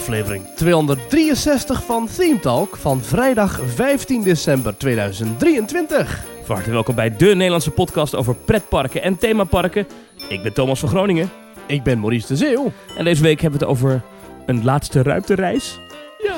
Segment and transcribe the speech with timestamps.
[0.00, 6.24] aflevering 263 van Theme Talk van vrijdag 15 december 2023.
[6.42, 9.86] Van harte welkom bij de Nederlandse podcast over pretparken en themaparken.
[10.28, 11.30] Ik ben Thomas van Groningen
[11.66, 12.72] Ik ben Maurice de Zeeuw.
[12.96, 14.02] en deze week hebben we het over
[14.46, 15.78] een laatste ruimtereis.
[16.18, 16.36] Ja,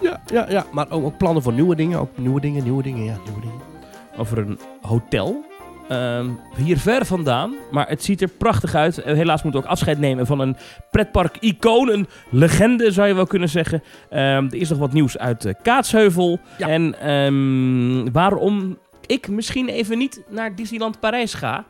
[0.00, 0.66] ja, ja, ja.
[0.72, 1.98] maar ook, ook plannen voor nieuwe dingen.
[1.98, 3.60] Ook nieuwe dingen, nieuwe dingen, ja, nieuwe dingen.
[4.16, 5.44] Over een hotel.
[5.90, 8.96] Ehm, hier ver vandaan, maar het ziet er prachtig uit.
[9.04, 10.56] Helaas moeten we ook afscheid nemen van een
[10.90, 13.82] pretpark-icoon, een legende zou je wel kunnen zeggen.
[14.10, 16.40] Ehm, er is nog wat nieuws uit eh, Kaatsheuvel.
[16.58, 16.68] Ja.
[16.68, 21.64] En ehm, waarom ik misschien even niet naar Disneyland Parijs ga.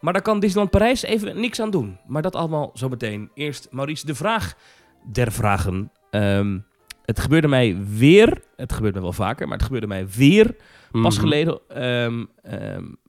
[0.00, 1.98] Maar daar kan Disneyland Parijs even niks aan doen.
[2.06, 3.30] Maar dat allemaal zo meteen.
[3.34, 4.54] Eerst Maurice, de vraag
[5.12, 5.90] der vragen.
[7.04, 10.54] Het gebeurde mij weer, het gebeurt me wel vaker, maar het gebeurde mij weer
[10.92, 11.24] pas Mhm.
[11.26, 11.60] geleden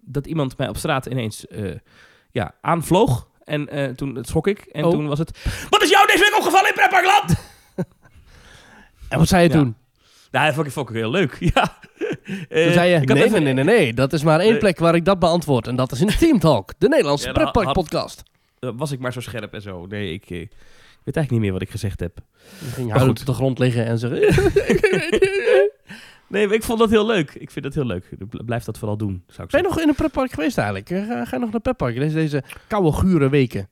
[0.07, 1.71] dat iemand mij op straat ineens eh,
[2.31, 3.27] ja, aanvloog.
[3.43, 4.59] En eh, toen schrok ik.
[4.59, 4.91] En Oh.
[4.91, 5.39] toen was het...
[5.69, 7.33] Wat is jou deze week opgevallen in Pretparkland?
[9.09, 9.55] En wat zei je Ja.
[9.55, 9.75] toen?
[10.31, 11.37] nou, dat vond ik, vond ik heel leuk.
[11.53, 11.77] Ja.
[12.49, 13.93] Eh, Toen zei je, ik nee, even- nee, nee, nee.
[13.93, 15.67] Dat is maar één plek waar ik dat beantwoord.
[15.67, 18.23] En dat is in Theme Talk, de Nederlandse Ja, pretpark podcast.
[18.59, 19.85] eh, was ik maar zo scherp en zo.
[19.85, 20.49] Nee, ik, eh, ik
[21.03, 22.15] weet eigenlijk niet meer wat ik gezegd heb.
[22.59, 23.19] Dan ging hij goed.
[23.19, 24.19] op de grond liggen en zeggen...
[26.27, 27.33] Nee, ik vond dat heel leuk.
[27.33, 28.09] Ik vind dat heel leuk.
[28.29, 30.89] Bl- Blijf dat vooral doen, zou ik Ben je nog in een pretpark geweest eigenlijk?
[30.89, 33.69] Eh, Ga, ga je nog naar pretpark deze, deze koude, gure weken?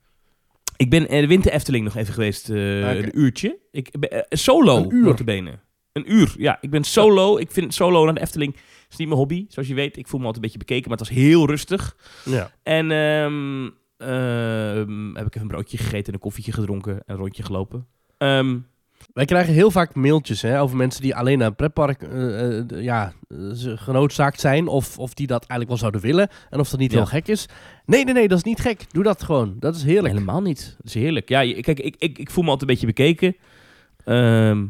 [0.77, 2.89] Ik ben in de Winter Efteling nog even geweest, eh, Oké.
[2.97, 3.57] een uurtje.
[3.71, 5.03] Ik ben, eh, solo, Een uur?
[5.03, 5.59] notabene.
[5.91, 6.57] Een uur, ja.
[6.61, 7.37] Ik ben solo.
[7.37, 8.55] Ik vind solo naar de Efteling
[8.89, 9.45] is niet mijn hobby.
[9.49, 11.95] Zoals je weet, ik voel me altijd een beetje bekeken, maar het was heel rustig.
[12.25, 12.51] Ja.
[12.63, 17.15] En ehm, ehm, heb ik even een broodje gegeten en een koffietje gedronken en een
[17.15, 17.87] rondje gelopen.
[18.17, 18.57] Ehm,
[19.15, 23.13] Wij krijgen heel vaak mailtjes hè, over mensen die alleen naar een pretpark eh, ja,
[23.27, 23.37] eh,
[23.75, 24.67] genoodzaakt zijn.
[24.67, 26.29] Of, of die dat eigenlijk wel zouden willen.
[26.49, 26.97] En of dat niet Ja.
[26.97, 27.47] heel gek is.
[27.85, 28.85] Nee, nee, nee, dat is niet gek.
[28.91, 29.55] Doe dat gewoon.
[29.59, 30.13] Dat is heerlijk.
[30.13, 30.75] helemaal niet.
[30.77, 31.29] Dat is heerlijk.
[31.29, 33.35] Ja, kijk, ik, ik, ik voel me altijd een beetje bekeken.
[34.05, 34.65] Ehm,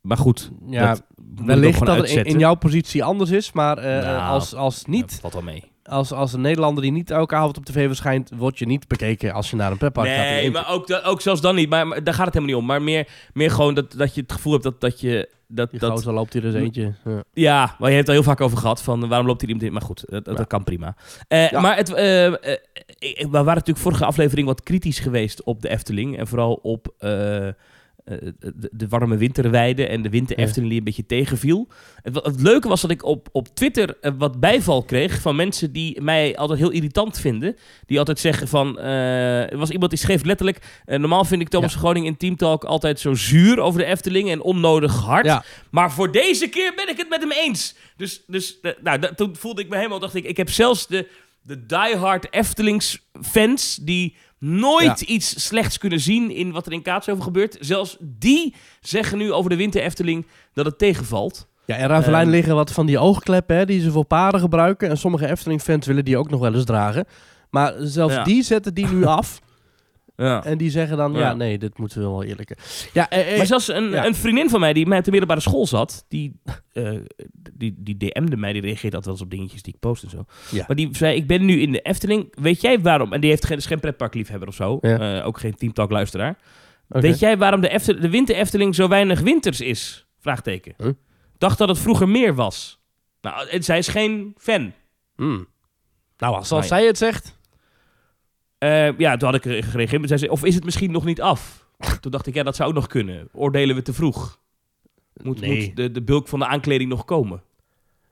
[0.00, 1.02] maar goed, Ja, dat
[1.44, 3.52] wellicht dat het in, jouw positie anders is.
[3.52, 5.71] Maar Nou, als, als, niet, Ja, valt wel mee.
[5.84, 9.32] Als, als een Nederlander die niet elke avond op tv verschijnt, word je niet bekeken
[9.32, 10.16] als je naar een pretpark gaat.
[10.24, 11.68] Nee, maar ook, ook zelfs dan niet.
[11.68, 12.68] Maar, maar daar gaat het helemaal niet om.
[12.70, 15.28] Maar meer, meer gewoon dat, dat je het gevoel hebt dat, dat je...
[15.46, 16.94] Dat, Die dat, loopt hier eens eentje.
[17.04, 17.22] Ja.
[17.32, 18.82] ja, maar je hebt het al heel vaak over gehad.
[18.82, 19.72] Van waarom loopt hier iemand in?
[19.72, 20.44] Maar goed, dat, dat Ja.
[20.44, 20.94] kan prima.
[21.28, 21.60] Eh, Ja.
[21.60, 22.32] Maar het, eh, eh,
[23.16, 26.18] we waren natuurlijk vorige aflevering wat kritisch geweest op de Efteling.
[26.18, 26.94] En vooral op
[28.04, 30.38] de, de warme winterweide en de winter.
[30.38, 31.68] Efteling die een beetje tegenviel.
[32.02, 35.72] Het, het leuke was dat ik op, op Twitter eh, wat bijval kreeg van mensen
[35.72, 37.56] die mij altijd heel irritant vinden.
[37.86, 38.78] Die altijd zeggen van...
[38.78, 40.58] eh, er was iemand die schreef letterlijk...
[40.84, 41.78] eh, normaal vind ik Thomas Ja.
[41.78, 45.26] Groning in Team Talk altijd zo zuur over de Efteling en onnodig hard.
[45.26, 45.44] Ja.
[45.70, 47.74] Maar voor deze keer ben ik het met hem eens.
[47.96, 50.86] Dus, dus eh, nou, da- toen voelde ik me helemaal, dacht ik, ik heb zelfs
[50.86, 51.08] de,
[51.42, 57.24] de diehard Eftelings fans die nooit iets slechts kunnen zien in wat er in Kaatsheuvel
[57.24, 57.56] gebeurt.
[57.60, 61.46] Zelfs die zeggen nu over de winter Efteling dat het tegenvalt.
[61.66, 62.30] Ja, in Ravelijn Ehm.
[62.30, 64.88] liggen wat van die oogkleppen hè, die ze voor paarden gebruiken.
[64.88, 67.04] En sommige Efteling-fans willen die ook nog wel eens dragen.
[67.50, 68.24] Maar zelfs Ja.
[68.24, 69.40] die zetten die nu af.
[70.22, 70.44] Ja.
[70.44, 71.34] En die zeggen dan, ja, Ja.
[71.34, 72.58] nee, dit moeten we wel eerlijker.
[72.92, 74.06] Ja, eh, eh, Maar zelfs een, ja.
[74.06, 76.40] een vriendin van mij die mij op de middelbare school zat, die,
[76.72, 76.98] eh,
[77.52, 80.10] die, die DM'de mij, die reageert altijd wel eens op dingetjes die ik post en
[80.10, 80.24] zo.
[80.50, 80.64] Ja.
[80.66, 83.12] Maar die zei, ik ben nu in de Efteling, weet jij waarom?
[83.12, 85.18] En die heeft geen, is geen pretparkliefhebber of zo, Ja.
[85.20, 86.36] Eh, ook geen Teamtalk luisteraar.
[86.88, 87.00] oké.
[87.00, 90.06] Weet jij waarom de, Eftel- de winter Efteling zo weinig winters is?
[90.20, 90.74] Vraagteken.
[90.78, 90.88] Huh?
[91.38, 92.80] Dacht dat het vroeger meer was.
[93.20, 94.72] Nou, en zij is geen fan.
[95.16, 95.46] Hmm.
[96.16, 96.68] Nou, als, als Nou ja.
[96.68, 97.40] zij het zegt...
[98.62, 100.08] Eh, ja, toen had ik gereageerd.
[100.08, 101.66] zei, of is het misschien nog niet af?
[102.00, 103.28] toen dacht ik, ja, dat zou ook nog kunnen.
[103.32, 104.38] Oordelen we te vroeg?
[105.22, 105.66] Moet, Nee.
[105.66, 107.42] moet de, de bulk van de aankleding nog komen?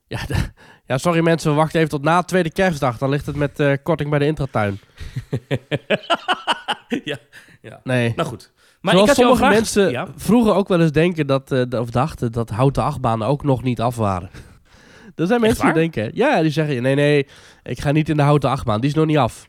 [0.06, 0.50] Ja, de-
[0.86, 2.98] ja, sorry mensen, we wachten even tot na tweede kerstdag.
[2.98, 4.80] Dan ligt het met eh, korting bij de intratuin.
[7.04, 7.16] ja,
[7.62, 7.80] ja.
[7.84, 8.12] Nee.
[8.16, 8.52] Nou goed.
[8.80, 10.08] Maar Zoals ik had sommige mensen Ja.
[10.16, 13.80] vroeger ook wel eens denken dat, eh, of dachten dat houten achtbanen ook nog niet
[13.80, 14.30] af waren.
[15.14, 17.26] Er zijn mensen die denken, ja, die zeggen, nee, nee,
[17.62, 19.48] ik ga niet in de houten achtbaan, die is nog niet af.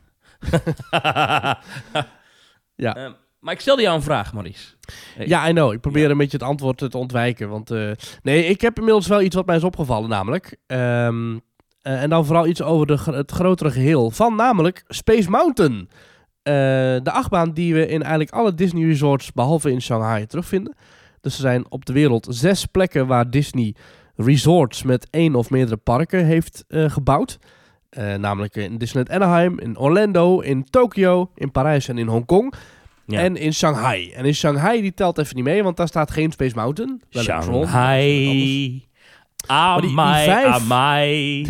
[2.74, 2.96] Ja.
[2.96, 3.10] Eh,
[3.40, 4.74] maar ik stelde jou een vraag, Maurice.
[5.16, 5.26] Hey.
[5.26, 5.72] Ja, I know.
[5.72, 6.10] Ik probeer Ja.
[6.10, 7.48] een beetje het antwoord te ontwijken.
[7.48, 7.90] Want eh,
[8.22, 10.56] nee, ik heb inmiddels wel iets wat mij is opgevallen, namelijk.
[10.66, 11.38] Ehm,
[11.82, 15.88] eh, en dan vooral iets over de, het grotere geheel van, namelijk Space Mountain.
[16.42, 16.52] Eh,
[17.02, 20.74] de achtbaan die we in eigenlijk alle Disney resorts, behalve in Shanghai, terugvinden.
[21.20, 23.74] Dus er zijn op de wereld zes plekken waar Disney
[24.16, 27.38] resorts met één of meerdere parken heeft eh, gebouwd.
[27.92, 32.54] Eh, namelijk in Disneyland Anaheim, in Orlando, in Tokio, in Parijs en in Hongkong.
[33.06, 33.18] Ja.
[33.20, 34.10] En in Shanghai.
[34.12, 37.02] En in Shanghai die telt even niet mee, want daar staat geen Space Mountain.
[37.10, 38.02] Wel Shanghai.
[38.24, 38.30] die-
[38.70, 38.88] die
[39.46, 41.46] Amai, vijf- amai.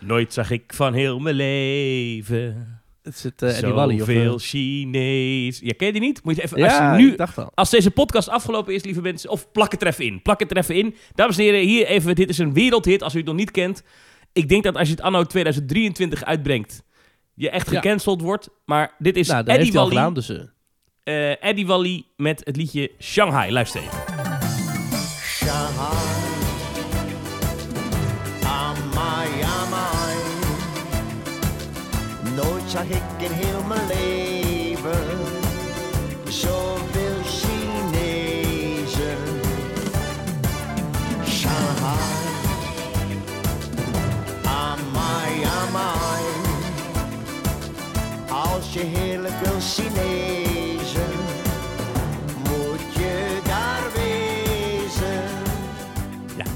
[0.00, 2.80] Nooit zag ik van heel mijn leven.
[3.02, 3.98] Het zit uh, Eddie Wally.
[3.98, 5.58] Zoveel Of, Chinees.
[5.62, 6.24] Ja, ken je die niet?
[6.24, 7.50] Moet je even, uh, als ja, je nu ik dacht al.
[7.54, 10.22] Als deze podcast afgelopen is, lieve mensen, of plak het er even in.
[10.22, 10.94] Plak het er even in.
[11.14, 13.82] Dames en heren, hier even, dit is een wereldhit als u het nog niet kent.
[14.32, 16.82] Ik denk dat als je het anno 2023 uitbrengt,
[17.34, 17.74] je echt Ja.
[17.80, 18.48] gecanceld wordt.
[18.64, 20.28] Maar dit is Nou, Eddie Wally, gedaan, dus...
[20.28, 23.52] eh, eh, Eddie Wally met het liedje Shanghai.
[23.52, 23.98] Luister even.
[25.22, 25.96] Shanghai.
[28.44, 30.16] Amai, amai.
[32.36, 32.70] Nooit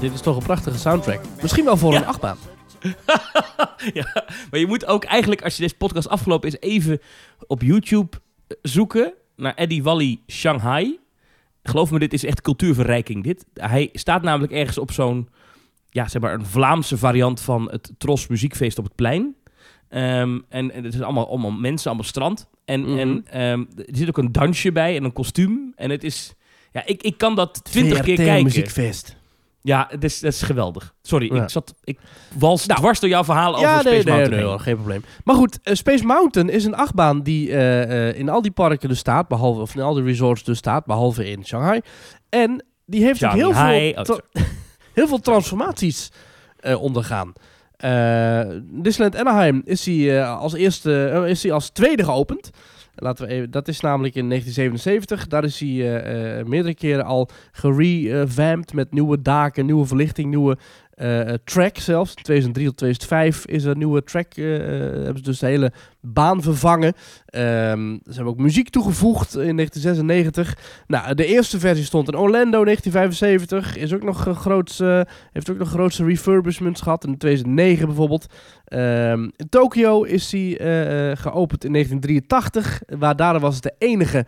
[0.03, 1.21] dit is toch een prachtige soundtrack.
[1.41, 1.97] Misschien wel voor Ja.
[1.99, 2.37] een achtbaan.
[3.93, 6.99] ja, maar je moet ook eigenlijk, als je deze podcast afgelopen is, even
[7.47, 8.17] op YouTube
[8.61, 10.99] zoeken naar Eddie Wally Shanghai.
[11.63, 13.23] Geloof me, dit is echt cultuurverrijking.
[13.23, 13.45] Dit.
[13.53, 15.29] Hij staat namelijk ergens op zo'n,
[15.89, 19.35] ja, zeg maar, een Vlaamse variant van het Tros Muziekfeest op het plein.
[19.89, 22.47] Ehm, en, en het is allemaal, allemaal mensen, allemaal strand.
[22.65, 22.97] En, Mhm.
[22.99, 25.73] en ehm, er zit ook een dansje bij en een kostuum.
[25.75, 26.33] En het is,
[26.71, 28.43] ja, ik, ik kan dat twintig keer kijken.
[28.43, 29.15] Muziekfest.
[29.65, 30.93] Ja, het is, het is geweldig.
[31.01, 31.43] Sorry, Ja.
[31.43, 31.99] ik zat, ik
[32.37, 32.79] wals Nou.
[32.79, 35.03] dwars door jouw verhaal over Ja, Space nee, nee, Mountain nee, hoor, geen probleem.
[35.23, 38.89] Maar goed, eh, Space Mountain is een achtbaan die eh, eh, in al die parken
[38.89, 41.81] dus staat, behalve, of in al die resorts dus staat, behalve in Shanghai.
[42.29, 44.17] En die heeft ook heel veel, Oh,
[44.93, 46.11] heel veel transformaties
[46.59, 47.33] eh, ondergaan.
[48.63, 52.49] Disneyland Anaheim is hij als eerste, is hij als tweede geopend.
[52.95, 55.27] Laten we even, dat is namelijk in 1977.
[55.27, 60.57] Daar is hij eh, eh, meerdere keren al gerevamped met nieuwe daken, nieuwe verlichting, nieuwe
[60.95, 62.13] eh, eh, track zelfs.
[62.13, 64.33] 2003 tot 2005 is er een nieuwe track.
[64.33, 66.93] eh, hebben ze dus de hele baan vervangen.
[67.25, 70.57] Ehm, ze hebben ook muziek toegevoegd in 1996.
[70.87, 73.77] Nou, de eerste versie stond in Orlando 1975.
[73.77, 75.01] Is ook nog een groot, eh,
[75.31, 77.05] heeft ook nog grootste refurbishments gehad.
[77.05, 78.25] In 2009 bijvoorbeeld.
[78.65, 82.81] Ehm, in Tokio is hij eh, geopend in 1983.
[82.87, 84.25] Waar daar was het de enige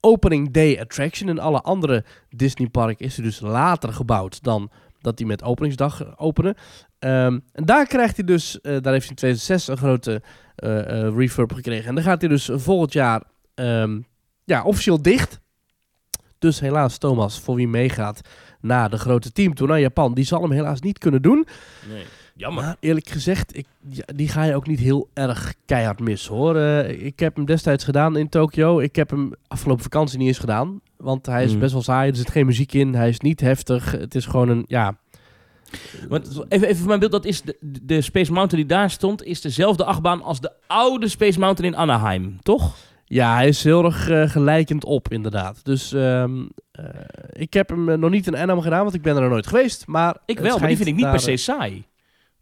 [0.00, 1.28] opening day attraction.
[1.28, 4.70] In alle andere Disney park is hij dus later gebouwd dan
[5.00, 6.54] dat hij met openingsdag openen.
[6.98, 10.22] Ehm, en daar krijgt hij dus, eh, daar heeft hij in 2006 een grote
[10.56, 11.88] eh, eh, refurb gekregen.
[11.88, 13.22] En dan gaat hij dus volgend jaar
[13.54, 14.00] ehm,
[14.44, 15.40] ja, officieel dicht.
[16.38, 18.20] Dus helaas, Thomas, voor wie meegaat
[18.60, 21.46] naar de grote teamtour naar Japan, die zal hem helaas niet kunnen doen.
[21.88, 22.04] Nee.
[22.36, 22.64] Jammer.
[22.64, 26.56] Maar eerlijk gezegd, ik, ja, die ga je ook niet heel erg keihard missen hoor.
[26.56, 28.78] Eh, ik heb hem destijds gedaan in Tokio.
[28.78, 30.80] Ik heb hem afgelopen vakantie niet eens gedaan.
[30.98, 31.58] Want hij is Mm.
[31.58, 32.10] best wel saai.
[32.10, 32.94] Er zit geen muziek in.
[32.94, 33.90] Hij is niet heftig.
[33.90, 34.96] Het is gewoon een, ja...
[36.08, 39.22] Want even, even voor mijn beeld, dat is de, de Space Mountain die daar stond,
[39.24, 42.76] is dezelfde achtbaan als de oude Space Mountain in Anaheim, toch?
[43.04, 45.64] Ja, hij is heel erg eh, gelijkend op, inderdaad.
[45.64, 46.84] Dus ehm, eh,
[47.32, 49.46] ik heb hem eh, nog niet in Anaheim gedaan, want ik ben er nog nooit
[49.46, 49.86] geweest.
[49.86, 51.84] Maar Ik wel, maar die vind ik niet daar, per se saai.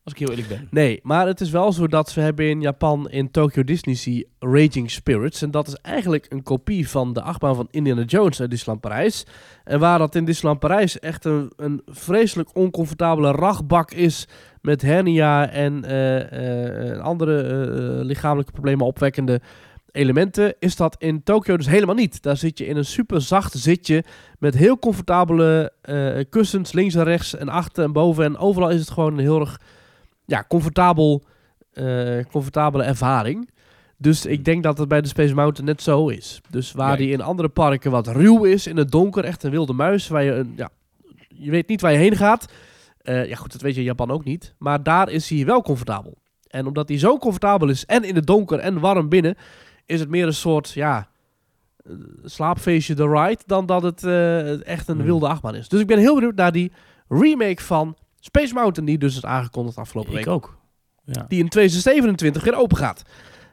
[0.04, 0.68] Als ik heel eerlijk ben.
[0.70, 4.22] Nee, maar het is wel zo dat ze hebben in Japan in Tokyo Disney Sea
[4.38, 5.42] Raging Spirits.
[5.42, 9.26] En dat is eigenlijk een kopie van de achtbaan van Indiana Jones uit Disneyland Parijs.
[9.64, 14.28] En waar dat in Disneyland Parijs echt een, een vreselijk oncomfortabele rachtbak is
[14.60, 19.40] met hernia en eh, eh, andere eh, lichamelijke problemen opwekkende
[19.92, 22.22] elementen, is dat in Tokyo dus helemaal niet.
[22.22, 24.04] Daar zit je in een super zacht zitje
[24.38, 25.72] met heel comfortabele
[26.30, 28.24] kussens links en rechts en achter en boven.
[28.24, 29.58] En overal is het gewoon heel erg
[30.26, 31.24] ja, comfortabel,
[31.72, 33.50] eh, comfortabele ervaring.
[33.96, 36.40] Dus ik denk dat het bij de Space Mountain net zo is.
[36.50, 36.96] Dus waar Ja.
[36.96, 40.22] die in andere parken wat ruw is, in het donker, echt een wilde muis, waar
[40.22, 40.68] je, een, ja,
[41.28, 42.52] je weet niet waar je heen gaat.
[42.98, 44.54] Eh, ja goed, dat weet je in Japan ook niet.
[44.58, 46.18] Maar daar is hij wel comfortabel.
[46.48, 49.34] En omdat hij zo comfortabel is, en in het donker en warm binnen,
[49.86, 51.08] is het meer een soort, ja,
[51.84, 51.92] eh,
[52.24, 54.04] slaapfeestje de ride, dan dat het
[54.62, 55.04] echt een Hmm.
[55.04, 55.68] wilde achtbaan is.
[55.68, 56.72] Dus ik ben heel benieuwd naar die
[57.08, 60.28] remake van Space Mountain, die dus is aangekondigd afgelopen Ik week.
[60.28, 60.58] ook.
[61.04, 61.24] Ja.
[61.28, 63.02] Die in 2027 weer open gaat.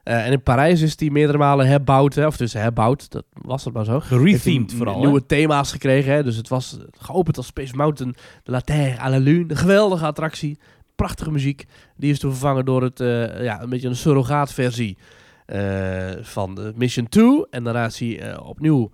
[0.04, 3.66] Eh, en in Parijs is die meerdere malen herbouwd, hè, of dus herbouwd, dat was
[3.66, 4.00] het maar zo.
[4.00, 5.00] Gerethemed vooral.
[5.00, 6.24] Nieuwe thema's gekregen, hè?
[6.24, 9.46] dus het was geopend als Space Mountain de La Terre à la Lune.
[9.48, 10.60] Een geweldige attractie,
[10.96, 11.66] prachtige muziek.
[11.96, 14.98] Die is toen vervangen door het, eh, ja, een beetje een surrogaatversie
[15.46, 17.46] eh, van de Mission 2.
[17.50, 18.92] En daarna is hij opnieuw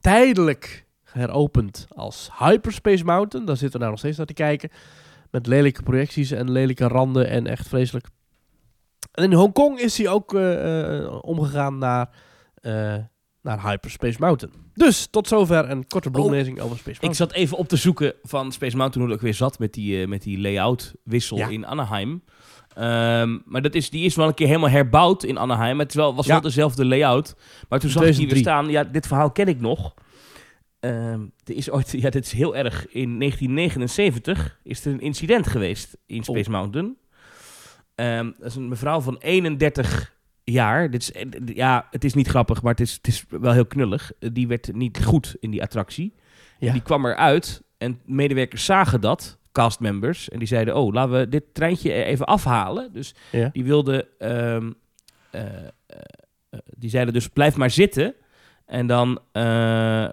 [0.00, 3.46] tijdelijk heropend als Hyperspace Mountain.
[3.46, 4.70] Daar zitten we nou nog steeds naar te kijken.
[5.32, 8.06] Met lelijke projecties en lelijke randen en echt vreselijk.
[9.12, 12.08] En in Hongkong is hij ook eh, eh, omgegaan naar
[12.54, 12.94] eh,
[13.42, 14.54] naar Hyperspace Mountain.
[14.74, 17.14] Dus tot zover een korte bloemlezing over Space Ik Mountain.
[17.30, 20.06] zat even op te zoeken van Space Mountain hoe dat ook weer zat met die,
[20.06, 21.48] met die layout-wissel Ja.
[21.48, 22.22] in Anaheim.
[22.74, 25.78] Ehm, maar dat is, die is wel een keer helemaal herbouwd in Anaheim.
[25.78, 26.32] Het is wel, was Ja.
[26.32, 27.34] wel dezelfde layout.
[27.68, 28.42] Maar toen zag ik hier weer 2003.
[28.42, 28.84] staan.
[28.86, 29.94] Ja, dit verhaal ken ik nog.
[30.82, 32.86] Ehm, er is ooit, ja, dit is heel erg.
[32.88, 36.96] In 1979 is er een incident geweest in Space Mountain.
[37.94, 40.90] Ehm, dat is een mevrouw van 31 jaar.
[40.90, 43.66] Dit is, eh, ja, het is niet grappig, maar het is, het is wel heel
[43.66, 44.12] knullig.
[44.18, 46.14] Eh, Die werd niet goed in die attractie.
[46.58, 46.66] Ja.
[46.66, 50.28] En die kwam eruit en medewerkers zagen dat, castmembers.
[50.28, 52.92] En die zeiden, oh, laten we dit treintje er even afhalen.
[52.92, 53.48] Dus Ja.
[53.52, 54.72] die wilden, ehm,
[55.30, 55.62] eh, eh,
[56.50, 58.14] eh, die zeiden dus, blijf maar zitten.
[58.72, 60.08] En dan eh,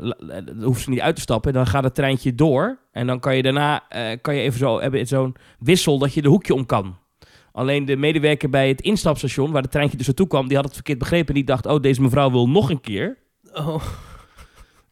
[0.46, 1.54] dan hoeven ze niet uit te stappen.
[1.54, 2.80] Dan gaat het treintje door.
[2.92, 6.22] En dan kan je daarna eh, kan je even zo hebben zo'n wissel dat je
[6.22, 6.98] de hoekje om kan.
[7.52, 10.74] Alleen de medewerker bij het instapstation, waar het treintje dus naartoe kwam, die had het
[10.74, 11.28] verkeerd begrepen.
[11.28, 13.18] En die dacht, oh, deze mevrouw wil nog een keer.
[13.54, 13.84] Oh.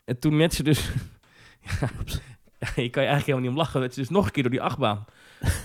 [0.06, 0.90] En toen met ze dus...
[2.60, 3.80] ja, je kan je eigenlijk helemaal niet om lachen.
[3.80, 5.06] Werd ze dus nog een keer door die achtbaan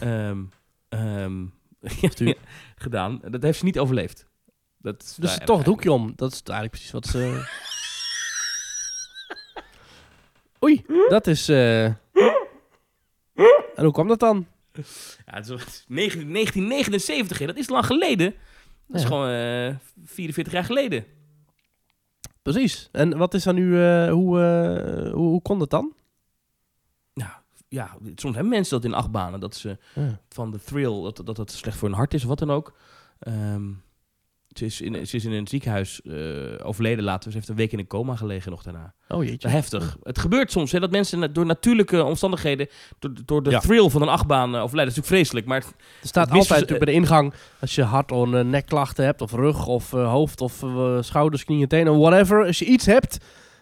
[0.01, 0.39] ehm,
[0.89, 1.45] ehm,
[2.85, 3.21] gedaan.
[3.29, 4.27] Dat heeft ze niet overleefd.
[4.79, 6.13] Dat is Dus toch het hoekje om.
[6.17, 7.21] Dat is eigenlijk precies wat ze...
[10.65, 11.49] Oei, dat is...
[11.49, 11.85] eh,
[13.75, 14.47] En hoe kwam dat dan?
[14.73, 14.83] Ja,
[15.25, 18.35] het is wel- het is 19 1979, hè, dat is lang geleden.
[18.87, 19.09] Dat is Ja.
[19.09, 21.05] gewoon eh 44 jaar geleden.
[22.43, 22.89] Precies.
[22.93, 23.83] En wat is dan nu...
[23.83, 25.95] eh, hoe, eh, hoe, hoe kon dat dan?
[27.69, 29.41] Ja, soms hebben mensen dat in achtbanen.
[29.41, 30.21] Dat ze Ja.
[30.29, 32.73] van de thrill, dat, dat dat slecht voor hun hart is of wat dan ook.
[33.19, 33.71] Ehm,
[34.55, 36.15] ze, is in, ze is in een ziekenhuis eh,
[36.63, 37.31] overleden later.
[37.31, 38.95] Ze heeft een week in een coma gelegen nog daarna.
[39.09, 39.49] Oh jeetje.
[39.49, 39.97] Heftig.
[40.03, 42.69] Het gebeurt soms hè, dat mensen door natuurlijke omstandigheden,
[42.99, 43.59] door, door de Ja.
[43.59, 44.95] thrill van een achtbaan eh, overlijden.
[44.95, 45.59] Dat is natuurlijk vreselijk, maar
[46.01, 49.21] Er staat Het altijd natuurlijk bij de ingang, als je hart- of eh, nekklachten hebt,
[49.21, 52.47] of rug, of eh, hoofd, of eh, schouders, knieën, tenen, whatever.
[52.47, 53.19] Als je iets hebt,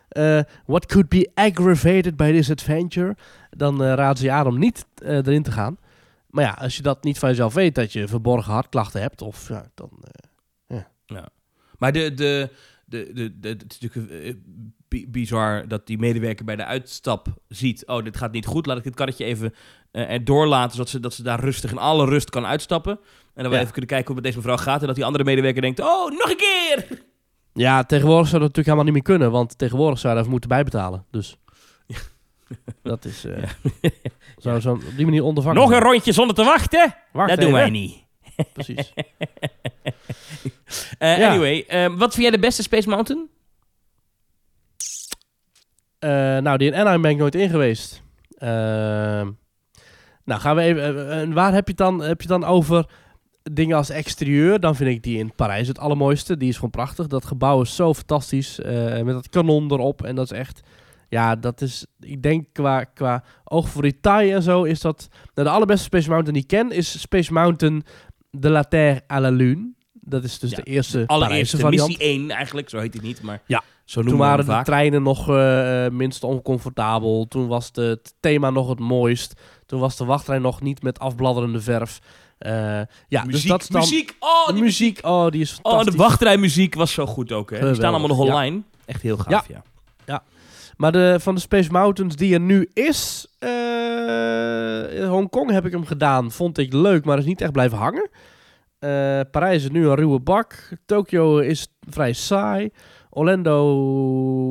[0.08, 3.16] eh, what could be aggravated by this adventure,
[3.50, 5.76] dan eh raad ze je aan om niet eh, erin te gaan.
[6.30, 9.48] Maar ja, als je dat niet van jezelf weet, dat je verborgen hartklachten hebt, of
[9.48, 9.90] ja, dan...
[11.80, 12.50] Maar de, de,
[12.84, 14.34] de, de, de- het is natuurlijk eh,
[14.88, 17.86] bi- bizar dat die medewerker bij de uitstap ziet...
[17.86, 19.54] oh, dit gaat niet goed, laat ik dit karretje even
[19.90, 20.72] eh erdoor laten...
[20.72, 22.92] zodat ze, dat ze daar rustig in alle rust kan uitstappen.
[23.34, 23.60] En dan we Ja.
[23.60, 24.80] even kunnen kijken hoe het met deze mevrouw gaat...
[24.80, 27.02] en dat die andere medewerker denkt, oh, nog een keer!
[27.52, 30.48] ja, tegenwoordig zou dat natuurlijk helemaal niet meer kunnen, want tegenwoordig zou je daarvoor moeten
[30.50, 31.04] bijbetalen.
[31.10, 31.36] Dus
[32.82, 33.24] dat is...
[33.24, 33.42] eh
[34.38, 35.60] zou zo op die manier ondervangen.
[35.60, 36.94] Nog een rondje zonder te wachten?
[37.12, 38.08] Wacht dat doen wij niet.
[38.52, 38.92] Precies.
[40.98, 41.30] Eh, Ja.
[41.30, 43.28] Anyway, eh, wat vind jij de beste Space Mountain?
[45.98, 48.02] Eh, nou, die in Anaheim ben ik nooit in geweest.
[48.38, 49.30] Ehm,
[50.24, 51.10] nou, gaan we even...
[51.10, 52.86] en waar heb je, dan, heb je dan over
[53.42, 54.60] dingen als exterieur?
[54.60, 56.36] Dan vind ik die in Parijs het allermooiste.
[56.36, 57.06] Die is gewoon prachtig.
[57.06, 58.58] Dat gebouw is zo fantastisch.
[58.64, 60.02] met dat kanon erop.
[60.02, 60.60] En dat is echt...
[61.08, 61.86] Ja, dat is...
[62.00, 65.08] Ik denk qua, qua oog voor detail en zo is dat...
[65.34, 67.84] Nou, de allerbeste Space Mountain die ik ken is Space Mountain
[68.30, 69.72] de la Terre à la Lune.
[69.92, 71.88] Dat is dus Ja, de eerste Parijse Allereerst variant.
[71.88, 73.62] missie 1 eigenlijk, zo heet het niet, maar Ja.
[73.84, 74.64] zo Toen waren de vaak.
[74.64, 77.26] treinen nog eh, minst oncomfortabel.
[77.28, 79.40] Toen was de- het thema nog het mooist.
[79.66, 81.98] Toen was de wachtrij nog niet met afbladderende verf.
[82.38, 83.80] Eh, ja, dus dat dan...
[83.80, 85.92] muziek, oh, de die muziek, oh, die is Oh, fantastisch.
[85.92, 87.60] de wachtrijmuziek was zo goed ook, hè?
[87.66, 88.32] Die staan allemaal nog ja.
[88.32, 88.62] online.
[88.84, 90.22] Echt heel gaaf, ja.
[90.80, 93.26] Maar de, van de Space Mountains die er nu is...
[93.38, 96.30] eh, in Hongkong heb ik hem gedaan.
[96.30, 98.10] Vond ik leuk, maar is niet echt blijven hangen.
[98.78, 100.68] Eh, Parijs is nu een ruwe bak.
[100.86, 102.70] Tokio is vrij saai.
[103.10, 103.74] Orlando...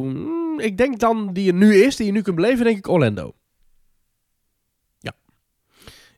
[0.04, 2.88] mm, ik denk dan die er nu is, die je nu kunt beleven, denk ik
[2.88, 3.34] Orlando.
[5.00, 5.12] Ja.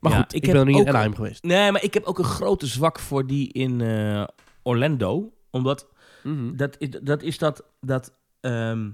[0.00, 1.42] Maar Ja, goed, ik ben er niet in Anaheim geweest.
[1.42, 4.24] Nee, maar ik heb ook een grote zwak voor die in eh,
[4.62, 5.32] Orlando.
[5.50, 5.86] Omdat
[6.22, 6.56] Mhm.
[6.56, 8.90] dat is dat, is dat, dat ehm,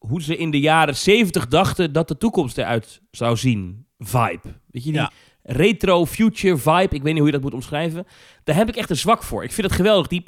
[0.00, 3.86] hoe ze in de jaren 70 dachten dat de toekomst eruit zou zien.
[3.98, 4.40] Vibe.
[4.70, 5.10] Weet je, die Ja.
[5.42, 6.94] retro future vibe.
[6.94, 8.06] Ik weet niet hoe je dat moet omschrijven.
[8.44, 9.44] Daar heb ik echt een zwak voor.
[9.44, 10.06] Ik vind het geweldig.
[10.06, 10.22] Die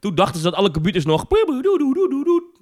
[0.00, 1.26] Toen dachten ze dat alle computers nog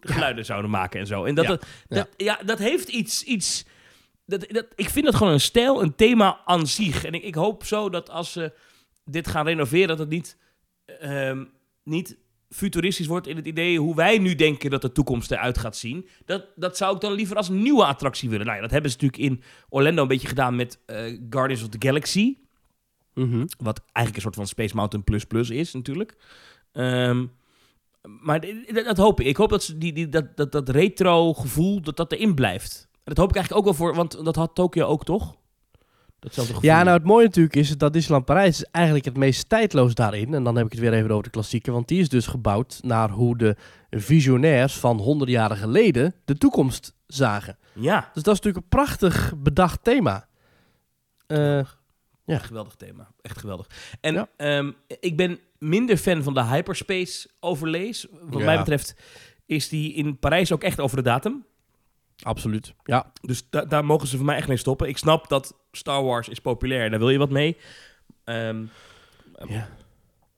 [0.00, 1.24] geluiden zouden maken en zo.
[1.24, 1.50] En dat, Ja.
[1.50, 3.22] dat, dat, ja, dat heeft iets...
[3.22, 3.64] iets
[4.26, 7.04] dat, dat, ik vind dat gewoon een stijl, een thema aan zich.
[7.04, 8.52] En ik, ik hoop zo dat als ze
[9.04, 10.36] dit gaan renoveren, dat het niet,
[10.86, 11.44] ehm,
[11.82, 12.16] niet
[12.54, 16.08] futuristisch wordt in het idee hoe wij nu denken dat de toekomst eruit gaat zien.
[16.24, 18.44] Dat, dat zou ik dan liever als een nieuwe attractie willen.
[18.44, 20.96] Nou ja, dat hebben ze natuurlijk in Orlando een beetje gedaan met eh,
[21.30, 22.36] Guardians of the Galaxy.
[23.14, 23.46] Mhm.
[23.58, 26.16] Wat eigenlijk een soort van Space Mountain Plus Plus is natuurlijk.
[26.72, 27.26] Ehm,
[28.02, 29.26] maar dat hoop ik.
[29.26, 32.88] Ik hoop dat ze die, die, dat, dat, dat retro gevoel, dat dat erin blijft.
[33.04, 35.36] Dat hoop ik eigenlijk ook wel voor, want dat had Tokyo ook toch?
[36.24, 36.70] Datzelfde gevoel.
[36.70, 40.34] Ja, nou het mooie natuurlijk is dat Disneyland Parijs is eigenlijk het meest tijdloos daarin.
[40.34, 41.72] En dan heb ik het weer even over de klassieker.
[41.72, 43.56] Want die is dus gebouwd naar hoe de
[43.90, 47.58] visionairs van honderden jaren geleden de toekomst zagen.
[47.72, 50.26] Ja, Dus dat is natuurlijk een prachtig bedacht thema.
[51.26, 51.60] Eh,
[52.26, 52.38] Ja.
[52.38, 53.08] geweldig thema.
[53.22, 53.66] Echt geweldig.
[54.00, 54.28] En Ja.
[54.36, 58.06] ehm, ik ben minder fan van de hyperspace overlays.
[58.22, 58.44] Wat Ja.
[58.44, 58.94] mij betreft
[59.46, 61.44] is die in Parijs ook echt over de datum.
[62.24, 62.74] Absoluut.
[62.84, 64.88] Ja, Dus da- daar mogen ze voor mij echt mee stoppen.
[64.88, 67.56] Ik snap dat Star Wars is populair, daar wil je wat mee.
[68.24, 68.62] Ehm,
[69.48, 69.68] Ja.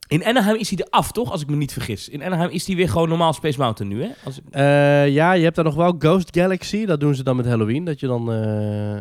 [0.08, 1.30] In Anaheim is hij er af, toch?
[1.30, 2.08] Als ik me niet vergis.
[2.08, 4.10] In Anaheim is hij weer gewoon normaal Space Mountain nu, hè?
[4.24, 6.84] Als ik- Eh, ja, je hebt daar nog wel Ghost Galaxy.
[6.84, 7.84] Dat doen ze dan met Halloween.
[7.84, 8.96] Dat je dan, eh,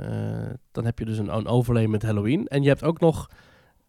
[0.46, 2.48] eh, dan heb je dus een, een overlay met Halloween.
[2.48, 3.28] En je hebt ook nog,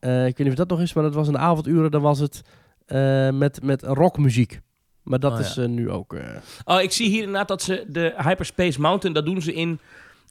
[0.00, 1.90] ik weet niet of dat nog is, maar dat was in de avonduren.
[1.90, 2.42] Dan was het
[3.34, 4.60] met, met rockmuziek.
[5.06, 5.62] Maar dat Oh, is ja.
[5.62, 6.14] eh, nu ook.
[6.14, 6.22] eh,
[6.64, 9.78] Oh, ik zie hier inderdaad dat ze de Hyperspace Mountain, dat doen ze in...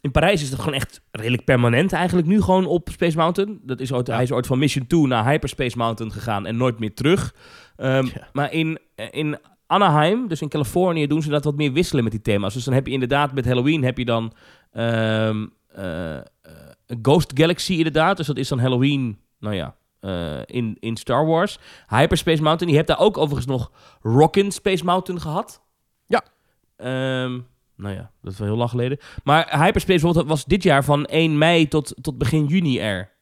[0.02, 3.60] In Parijs is dat gewoon echt redelijk permanent eigenlijk nu gewoon op Space Mountain.
[3.64, 4.14] Dat is ooit, Ja.
[4.14, 7.36] Hij is ooit van Mission 2 naar Hyperspace Mountain gegaan en nooit meer terug.
[7.76, 8.28] Ehm, Ja.
[8.34, 8.80] Maar in,
[9.12, 12.54] in Anaheim, dus in Californië, doen ze dat wat meer wisselen met die thema's.
[12.54, 14.34] Dus dan heb je inderdaad met Halloween heb je dan
[14.72, 16.24] ehm, eh, eh,
[17.02, 18.18] Ghost Galaxy inderdaad.
[18.18, 21.60] Dus dat is dan Halloween, nou ja, eh, in, in Star Wars.
[21.88, 23.72] Hyperspace Mountain, je hebt daar ook overigens nog
[24.02, 25.62] Rockin' Space Mountain gehad.
[26.08, 26.24] Ja.
[26.76, 27.40] Ehm,
[27.76, 28.98] nou ja, dat is wel heel lang geleden.
[29.24, 33.14] Maar Hyperspace was dit jaar van 1 mei tot, tot begin juni er.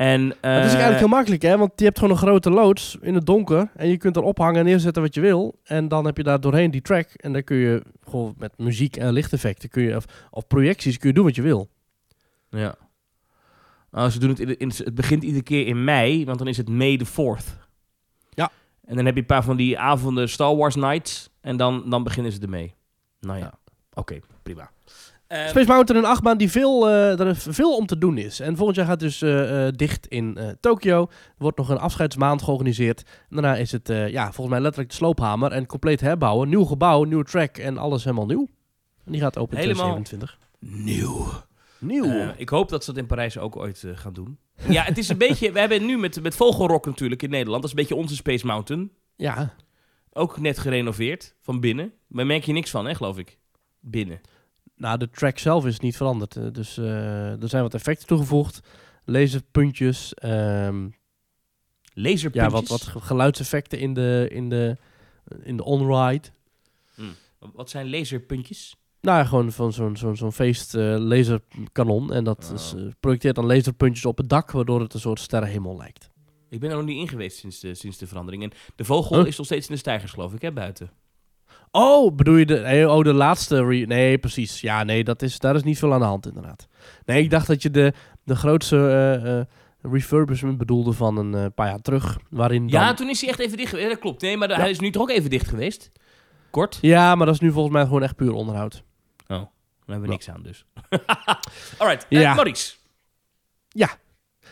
[0.00, 1.58] En, het is eigenlijk eh, heel makkelijk, hè?
[1.58, 3.70] Want je hebt gewoon een grote loods in het donker.
[3.76, 5.60] En je kunt er ophangen en neerzetten wat je wil.
[5.64, 7.08] En dan heb je daar doorheen die track.
[7.16, 11.08] En dan kun je gewoon met muziek en lichteffecten kun je, of, of projecties kun
[11.08, 11.68] je doen wat je wil.
[12.48, 12.74] Ja.
[13.90, 16.48] Nou, ze doen het, in, de- in, het begint iedere keer in mei, want dan
[16.48, 17.58] is het May the 4th.
[18.30, 18.50] Ja.
[18.84, 22.02] En dan heb je een paar van die avonden Star Wars Nights en dan, dan
[22.02, 22.74] beginnen ze ermee.
[23.20, 23.72] Nou ja, Ja.
[23.94, 24.70] oké, prima.
[25.26, 28.40] Eh, Space Mountain, een achtbaan die veel, eh, er veel om te doen is.
[28.40, 31.00] En volgend jaar gaat het dus eh, eh, dicht in eh Tokio.
[31.10, 33.02] Er wordt nog een afscheidsmaand georganiseerd.
[33.02, 36.48] En daarna is het eh, ja, volgens mij letterlijk de sloophamer en compleet herbouwen.
[36.48, 38.48] Nieuw gebouw, nieuwe track en alles helemaal nieuw.
[39.04, 40.38] En die gaat open in Helemaal 2027.
[40.84, 41.26] nieuw.
[41.80, 42.04] Nieuw.
[42.04, 44.38] Eh, ik hoop dat ze dat in Parijs ook ooit eh, gaan doen.
[44.68, 45.52] Ja, het is een beetje...
[45.52, 47.62] We hebben nu met, met Vogelrok natuurlijk in Nederland.
[47.62, 48.90] Dat is een beetje onze Space Mountain.
[49.16, 49.54] ja,
[50.12, 51.92] Ook net gerenoveerd, van binnen.
[52.06, 53.38] Maar merk je niks van, hè, geloof ik.
[53.80, 54.20] Binnen.
[54.76, 56.36] nou de track zelf is niet veranderd.
[56.36, 58.60] eh, dus eh, er zijn wat effecten toegevoegd.
[59.04, 60.14] Laserpuntjes.
[60.14, 60.88] ehm,
[61.94, 62.32] Laserpuntjes.
[62.44, 64.76] ja, wat, wat ge- geluidseffecten in de, in de,
[65.42, 66.28] in de on-ride.
[67.52, 68.76] Wat zijn laserpuntjes?
[69.00, 72.12] Nou ja, gewoon van zo'n zo'n zo'n feest eh, laserkanon.
[72.12, 72.54] En dat Oh.
[72.54, 76.10] is, eh, projecteert dan laserpuntjes op het dak, waardoor het een soort sterrenhemel lijkt.
[76.50, 78.42] Ik ben er nog niet in geweest sinds de, sinds de verandering.
[78.42, 79.26] En de vogel Huh?
[79.26, 80.90] is nog steeds in de stijgers, geloof ik, hè, buiten.
[81.70, 83.62] Oh, bedoel je de, nee, oh, de laatste?
[83.86, 84.60] nee, precies.
[84.60, 86.68] Ja, nee, dat is, daar is niet veel aan de hand inderdaad.
[87.04, 87.92] Nee, ik dacht dat je de,
[88.24, 89.44] de grootste eh, eh,
[89.82, 92.18] refurbishment bedoelde van een eh, paar jaar terug.
[92.30, 92.80] Waarin dan...
[92.80, 93.88] Ja, toen is hij echt even dicht geweest.
[93.88, 94.22] Dat klopt.
[94.22, 95.90] Nee, maar hij is nu toch ook even dicht geweest?
[96.50, 96.78] Kort?
[96.80, 98.84] ja, maar dat is nu volgens mij gewoon echt puur onderhoud.
[99.30, 99.48] Oh, daar
[99.86, 100.12] hebben we Ja.
[100.12, 100.64] niks aan dus.
[101.78, 102.34] Alright, eh, Ja.
[102.34, 102.78] Maurice.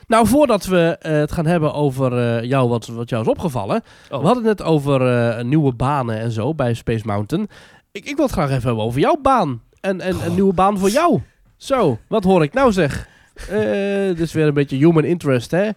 [0.06, 3.82] Nou, voordat we eh, het gaan hebben over eh, jou, wat, wat jou is opgevallen.
[4.10, 4.20] Oh.
[4.20, 7.48] We hadden het over nieuwe banen en zo bij Space Mountain.
[7.92, 9.62] Ik, ik wil het graag even hebben over jouw baan.
[9.80, 11.20] En, en een nieuwe baan voor jou.
[11.56, 13.08] Zo, wat hoor ik nou zeg?
[13.34, 15.70] Eh dit is weer een beetje human interest, hè?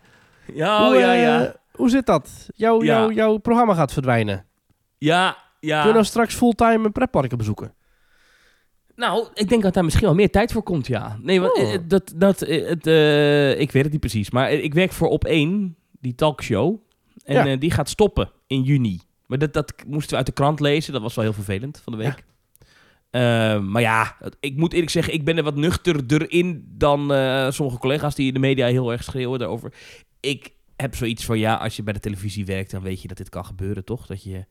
[0.53, 1.53] Ja, hoe, ja, ja.
[1.71, 2.49] hoe zit dat?
[2.55, 2.97] Jouw, Ja.
[2.99, 4.45] jouw, jouw programma gaat verdwijnen.
[4.97, 5.77] Ja, ja.
[5.79, 7.73] Kun je nou straks fulltime een pretparken bezoeken?
[9.01, 11.19] Nou, ik denk dat daar misschien wel meer tijd voor komt, ja.
[11.21, 11.73] Nee, want Oh.
[11.73, 14.29] eh, dat, dat, eh, het, eh, ik weet het niet precies.
[14.31, 16.75] Maar ik werk voor Op 1, die talkshow.
[17.23, 17.55] En Ja.
[17.55, 18.99] die gaat stoppen in juni.
[19.27, 20.93] Maar dat, dat moesten we uit de krant lezen.
[20.93, 22.23] Dat was wel heel vervelend van de week.
[23.63, 26.99] Maar ja, ik moet eerlijk zeggen, ik ben er wat nuchterder in dan
[27.53, 29.73] sommige collega's die in de media heel erg schreeuwen daarover.
[30.19, 33.17] Ik heb zoiets van, ja, als je bij de televisie werkt, dan weet je dat
[33.17, 34.05] dit kan gebeuren, toch?
[34.05, 34.45] Dat je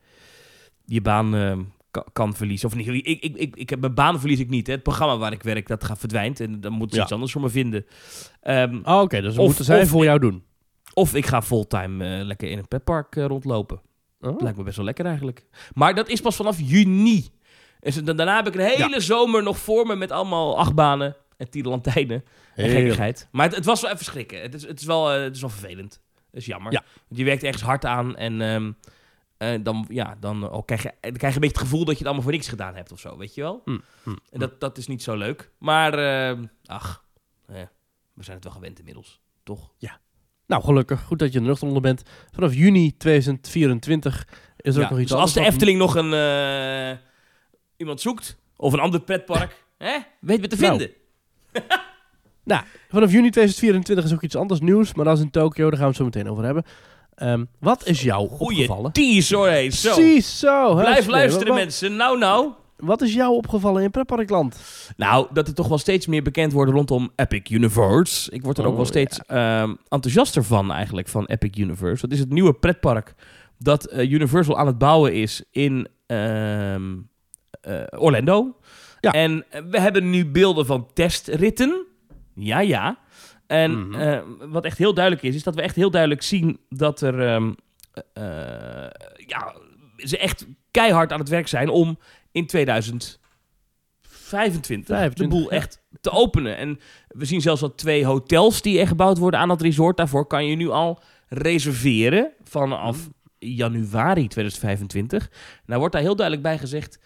[0.84, 1.34] je baan
[1.90, 2.68] ka- kan verliezen.
[2.68, 4.66] Of niet, ik, ik, ik, ik heb mijn baan verlies ik niet.
[4.66, 4.72] Hè.
[4.72, 6.40] Het programma waar ik werk, dat gaat verdwijnt.
[6.40, 7.02] En dan moeten ze Ja.
[7.02, 7.86] iets anders voor me vinden.
[8.40, 10.42] Ehm, Oh, Oké, dus we Of- moeten zij voor jou doen.
[10.94, 13.80] of ik ga fulltime eh, lekker in een petpark eh, rondlopen.
[14.20, 14.40] Oh.
[14.40, 15.44] Lijkt me best wel lekker eigenlijk.
[15.74, 17.28] Maar dat is pas vanaf juni.
[17.80, 21.50] Dus da- daarna heb ik een hele zomer nog voor me met allemaal achtbanen en
[21.50, 22.24] tierenlantijnen.
[22.54, 23.28] En gekkigheid.
[23.32, 24.40] Maar het, het was wel even schrikken.
[24.40, 26.00] Het is, het is, wel, eh, het is wel vervelend.
[26.30, 26.72] Dat is jammer.
[26.72, 26.82] Ja.
[27.08, 28.72] Want je werkt ergens hard aan en ehm,
[29.40, 31.88] eh, dan, ja, dan, oh, krijg je, dan krijg je een beetje het gevoel dat
[31.92, 33.62] je het allemaal voor niks gedaan hebt of zo, weet je wel?
[33.64, 35.50] Mm, mm, En dat, dat is niet zo leuk.
[35.58, 37.04] Maar, ehm, ach,
[37.46, 37.54] eh,
[38.14, 39.72] we zijn het wel gewend inmiddels, toch?
[40.46, 41.02] Nou, gelukkig.
[41.02, 42.02] Goed dat je er nuchter onder bent.
[42.32, 44.26] Vanaf juni 2024
[44.56, 46.98] is er Ja, ook nog iets dus als de Efteling nog een, eh,
[47.76, 50.78] iemand zoekt, of een ander pretpark, hè, weet me te Nou.
[50.78, 50.94] vinden.
[52.44, 55.78] Nou, vanaf juni 2024 is ook iets anders nieuws, maar dat is in Tokio, daar
[55.78, 56.64] gaan we het zo meteen over hebben.
[57.20, 58.92] Ehm, wat is jou Goeie opgevallen?
[58.92, 59.70] tease hoor, hé.
[59.70, 59.94] Zo.
[59.94, 60.74] Precies zo.
[60.74, 61.96] Blijf luisteren, Wat- mensen.
[61.96, 62.50] Nou, nou.
[62.76, 64.60] Wat is jou opgevallen in pretparkland?
[64.96, 68.30] Nou, dat er toch wel steeds meer bekend wordt rondom Epic Universe.
[68.30, 72.00] Ik word er ook Oh, wel steeds ehm, enthousiaster van eigenlijk, van Epic Universe.
[72.06, 73.14] Dat is het nieuwe pretpark
[73.58, 76.96] dat eh, Universal aan het bouwen is in ehm,
[77.60, 78.56] eh, Orlando.
[79.00, 79.12] Ja.
[79.12, 81.86] En we hebben nu beelden van testritten.
[82.34, 82.98] Ja, ja.
[83.50, 83.94] En Mhm.
[84.00, 87.26] eh, wat echt heel duidelijk is, is dat we echt heel duidelijk zien dat er...
[87.26, 87.52] ehm,
[88.12, 88.86] eh,
[89.26, 89.54] ja,
[89.96, 91.98] ze echt keihard aan het werk zijn om
[92.32, 93.18] in 2025
[94.00, 96.56] de 25, boel echt te openen.
[96.56, 99.96] En we zien zelfs al twee hotels die er gebouwd worden aan dat resort.
[99.96, 103.08] Daarvoor kan je nu al reserveren vanaf Mhm.
[103.38, 105.30] januari 2025.
[105.66, 106.98] Nou wordt daar heel duidelijk bij gezegd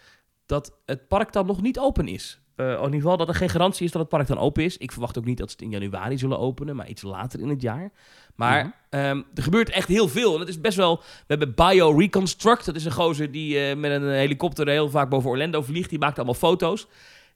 [0.45, 2.39] dat het park dan nog niet open is.
[2.55, 4.77] Eh, in ieder geval dat er geen garantie is dat het park dan open is.
[4.77, 7.49] Ik verwacht ook niet dat ze het in januari zullen openen, maar iets later in
[7.49, 7.91] het jaar.
[8.35, 8.69] Maar Mhm.
[8.89, 10.33] ehm, er gebeurt echt heel veel.
[10.33, 10.97] En het is best wel...
[10.97, 11.03] We
[11.35, 12.65] hebben Bio Reconstruct.
[12.65, 15.89] Dat is een gozer die eh, met een helikopter heel vaak boven Orlando vliegt.
[15.89, 16.87] Die maakt allemaal foto's.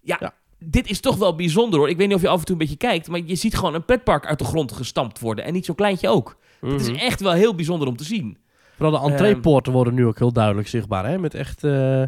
[0.01, 0.34] Ja, Ja.
[0.60, 1.89] dit is toch wel bijzonder hoor.
[1.89, 3.73] Ik weet niet of je af en toe een beetje kijkt, maar je ziet gewoon
[3.73, 5.45] een pretpark uit de grond gestampt worden.
[5.45, 6.38] En niet zo'n kleintje ook.
[6.62, 6.99] Het is Mhm.
[6.99, 8.38] echt wel heel bijzonder om te zien.
[8.77, 11.17] Vooral de entreepoorten worden nu ook heel duidelijk zichtbaar, hè?
[11.17, 12.03] Met echt, eh,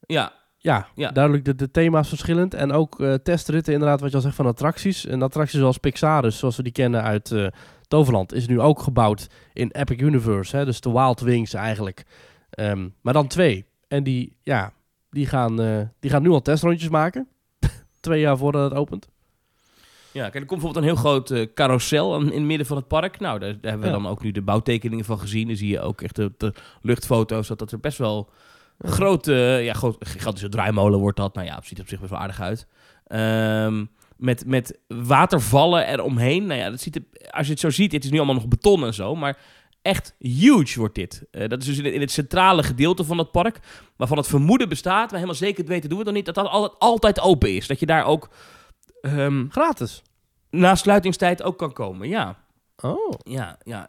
[0.00, 0.32] Ja,
[0.68, 1.10] ja, Ja.
[1.10, 2.54] duidelijk de, de thema's verschillend.
[2.54, 5.06] En ook eh, testritten, inderdaad, wat je al zegt van attracties.
[5.06, 7.46] En attracties zoals Pixarus, zoals we die kennen uit eh,
[7.88, 10.56] Toverland, is nu ook gebouwd in Epic Universe.
[10.56, 10.64] Hè?
[10.64, 12.04] Dus de Wild Wings eigenlijk.
[12.50, 13.66] Ehm, maar dan twee.
[13.88, 14.72] En die, ja,
[15.10, 17.28] die gaan, eh, die gaan nu al testrondjes maken.
[18.00, 19.08] Twee jaar voordat het opent.
[20.12, 22.88] Ja, kijk, er komt bijvoorbeeld een heel groot eh, carousel in het midden van het
[22.88, 23.20] park.
[23.20, 24.02] Nou, daar, daar hebben we Ja.
[24.02, 25.46] dan ook nu de bouwtekeningen van gezien.
[25.46, 28.26] Dan zie je ook echt de, de luchtfoto's, dat, dat er best wel een
[28.78, 31.34] grote, ja, groot, gigantische draaimolen wordt dat.
[31.34, 32.66] Nou ja, het ziet er op zich best wel aardig uit.
[33.06, 33.84] Ehm,
[34.16, 36.46] met, met watervallen eromheen.
[36.46, 38.48] Nou ja, dat ziet er, als je het zo ziet, het is nu allemaal nog
[38.48, 39.38] beton en zo, maar
[39.82, 41.26] echt huge wordt dit.
[41.30, 43.58] Eh, dat is dus in het, in het centrale gedeelte van het park,
[43.96, 46.52] waarvan het vermoeden bestaat, maar helemaal zeker weten doen we het nog niet, dat dat
[46.52, 47.66] altijd, altijd open is.
[47.66, 48.30] Dat je daar ook
[49.00, 50.02] ehm, Gratis.
[50.50, 52.08] na sluitingstijd ook kan komen.
[52.08, 52.46] Ja,
[52.82, 53.12] Oh.
[53.18, 53.88] ja, ja.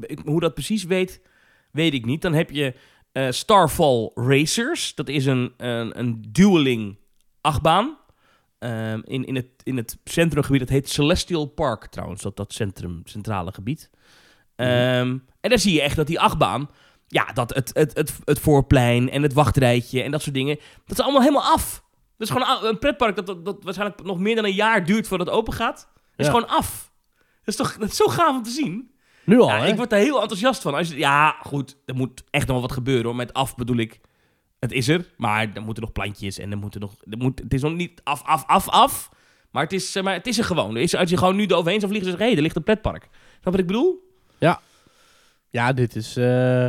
[0.00, 1.20] Ik, hoe dat precies weet,
[1.72, 2.22] weet ik niet.
[2.22, 2.74] Dan heb je
[3.16, 4.94] eh, Starfall Racers.
[4.94, 6.96] Dat is een, een, een dueling
[7.40, 7.96] achtbaan.
[8.58, 13.02] Ehm, in, in, het, in het centrumgebied, dat heet Celestial Park trouwens, dat, dat centrum,
[13.04, 13.90] centrale gebied.
[14.56, 16.70] Ehm, En daar zie je echt dat die achtbaan,
[17.06, 20.98] ja, dat het, het, het, het voorplein en het wachtrijtje en dat soort dingen, dat
[20.98, 21.84] is allemaal helemaal af.
[22.16, 25.08] Dat is gewoon een pretpark dat, dat, dat waarschijnlijk nog meer dan een jaar duurt
[25.08, 25.88] voordat het open gaat.
[26.16, 26.32] is Ja.
[26.32, 26.92] gewoon af.
[27.16, 28.90] Dat is toch dat is zo gaaf om te zien?
[29.26, 29.66] Nu al, Ja, hè?
[29.68, 30.74] ik word daar heel enthousiast van.
[30.74, 33.16] Als je, ja, goed, er moet echt nog wat gebeuren hoor.
[33.16, 34.00] Met af bedoel ik,
[34.58, 37.54] het is er, maar er moeten nog plantjes en er moeten nog, er moet, het
[37.54, 39.10] is nog niet af, af, af, af.
[39.50, 40.76] Maar het is, maar het is er gewoon.
[40.76, 43.08] Er is, als je gewoon nu eroverheen zou vliegen, je, hé, er ligt een pretpark.
[43.30, 44.04] Snap wat ik bedoel?
[45.50, 46.16] Ja, dit is...
[46.16, 46.66] eh,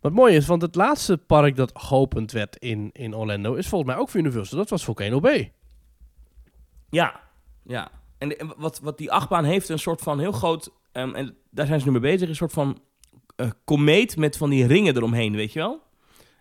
[0.00, 3.54] Wat mooi is, want het laatste park dat geopend werd in, in Orlando...
[3.54, 4.58] is volgens mij ook voor Universal.
[4.58, 5.52] Dat was Volcano Bay.
[6.90, 7.20] Ja,
[7.64, 7.90] ja.
[8.18, 11.66] En, en wat, wat die achtbaan heeft, een soort van heel groot, ehm, en daar
[11.66, 12.78] zijn ze nu mee bezig, een soort van
[13.36, 15.82] eh, komeet met van die ringen eromheen, weet je wel?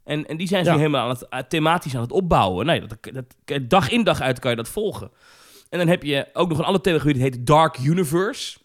[0.04, 0.76] En, en die zijn ze Ja.
[0.76, 2.66] nu helemaal aan het, eh, thematisch aan het opbouwen.
[2.66, 2.98] Nee, dat,
[3.46, 5.12] dat, dag in dag uit kan je dat volgen.
[5.70, 8.58] En dan heb je ook nog een ander themagebied, dat heet Dark Universe.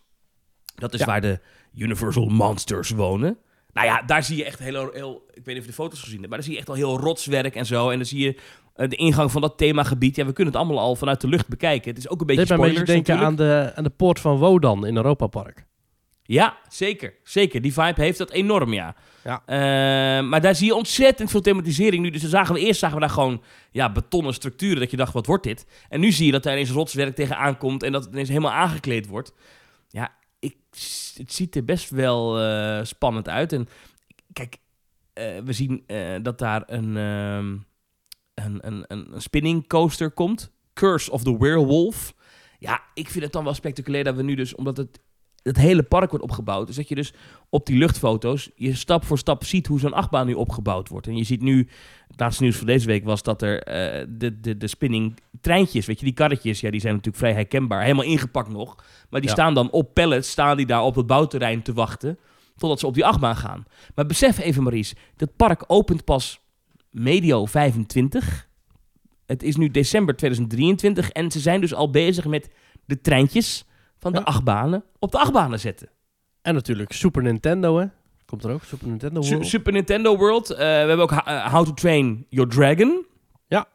[0.75, 1.07] Dat is Ja.
[1.07, 1.41] waar de
[1.75, 3.39] Universal Monsters wonen.
[3.73, 5.25] Nou ja, daar zie je echt heel, heel...
[5.33, 6.75] Ik weet niet of je de foto's gezien hebt, maar daar zie je echt al
[6.75, 7.91] heel rotswerk en zo.
[7.91, 8.39] En dan zie je
[8.75, 10.17] eh, de ingang van dat themagebied.
[10.17, 11.89] Ja, we kunnen het allemaal al vanuit de lucht bekijken.
[11.91, 14.87] Het is ook een beetje Dit spoilers denken aan de, aan de poort van Wodan
[14.87, 15.67] in Europa Park.
[16.27, 17.15] Ja, zeker.
[17.23, 17.61] Zeker.
[17.61, 18.95] Die vibe heeft dat enorm, ja.
[19.25, 19.43] Ja.
[19.47, 22.11] Eh, maar daar zie je ontzettend veel thematisering nu.
[22.11, 24.81] Dus dan zagen we eerst zagen we daar gewoon ja, betonnen structuren.
[24.81, 25.67] Dat je dacht, wat wordt dit?
[25.89, 27.83] En nu zie je dat daar ineens rotswerk tegenaan komt.
[27.83, 29.33] En dat het ineens helemaal aangekleed wordt.
[29.89, 30.57] Ja, ik,
[31.17, 33.53] het ziet er best wel eh, spannend uit.
[33.53, 33.69] En
[34.33, 34.57] kijk,
[35.13, 35.85] eh, we zien
[36.23, 37.57] dat daar een, ehm,
[38.47, 40.53] een, een, een, een spinning coaster komt.
[40.75, 42.15] Curse of the Werewolf.
[42.59, 45.01] Ja, ik vind het dan wel spectaculair dat we nu dus, omdat het,
[45.45, 47.13] het hele park wordt opgebouwd, dus dat je dus
[47.49, 51.07] op die luchtfoto's je stap voor stap ziet hoe zo'n achtbaan nu opgebouwd wordt.
[51.07, 51.69] En je ziet nu,
[52.09, 55.87] het laatste nieuws van deze week was dat er eh, de, de, de spinning treintjes,
[55.87, 58.75] weet je, die karretjes, ja, die zijn natuurlijk vrij herkenbaar, helemaal ingepakt nog.
[59.11, 59.37] Maar die Ja.
[59.37, 62.19] staan dan op pallets, staan die daar op het bouwterrein te wachten,
[62.57, 63.65] totdat ze op die achtbaan gaan.
[63.95, 66.41] Maar besef even, Maurice, dat park opent pas
[66.91, 68.49] medio 25.
[69.27, 72.51] Het is nu december 2023 en ze zijn dus al bezig met
[72.85, 73.65] de treintjes
[74.05, 74.25] van de Ja.
[74.25, 75.89] achtbanen op de achtbanen zetten.
[76.43, 77.87] En natuurlijk Super Nintendo, hè?
[78.27, 79.47] Komt er ook, Super Nintendo Su- World.
[79.49, 80.51] Super Nintendo World.
[80.51, 83.07] Eh, we hebben ook eh, How to Train Your Dragon.
[83.47, 83.67] Ja.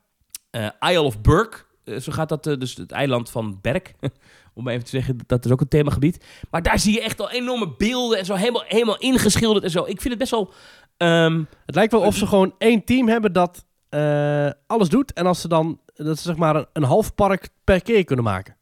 [0.50, 1.58] Eh, Isle of Burke
[2.00, 3.94] zo gaat dat, dus het eiland van Berk.
[4.54, 6.26] Om even te zeggen, dat is ook een themagebied.
[6.52, 9.80] Maar daar zie je echt al enorme beelden en zo helemaal, helemaal ingeschilderd en zo.
[9.80, 10.54] Ik vind het best wel...
[10.98, 15.14] ehm, Het lijkt wel of ze gewoon één team hebben dat eh, alles doet.
[15.14, 18.26] En als ze dan, dat ze zeg maar een, een half park per keer kunnen
[18.26, 18.56] maken.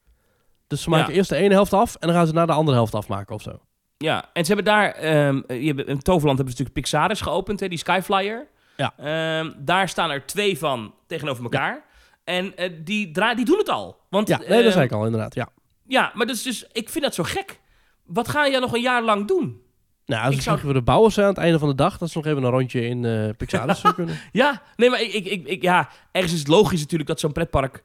[0.68, 1.18] Dus ze maken Ja.
[1.18, 3.42] eerst de ene helft af en dan gaan ze naar de andere helft afmaken of
[3.42, 3.60] zo.
[3.98, 4.92] Ja, en ze hebben daar...
[4.92, 8.48] ehm, eh, je hebt- in Toverland hebben ze natuurlijk Pixaris geopend, hè, die Skyflyer.
[8.78, 8.94] Ja.
[8.98, 11.84] Ehm, daar staan er twee van tegenover elkaar.
[12.24, 13.98] En eh, die, dra- die doen het al.
[14.10, 15.36] Want, Ja, nee, dat ehm, zei ik al inderdaad.
[15.36, 15.50] Ja.
[15.88, 17.60] Ja, maar dus, dus, ik vind dat zo gek.
[18.06, 19.62] Wat ga je nog een jaar lang doen?
[20.06, 20.74] Nou, als Ik zou- zou...
[20.74, 22.82] de bouwers zijn aan het einde van de dag, dat ze nog even een rondje
[22.88, 24.20] in eh Pixaris zou kunnen.
[24.32, 27.84] Ja, nee, maar ik, ik, ik, ja, ergens is het logisch natuurlijk dat zo'n pretpark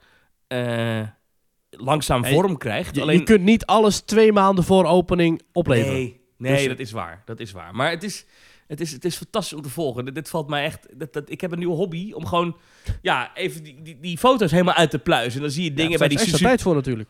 [1.77, 2.95] langzaam vorm krijgt.
[2.95, 5.95] Je, Alleen, je kunt niet alles twee maanden voor opening opleveren.
[5.95, 7.23] nee, nee Dus- dat is waar.
[7.25, 7.75] Dat is waar.
[7.75, 8.27] Maar het is,
[8.67, 10.05] het is, het is fantastisch om te volgen.
[10.05, 10.87] Dit, dit valt mij echt...
[10.99, 12.57] Dat, dat, ik heb een nieuwe hobby om gewoon...
[13.03, 15.35] Ja, even die, die, die foto's helemaal uit te pluizen.
[15.35, 16.55] En dan zie je dingen Ja, bij daar die is extra Suzuki...
[16.57, 17.09] tijd voor natuurlijk.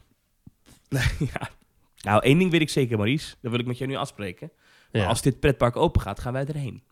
[1.35, 1.49] ja.
[2.01, 3.35] Nou, één ding weet ik zeker, Maurice.
[3.41, 4.51] Dat wil ik met jou nu afspreken.
[4.93, 5.09] Maar Ja.
[5.09, 6.83] als dit pretpark open gaat, gaan wij erheen.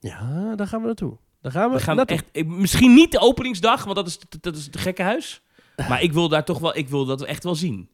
[0.00, 1.16] ja, daar gaan we naartoe.
[1.42, 2.16] Daar gaan we, We gaan naartoe.
[2.32, 5.42] echt, misschien niet de openingsdag, want dat is, dat is het gekke huis.
[5.88, 7.88] Maar ik wil daar toch wel, ik wil dat echt wel zien.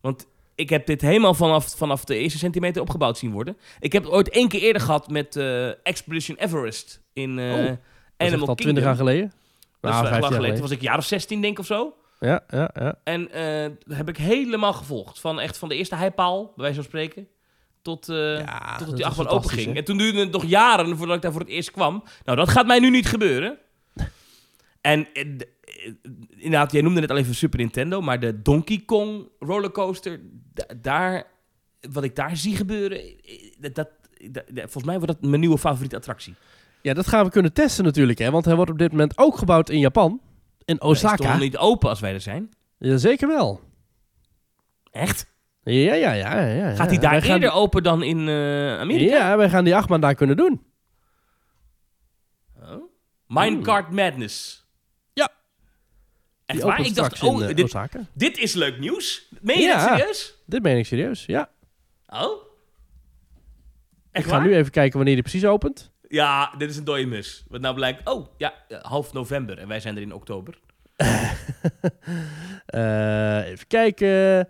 [0.00, 3.56] Want ik heb dit helemaal vanaf, vanaf de eerste centimeter opgebouwd zien worden.
[3.80, 7.78] Ik heb het ooit één keer eerder gehad met eh, Expedition Everest in Oh, echt
[8.16, 8.56] Animal al Kingdom.
[8.56, 9.32] 20 jaar geleden.
[9.80, 10.54] Dat is Nou, wel echt 15 lang jaar geleden.
[10.54, 11.94] Toen was ik jaar of 16 denk ik of zo.
[12.20, 12.98] Ja, ja, ja.
[13.04, 13.28] En
[13.86, 15.20] dat heb ik helemaal gevolgd.
[15.20, 17.28] Van echt van de eerste heipaal, bij wijze van spreken,
[17.82, 19.66] tot, ja tot die achtbaan open ging.
[19.66, 19.72] hè?
[19.78, 22.02] En toen duurde het nog jaren voordat ik daar voor het eerst kwam.
[22.24, 23.58] Nou, dat gaat mij nu niet gebeuren.
[24.80, 25.08] En
[26.36, 30.20] inderdaad, jij noemde net al even Super Nintendo, maar de Donkey Kong rollercoaster,
[30.54, 31.24] da- daar,
[31.92, 33.88] wat ik daar zie gebeuren, eh, dat, dat,
[34.30, 36.34] dat- volgens mij wordt dat mijn nieuwe favoriete attractie.
[36.82, 38.30] Ja, dat gaan we kunnen testen natuurlijk, hè.
[38.30, 40.10] Want hij wordt op dit moment ook gebouwd in Japan.
[40.64, 41.36] In Hij is toch Osaka.
[41.38, 42.50] niet open als wij er zijn?
[42.78, 43.60] Ja, zeker wel.
[44.90, 45.30] Echt?
[45.62, 46.12] Ja, ja, ja.
[46.12, 46.74] ja, ja.
[46.74, 49.16] Gaat hij daar Wij eerder open dan in eh, Amerika?
[49.16, 50.62] Ja, wij gaan die achtbaan daar kunnen doen.
[52.62, 52.82] Oh.
[53.26, 54.61] Minecart Madness.
[56.46, 56.80] Echt waar?
[56.80, 57.74] Ik dacht, oh, in, eh, dit,
[58.12, 59.28] dit is leuk nieuws.
[59.40, 59.88] Meen je Ja.
[59.88, 60.34] dat serieus?
[60.46, 61.50] Dit meen ik serieus, ja.
[62.06, 62.42] Oh?
[64.12, 64.46] Ik ga waar?
[64.46, 65.90] nu even kijken wanneer die precies opent.
[66.08, 67.44] Ja, dit is een dode mus.
[67.48, 68.08] Wat nou blijkt...
[68.08, 69.58] Oh, ja, eh, half november.
[69.58, 70.58] En wij zijn er in oktober.
[72.66, 74.48] Eh, even kijken.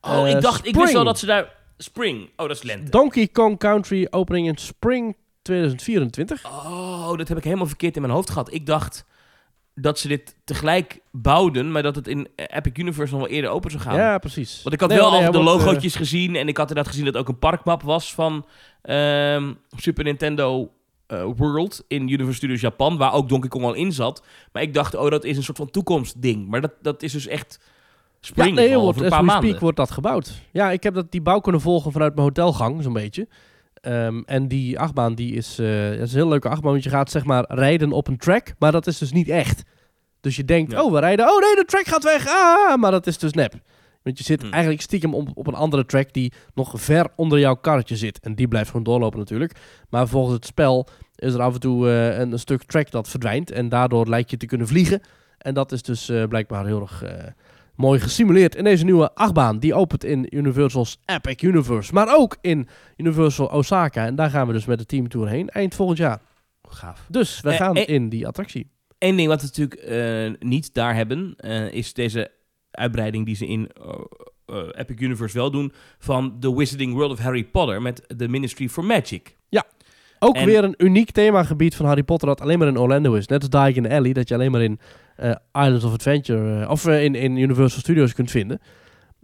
[0.00, 0.66] Oh, Eh, ik dacht...
[0.66, 1.52] Ik wist wel dat ze daar...
[1.78, 2.30] Spring.
[2.36, 2.90] Oh, dat is lente.
[2.90, 6.44] Donkey Kong Country opening in spring 2024.
[6.44, 8.52] Oh, dat heb ik helemaal verkeerd in mijn hoofd gehad.
[8.52, 9.04] Ik dacht
[9.74, 13.70] dat ze dit tegelijk bouwden, maar dat het in Epic Universe nog wel eerder open
[13.70, 13.96] zou gaan.
[13.96, 14.62] Ja, precies.
[14.62, 16.92] Want ik had Nee, wel nee, al de eh, logootjes gezien en ik had inderdaad
[16.92, 18.46] gezien dat ook een parkmap was van
[18.82, 20.70] ehm, Super Nintendo
[21.06, 24.24] eh, World in Universal Studios Japan, waar ook Donkey Kong al in zat.
[24.52, 26.48] Maar ik dacht, oh, dat is een soort van toekomstding.
[26.48, 27.60] Maar dat, dat is dus echt
[28.20, 29.48] spring ja, nee, wordt, een paar maanden.
[29.48, 30.32] speak wordt dat gebouwd.
[30.52, 33.28] Ja, ik heb dat, die bouw kunnen volgen vanuit mijn hotelgang, zo'n beetje.
[33.84, 36.90] Ehm, en die achtbaan, die is, eh, dat is een heel leuke achtbaan, want je
[36.90, 39.62] gaat zeg maar rijden op een track, maar dat is dus niet echt.
[40.20, 40.82] Dus je denkt, Ja.
[40.82, 43.54] oh, we rijden, oh nee, de track gaat weg, ah, maar dat is dus nep.
[44.02, 44.50] Want je zit Hmm.
[44.52, 48.20] eigenlijk stiekem op, op een andere track die nog ver onder jouw karretje zit.
[48.20, 49.52] En die blijft gewoon doorlopen natuurlijk.
[49.90, 53.08] Maar volgens het spel is er af en toe eh, een, een stuk track dat
[53.08, 53.50] verdwijnt.
[53.50, 55.00] En daardoor lijkt je te kunnen vliegen.
[55.38, 57.04] En dat is dus eh, blijkbaar heel erg
[57.76, 59.58] mooi gesimuleerd in deze nieuwe achtbaan.
[59.58, 61.92] Die opent in Universal's Epic Universe.
[61.92, 64.06] Maar ook in Universal Osaka.
[64.06, 66.20] En daar gaan we dus met de teamtour heen eind volgend jaar.
[66.68, 67.06] Gaaf.
[67.08, 68.70] Dus we Eh, gaan eh, in die attractie.
[68.98, 71.36] Eén ding wat we natuurlijk eh, niet daar hebben,
[71.72, 72.30] is deze
[72.70, 73.70] uitbreiding die ze in
[74.72, 78.84] Epic Universe wel doen van The Wizarding World of Harry Potter met The Ministry for
[78.84, 79.36] Magic.
[80.18, 83.26] Ook en- weer een uniek themagebied van Harry Potter dat alleen maar in Orlando is.
[83.26, 84.78] Net als Diagon Alley, dat je alleen maar in
[85.52, 88.58] Islands of Adventure eh, of eh, in, in Universal Studios kunt vinden.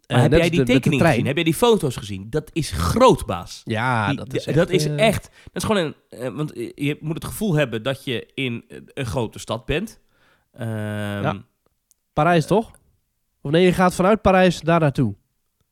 [0.06, 0.82] Maar Eh, heb jij die trein.
[1.12, 1.26] gezien?
[1.26, 2.26] Heb jij die foto's gezien?
[2.30, 3.60] Dat is groot, baas.
[3.64, 4.56] Ja, Die- dat is echt...
[4.56, 5.22] dat is eh, echt.
[5.52, 5.94] Dat is gewoon een.
[6.18, 10.00] eh, want je- moet het gevoel hebben dat je in eh, een grote stad bent.
[10.52, 10.68] Ehm,
[11.22, 11.42] Ja.
[12.12, 12.70] Parijs, toch?
[13.42, 15.14] Of nee, je gaat vanuit Parijs daar naartoe.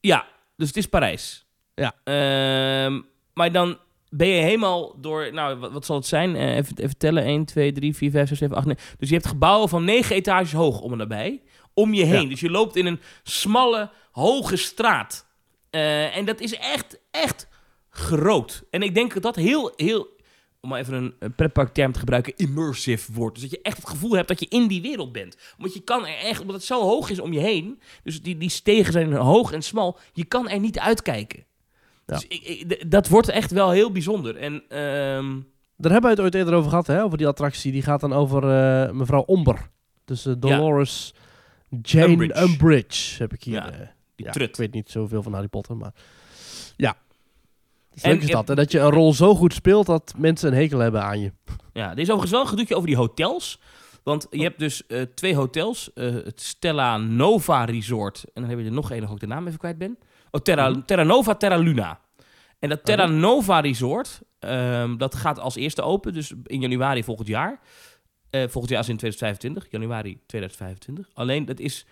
[0.01, 0.27] Ja,
[0.57, 1.47] dus het is Parijs.
[1.75, 1.93] Ja.
[2.05, 3.01] Ehm,
[3.35, 3.79] maar dan
[4.11, 6.37] ben je helemaal door, nou, wat, wat zal het zijn?
[6.37, 7.25] Eh, even, even tellen.
[7.25, 8.83] 1, 2, 3, 4, 5, 6, 7, 8, 9.
[8.99, 11.43] Dus je hebt gebouwen van 9 etages hoog om en nabij.
[11.75, 12.23] Om je heen.
[12.23, 12.29] Ja.
[12.29, 15.27] Dus je loopt in een smalle, hoge straat.
[15.71, 17.49] Eh, en dat is echt, echt
[17.91, 18.65] groot.
[18.71, 20.07] En ik denk dat dat heel, heel,
[20.61, 23.35] om maar even een, een pretparkterm te gebruiken, immersive wordt.
[23.35, 25.37] Dus dat je echt het gevoel hebt dat je in die wereld bent.
[25.59, 28.37] Want je kan er echt, omdat het zo hoog is om je heen, dus die,
[28.37, 31.47] die stegen zijn hoog en smal, je kan er niet uitkijken.
[32.09, 32.15] Ja.
[32.15, 34.37] Dus ik, ik- d- dat wordt echt wel heel bijzonder.
[34.37, 35.41] En ehm,
[35.77, 37.03] Daar hebben we het ooit eerder over gehad, hè?
[37.03, 37.73] Over die attractie.
[37.73, 39.71] Die gaat dan over eh, mevrouw Omber.
[40.05, 41.15] Dus eh, Dolores
[41.83, 42.43] Jane Umbridge.
[42.43, 43.55] Umbridge, heb ik hier.
[43.55, 43.79] Ja, eh,
[44.15, 44.49] Die ja, trut.
[44.49, 45.93] Ik weet niet zoveel van Harry Potter, maar
[46.77, 46.97] ja.
[47.91, 50.53] Het En leuke is dat, hè, dat je een rol zo goed speelt dat mensen
[50.53, 51.33] een hekel hebben aan je.
[51.73, 53.61] Ja, er is overigens wel een gedoetje over die hotels.
[54.03, 54.83] Want je hebt dus
[55.15, 55.91] twee hotels.
[55.95, 58.25] het Stella Nova Resort.
[58.35, 59.99] En dan heb je er nog één, nog ik de naam even kwijt ben.
[60.31, 60.81] Oh, Terra, Mhm.
[60.81, 62.01] Terra Nova, Terra Luna.
[62.59, 63.11] En dat Terra Oh.
[63.11, 66.13] Nova Resort, ehm, dat gaat als eerste open.
[66.13, 67.61] Dus in januari volgend jaar.
[68.31, 69.67] Eh, volgend jaar is in 2025.
[69.71, 71.09] Januari 2025.
[71.15, 71.87] Alleen, dat is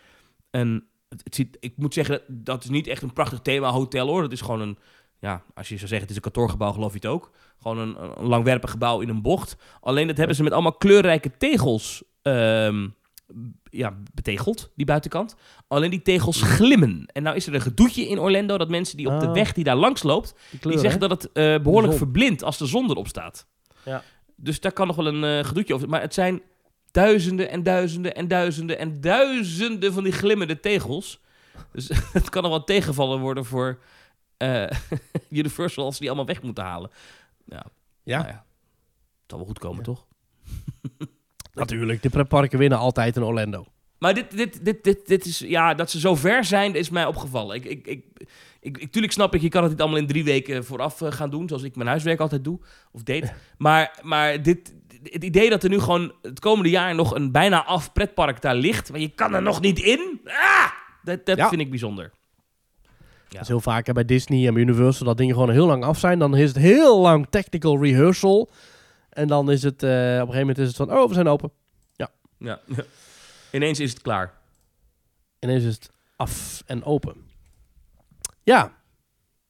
[0.50, 0.84] een...
[1.08, 4.22] Het, ziet, ik moet zeggen, dat is niet echt een prachtig thema hotel hoor.
[4.22, 4.78] Dat is gewoon een...
[5.18, 7.30] Ja, als je zou zeggen, het is een kantoorgebouw, geloof je het ook.
[7.62, 9.56] Gewoon een, een langwerpig gebouw in een bocht.
[9.80, 12.88] Alleen dat hebben ze met allemaal kleurrijke tegels ehm,
[13.70, 15.36] ja, betegeld, die buitenkant.
[15.68, 17.06] Alleen die tegels glimmen.
[17.12, 19.32] En nou is er een gedoetje in Orlando dat mensen die op de Ah.
[19.32, 22.66] weg die daar langs loopt, Die, die zeggen dat het eh, behoorlijk verblindt als de
[22.66, 23.46] zon erop staat.
[23.84, 24.02] Ja.
[24.36, 25.88] Dus daar kan nog wel een eh, gedoetje over.
[25.88, 26.42] Maar het zijn
[26.90, 31.20] duizenden en duizenden en duizenden en duizenden van die glimmende tegels.
[31.72, 33.78] Dus het kan nog wel tegenvallen worden voor
[34.36, 34.66] eh,
[35.30, 36.90] Universal als ze die allemaal weg moeten halen.
[37.44, 37.64] Ja.
[38.02, 38.18] Ja.
[38.18, 38.44] Nou ja.
[39.20, 39.82] Het zal wel goed komen, Ja.
[39.82, 40.06] toch?
[41.56, 43.64] Natuurlijk, de pretparken winnen altijd in Orlando.
[43.98, 47.06] Maar dit, dit, dit, dit, dit is, ja, dat ze zo ver zijn, is mij
[47.06, 47.56] opgevallen.
[47.56, 48.04] Ik, ik, ik,
[48.60, 51.12] ik, ik, tuurlijk snap ik, je kan het niet allemaal in drie weken vooraf eh,
[51.12, 52.58] gaan doen, zoals ik mijn huiswerk altijd doe,
[52.92, 53.32] of deed.
[53.58, 57.64] Maar, maar dit, het idee dat er nu gewoon het komende jaar nog een bijna
[57.64, 60.70] af pretpark daar ligt, maar je kan er nog niet in, ah,
[61.02, 61.48] dat, dat Ja.
[61.48, 62.10] vind ik bijzonder.
[63.28, 65.84] Dat is heel vaak hè, bij Disney en bij Universal dat dingen gewoon heel lang
[65.84, 66.18] af zijn.
[66.18, 68.50] Dan is het heel lang technical rehearsal.
[69.16, 71.28] En dan is het, eh, op een gegeven moment is het van, oh, we zijn
[71.28, 71.50] open.
[72.38, 72.60] Ja.
[73.52, 74.32] Ineens is het klaar.
[75.38, 77.14] Ineens is het af en open.
[78.42, 78.72] Ja.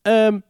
[0.02, 0.40] Ehm,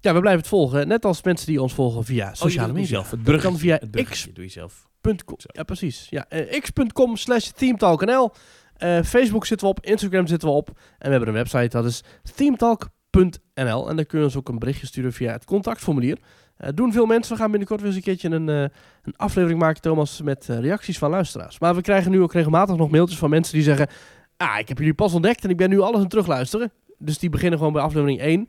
[0.00, 0.88] ja, we blijven het volgen.
[0.88, 2.88] Net als mensen die ons volgen via sociale media.
[2.88, 3.10] Zelf.
[3.10, 4.88] Het bruggetje, kan via het bruggetje doe je zelf.
[5.00, 5.36] x.com.
[5.38, 6.06] Ja, precies.
[6.10, 8.32] Ja, eh, x.com slash themetalknl.
[8.76, 10.68] Eh, Facebook zitten we op, Instagram zitten we op.
[10.68, 12.02] En we hebben een website, dat is
[12.34, 13.88] themetalk.nl.
[13.88, 16.18] En daar kun je ons ook een berichtje sturen via het contactformulier.
[16.56, 17.32] Eh, doen veel mensen.
[17.34, 18.60] We gaan binnenkort weer eens een keertje een, eh,
[19.02, 21.58] een aflevering maken, Thomas, met eh, reacties van luisteraars.
[21.58, 23.88] Maar we krijgen nu ook regelmatig nog mailtjes van mensen die zeggen...
[24.36, 26.72] Ah, ik heb jullie pas ontdekt en ik ben nu alles aan het terugluisteren.
[26.98, 28.48] Dus die beginnen gewoon bij aflevering 1.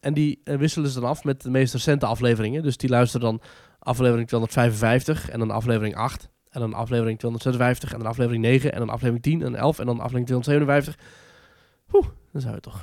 [0.00, 2.62] En die wisselen ze dan af met de meest recente afleveringen.
[2.62, 3.40] Dus die luisteren dan
[3.78, 6.28] aflevering 255 en dan aflevering 8.
[6.50, 9.86] En dan aflevering 256 en dan aflevering 9 en dan aflevering 10 en 11 en
[9.86, 10.98] dan aflevering 257.
[11.92, 12.82] Oeh, dan zou je toch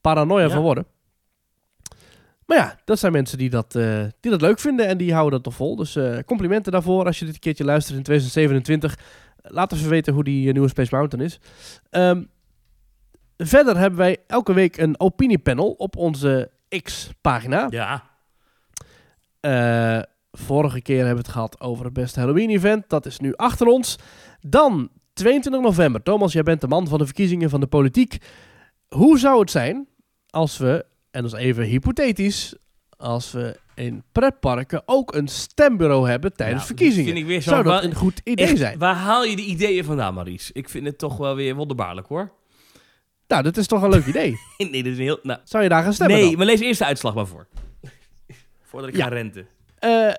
[0.00, 0.50] paranoia Ja.
[0.50, 0.86] van worden.
[2.48, 5.32] Maar ja, dat zijn mensen die dat, eh, die dat leuk vinden en die houden
[5.32, 5.76] dat toch vol.
[5.76, 8.98] Dus eh, complimenten daarvoor als je dit een keertje luistert in 2027.
[9.42, 11.40] Laat even weten hoe die eh, nieuwe Space Mountain is.
[11.90, 12.22] Ehm,
[13.36, 16.50] verder hebben wij elke week een opiniepanel op onze
[16.82, 17.66] X-pagina.
[17.70, 18.02] Ja.
[19.40, 22.88] Eh, vorige keer hebben we het gehad over het beste Halloween-event.
[22.88, 23.98] Dat is nu achter ons.
[24.40, 26.02] Dan 22 november.
[26.02, 28.18] Thomas, jij bent de man van de verkiezingen van de politiek.
[28.88, 29.88] Hoe zou het zijn
[30.30, 32.54] als we, en dat is even hypothetisch,
[32.96, 37.04] als we in pretparken ook een stembureau hebben tijdens Nou, verkiezingen?
[37.06, 38.78] Vind ik weer zo Zou dat een goed idee Echt, zijn?
[38.78, 40.52] Waar haal je de ideeën vandaan, Maries?
[40.52, 42.30] Ik vind het toch wel weer wonderbaarlijk, hoor.
[43.28, 44.36] Nou, dat is toch een leuk idee.
[44.58, 45.18] nee, dit is een heel...
[45.22, 46.36] Nou, Zou je daar gaan stemmen nee, dan?
[46.36, 47.46] maar lees eerst de uitslag maar voor.
[48.68, 49.02] Voordat ik Ja.
[49.04, 49.46] ga renten.
[49.78, 50.10] Eh,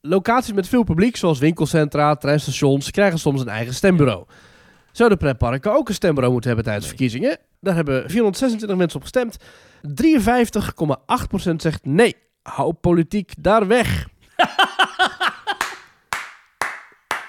[0.00, 4.24] locaties met veel publiek, zoals winkelcentra, treinstations, krijgen soms een eigen stembureau.
[4.92, 6.96] Zouden pretparken ook een stembureau moeten hebben tijdens Nee.
[6.98, 7.38] verkiezingen?
[7.60, 9.36] Daar hebben 426 mensen op gestemd.
[9.82, 12.16] 53,8% zegt nee.
[12.42, 14.06] Hou politiek daar weg.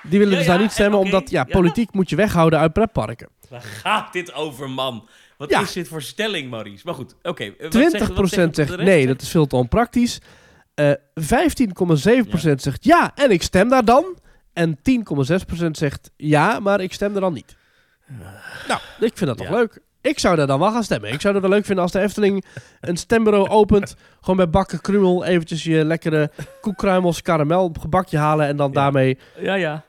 [0.03, 1.53] Die willen Ja, dus ja, daar niet stemmen, omdat ja, ja.
[1.53, 3.29] politiek moet je weghouden uit pretparken.
[3.49, 5.07] Waar gaat dit over, man?
[5.37, 6.83] Wat is dit voor stelling, Maries?
[6.83, 7.43] Maar goed, oké.
[7.43, 10.19] eh, wat 20% zeggen- wat zeggen de zegt nee, dat is veel te onpraktisch.
[10.73, 14.17] Eh 15,7% zegt ja, en ik stem daar dan.
[14.53, 17.55] En 10,6% zegt ja, maar ik stem er dan niet.
[18.67, 19.53] Nou, ik vind dat toch Ja.
[19.55, 19.79] leuk.
[20.01, 21.11] Ik zou daar dan wel gaan stemmen.
[21.11, 22.45] Ik zou het wel leuk vinden als de Efteling
[22.79, 23.95] een stembureau opent.
[24.19, 28.47] Gewoon bij bakken krumel eventjes je lekkere koekkruimels karamel gebakje halen.
[28.47, 28.73] En dan Ja.
[28.73, 29.83] daarmee Ja, ja.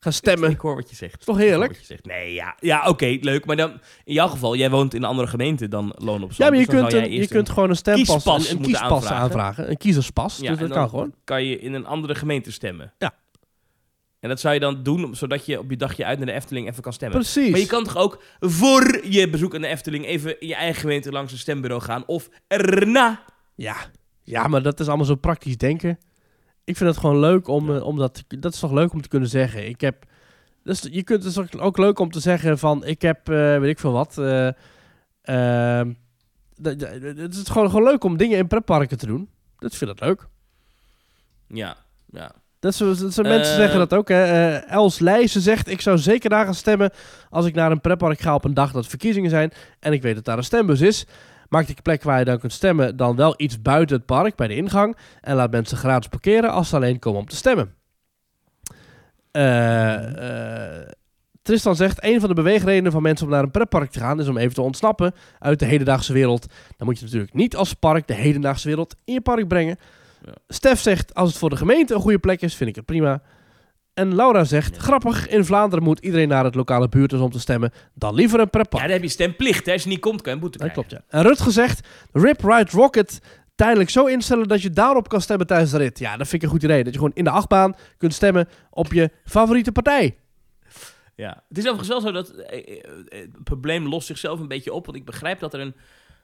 [0.00, 0.50] gaan stemmen.
[0.50, 1.18] Ik hoor wat je zegt.
[1.18, 1.70] Is toch heerlijk?
[1.70, 2.04] wat je zegt.
[2.06, 2.56] Nee, ja.
[2.60, 3.44] Ja, oké, leuk.
[3.44, 3.70] Maar dan,
[4.04, 6.36] in jouw geval, jij woont in een andere gemeente dan Loon op Zand.
[6.36, 9.16] Ja, maar je dus kunt, een, je kunt gewoon een stempas, kiespas een, kiespas aanvragen.
[9.16, 9.70] aanvragen.
[9.70, 10.38] Een kiezerspas.
[10.38, 11.14] Ja, dus dat kan dan gewoon.
[11.24, 12.92] kan je in een andere gemeente stemmen.
[12.98, 13.12] Ja.
[14.24, 16.68] En dat zou je dan doen, zodat je op je dagje uit naar de Efteling
[16.68, 17.18] even kan stemmen.
[17.18, 17.50] Precies.
[17.50, 20.80] Maar je kan toch ook voor je bezoek aan de Efteling even in je eigen
[20.80, 22.06] gemeente langs een stembureau gaan.
[22.06, 23.22] Of erna.
[23.54, 23.76] Ja.
[24.22, 25.98] ja, maar dat is allemaal zo praktisch denken.
[26.64, 27.76] Ik vind het gewoon leuk om, Ja.
[27.78, 28.24] eh, om dat...
[28.28, 29.68] Dat is toch leuk om te kunnen zeggen.
[29.68, 30.04] Ik heb...
[30.62, 32.84] Dus je kunt het ook- leuk om te zeggen van...
[32.84, 34.14] Ik heb, eh, weet ik veel wat...
[34.14, 34.56] dat-
[37.16, 39.28] Het is gewoon, gewoon leuk om dingen in pretparken te doen.
[39.58, 40.26] Dat vind ik leuk.
[41.48, 41.76] Ja,
[42.10, 42.32] ja.
[42.64, 43.58] Dat is- mensen Eh.
[43.58, 44.08] zeggen dat ook.
[44.08, 44.22] Hè.
[44.24, 46.90] Eh, Els Leijzen zegt, ik zou zeker daar gaan stemmen
[47.30, 50.14] als ik naar een pretpark ga op een dag dat verkiezingen zijn en ik weet
[50.14, 51.06] dat daar een stembus is.
[51.48, 54.46] Maak die plek waar je dan kunt stemmen dan wel iets buiten het park, bij
[54.46, 54.96] de ingang.
[55.20, 57.74] En laat mensen gratis parkeren als ze alleen komen om te stemmen.
[59.30, 59.96] Eh,
[61.42, 64.28] Tristan zegt, een van de beweegredenen van mensen om naar een pretpark te gaan is
[64.28, 66.46] om even te ontsnappen uit de hedendaagse wereld.
[66.76, 69.78] Dan moet je natuurlijk niet als park de hedendaagse wereld in je park brengen.
[70.24, 70.34] Ja.
[70.48, 73.22] Stef zegt, als het voor de gemeente een goede plek is, vind ik het prima.
[73.94, 74.80] En Laura zegt, Ja.
[74.80, 77.72] grappig, in Vlaanderen moet iedereen naar het lokale buurthuis om te stemmen.
[77.94, 78.82] Dan liever een Ja, pretpark.
[78.82, 79.66] dan heb je stemplicht.
[79.66, 79.72] Hè.
[79.72, 80.88] Als je niet komt, kan je een boete Dat krijgen.
[80.88, 81.18] klopt, ja.
[81.18, 83.20] En Rutger zegt, Rip Ride Rocket
[83.54, 85.98] tijdelijk zo instellen dat je daarop kan stemmen tijdens de rit.
[85.98, 86.84] Ja, dat vind ik een goed idee.
[86.84, 90.16] Dat je gewoon in de achtbaan kunt stemmen op je favoriete partij.
[91.14, 91.42] Ja.
[91.48, 94.72] Het is overigens wel zo dat eh, eh, eh, het probleem lost zichzelf een beetje
[94.72, 94.84] op.
[94.86, 95.74] Want ik begrijp dat er een...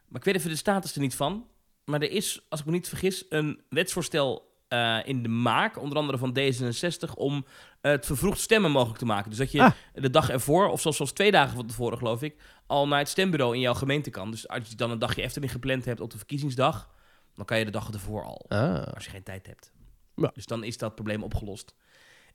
[0.08, 1.44] Maar ik weet even de status er niet van.
[1.84, 5.78] Maar er is, als ik me niet vergis, een wetsvoorstel eh, in de maak.
[5.78, 7.44] Onder andere van D66 om
[7.80, 9.30] het vervroegd stemmen mogelijk te maken.
[9.30, 9.70] Dus dat je Ah.
[9.94, 12.34] de dag ervoor, of zelfs, zelfs twee dagen van tevoren geloof ik...
[12.66, 14.30] al naar het stembureau in jouw gemeente kan.
[14.30, 16.90] Dus als je dan een dagje Efteling gepland hebt op de verkiezingsdag...
[17.34, 18.44] dan kan je de dag ervoor al.
[18.48, 18.82] Ah.
[18.94, 19.72] Als je geen tijd hebt.
[20.14, 20.30] Ja.
[20.34, 21.74] Dus dan is dat probleem opgelost.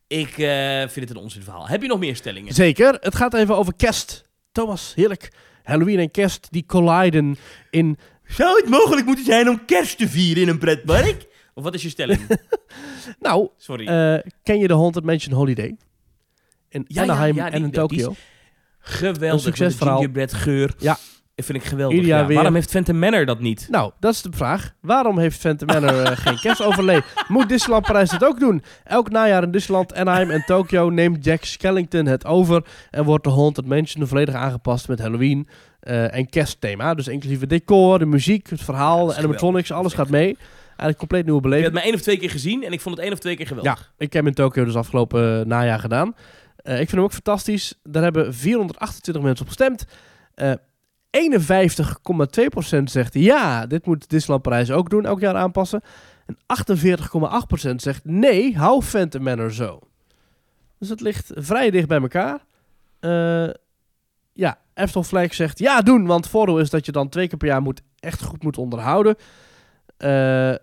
[0.07, 1.67] Ik eh, vind het een onzin verhaal.
[1.67, 2.53] Heb je nog meer stellingen?
[2.53, 2.97] Zeker.
[2.99, 4.23] Het gaat even over kerst.
[4.51, 5.31] Thomas, heerlijk.
[5.63, 7.37] Halloween en kerst die colliden
[7.69, 7.97] in...
[8.27, 11.27] Zou het mogelijk moeten zijn om kerst te vieren in een pretpark?
[11.53, 12.19] of wat is je stelling?
[13.19, 13.87] Nou, Sorry.
[13.87, 15.77] eh, ken je de Haunted Mansion Holiday?
[16.69, 18.15] In Ja, Anaheim ja, die- en in die- die is Tokio.
[18.79, 19.31] geweldig.
[19.31, 19.95] een succesverhaal.
[19.97, 20.73] Gingerbread geur.
[20.77, 20.97] Ja.
[21.35, 21.95] Dat vind ik geweldig.
[21.95, 22.25] Ieder jaar ja.
[22.27, 22.35] weer.
[22.35, 23.67] Waarom heeft Phantom Manor dat niet?
[23.69, 24.73] Nou, dat is de vraag.
[24.81, 27.01] Waarom heeft Phantom Manor eh, geen kerstoverlay?
[27.27, 28.63] Moet Disneyland Parijs dat ook doen?
[28.83, 33.29] Elk najaar in Disneyland, Anaheim en Tokio neemt Jack Skellington het over en wordt de
[33.29, 35.47] Haunted Mansion volledig aangepast met Halloween
[35.85, 36.93] eh, en kerstthema.
[36.93, 40.37] Dus inclusief het decor, de muziek, het verhaal, de animatronics, alles gaat mee.
[40.67, 41.73] Eigenlijk compleet nieuwe Ik heb het beleving.
[41.73, 43.79] maar één of twee keer gezien en ik vond het één of twee keer geweldig.
[43.79, 46.15] Ja, ik heb hem in Tokio dus afgelopen eh, najaar gedaan.
[46.55, 47.73] Eh, ik vind hem ook fantastisch.
[47.83, 49.85] Daar hebben 428 mensen op gestemd.
[50.33, 50.53] Eh
[51.09, 55.81] 51,2% zegt ja, dit moet Disneyland Parijs ook doen, elk jaar aanpassen.
[56.25, 56.37] En
[57.69, 59.79] 48,8% zegt nee, hou Phantom Manor zo.
[60.79, 62.45] Dus het ligt vrij dicht bij elkaar.
[62.99, 63.49] Eh
[64.35, 67.47] ja, Eftel Flag zegt ja, doen, want voordeel is dat je dan twee keer per
[67.47, 69.15] jaar moet, echt goed moet onderhouden.
[69.97, 70.55] Eh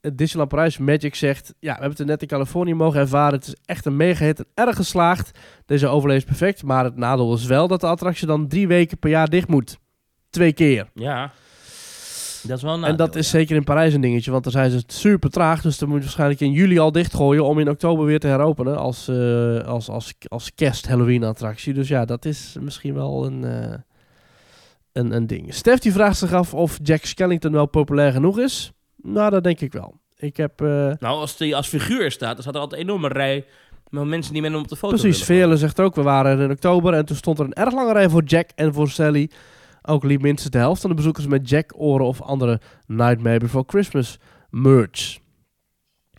[0.00, 1.54] Disneyland Parijs Magic zegt...
[1.58, 3.38] Ja, we hebben het net in Californië mogen ervaren.
[3.38, 5.38] Het is echt een mega hit en erg geslaagd.
[5.66, 6.62] Deze overleef is perfect.
[6.62, 9.78] Maar het nadeel is wel dat de attractie dan drie weken per jaar dicht moet.
[10.30, 10.90] Twee keer.
[10.94, 11.32] Ja.
[12.48, 13.38] Dat is wel een en dat is ja.
[13.38, 14.30] zeker in Parijs een dingetje.
[14.30, 15.62] Want daar zijn ze super traag.
[15.62, 17.44] Dus dan moet je waarschijnlijk in juli al dichtgooien...
[17.44, 18.78] om in oktober weer te heropenen.
[18.78, 21.74] Als, eh, als, als, als kerst-Halloween-attractie.
[21.74, 23.44] Dus ja, dat is misschien wel een...
[23.44, 23.74] eh,
[24.92, 25.54] een, een ding.
[25.54, 28.72] Stef die vraagt zich af of Jack Skellington wel populair genoeg is.
[29.02, 29.94] Nou, dat denk ik wel.
[30.16, 30.60] Ik heb...
[30.60, 30.66] eh,
[30.98, 33.44] Nou, als hij als figuur staat, dan staat er altijd een enorme rij
[33.88, 35.24] met mensen die met hem op de foto Precies.
[35.24, 37.92] Veerle zegt ook, we waren er in oktober en toen stond er een erg lange
[37.92, 39.30] rij voor Jack en voor Sally.
[39.88, 43.64] Ook liep minstens de helft van de bezoekers met Jack oren of andere Nightmare Before
[43.66, 44.18] Christmas
[44.50, 45.18] merch.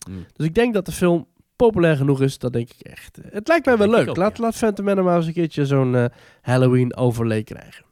[0.05, 0.25] Hmm.
[0.33, 3.19] Dus ik denk dat de film populair genoeg is, dat denk ik echt.
[3.29, 4.09] Het lijkt mij wel leuk.
[4.09, 4.43] ook, laat, ja.
[4.43, 6.05] laat Phantom Manor maar eens een keertje zo'n eh,
[6.41, 7.85] Halloween overlay krijgen.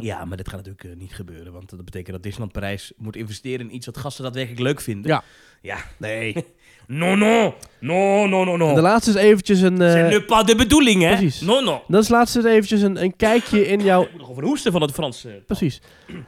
[0.00, 1.52] Ja, maar dit gaat natuurlijk eh, niet gebeuren.
[1.52, 5.10] Want dat betekent dat Disneyland Parijs moet investeren in iets wat gasten daadwerkelijk leuk vinden.
[5.10, 5.22] Ja.
[5.60, 5.78] Ja.
[5.98, 6.34] Nee.
[6.86, 7.54] No, no.
[7.80, 8.68] No, no, no, no.
[8.68, 9.80] En de laatste is eventjes een...
[9.82, 11.08] eh, C'est pas de bedoeling, hè?
[11.16, 11.40] precies.
[11.40, 11.82] No, no.
[11.88, 14.02] dat is laatst is eventjes een, een kijkje in jouw...
[14.02, 15.26] Ik moet nog over hoesten van het Frans.
[15.46, 15.80] Precies.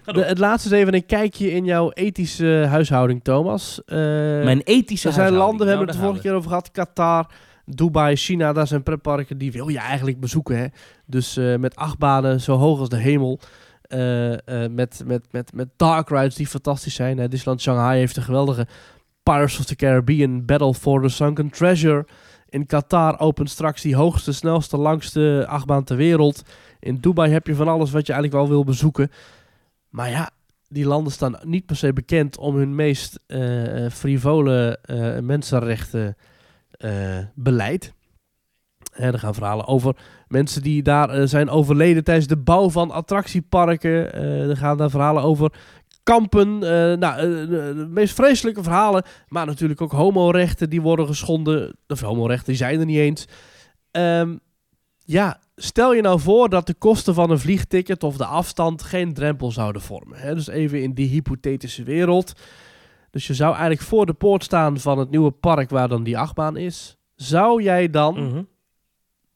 [0.05, 3.81] De, het laatste is even een kijkje in jouw ethische huishouding, Thomas.
[3.87, 5.37] Eh, Mijn ethische Er zijn huishouding.
[5.39, 6.71] landen, we Nou, hebben het de vorige keer over gehad.
[6.71, 7.27] Qatar,
[7.65, 10.59] Dubai, China, daar zijn pretparken die wil je eigenlijk bezoeken.
[10.59, 10.67] Hè?
[11.07, 13.41] Dus eh, met achtbanen zo hoog als de hemel.
[13.83, 17.19] Eh, eh, met, met, met, met dark rides die fantastisch zijn.
[17.19, 17.29] Hè?
[17.29, 18.67] Disneyland Shanghai heeft een geweldige
[19.29, 22.07] Pirates of the Caribbean Battle for the Sunken Treasure.
[22.49, 26.43] In Qatar opent straks die hoogste, snelste, langste achtbaan ter wereld.
[26.81, 29.11] In Dubai heb je van alles wat je eigenlijk wel wil bezoeken.
[29.89, 30.31] Maar ja,
[30.69, 36.17] die landen staan niet per se bekend om hun meest eh, frivole eh, mensenrechten
[37.35, 37.95] beleid.
[38.93, 39.97] Er gaan verhalen over
[40.29, 44.13] mensen die daar zijn overleden tijdens de bouw van attractieparken.
[44.49, 45.53] Er gaan daar verhalen over
[46.15, 46.63] kampen.
[46.63, 49.03] eh, nou, eh, de, de meest vreselijke verhalen.
[49.29, 51.77] Maar natuurlijk ook homorechten die worden geschonden.
[51.87, 53.27] Of homorechten, die zijn er niet eens.
[53.91, 54.37] Ehm,
[55.05, 59.15] ja, stel je nou voor dat de kosten van een vliegticket of de afstand geen
[59.15, 60.19] drempel zouden vormen.
[60.19, 60.35] Hè?
[60.35, 62.33] Dus even in die hypothetische wereld.
[63.11, 66.19] Dus je zou eigenlijk voor de poort staan van het nieuwe park waar dan die
[66.19, 66.97] achtbaan is.
[67.15, 68.43] Zou jij dan Mhm.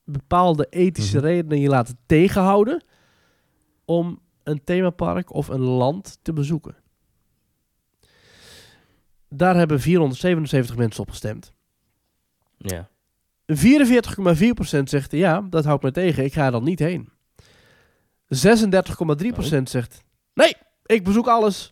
[0.05, 1.27] bepaalde ethische Mhm.
[1.27, 2.85] redenen je laten tegenhouden
[3.85, 6.77] om een themapark of een land te bezoeken?
[9.29, 11.53] Daar hebben 477 mensen op gestemd.
[12.57, 12.89] Ja.
[13.47, 17.09] 44,4% zegt ja, dat houdt me tegen, ik ga er dan niet heen.
[18.35, 20.03] 36,3% zegt
[20.35, 20.55] nee,
[20.87, 21.72] ik bezoek alles.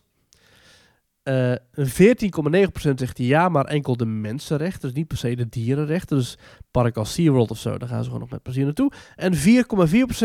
[1.23, 6.17] Eh 14,9% zegt ja, maar enkel de mensenrechten, dus niet per se de dierenrechten.
[6.17, 6.37] Dus
[6.71, 8.91] park als SeaWorld of zo, daar gaan ze gewoon nog met plezier naartoe.
[9.15, 9.39] En 4,4%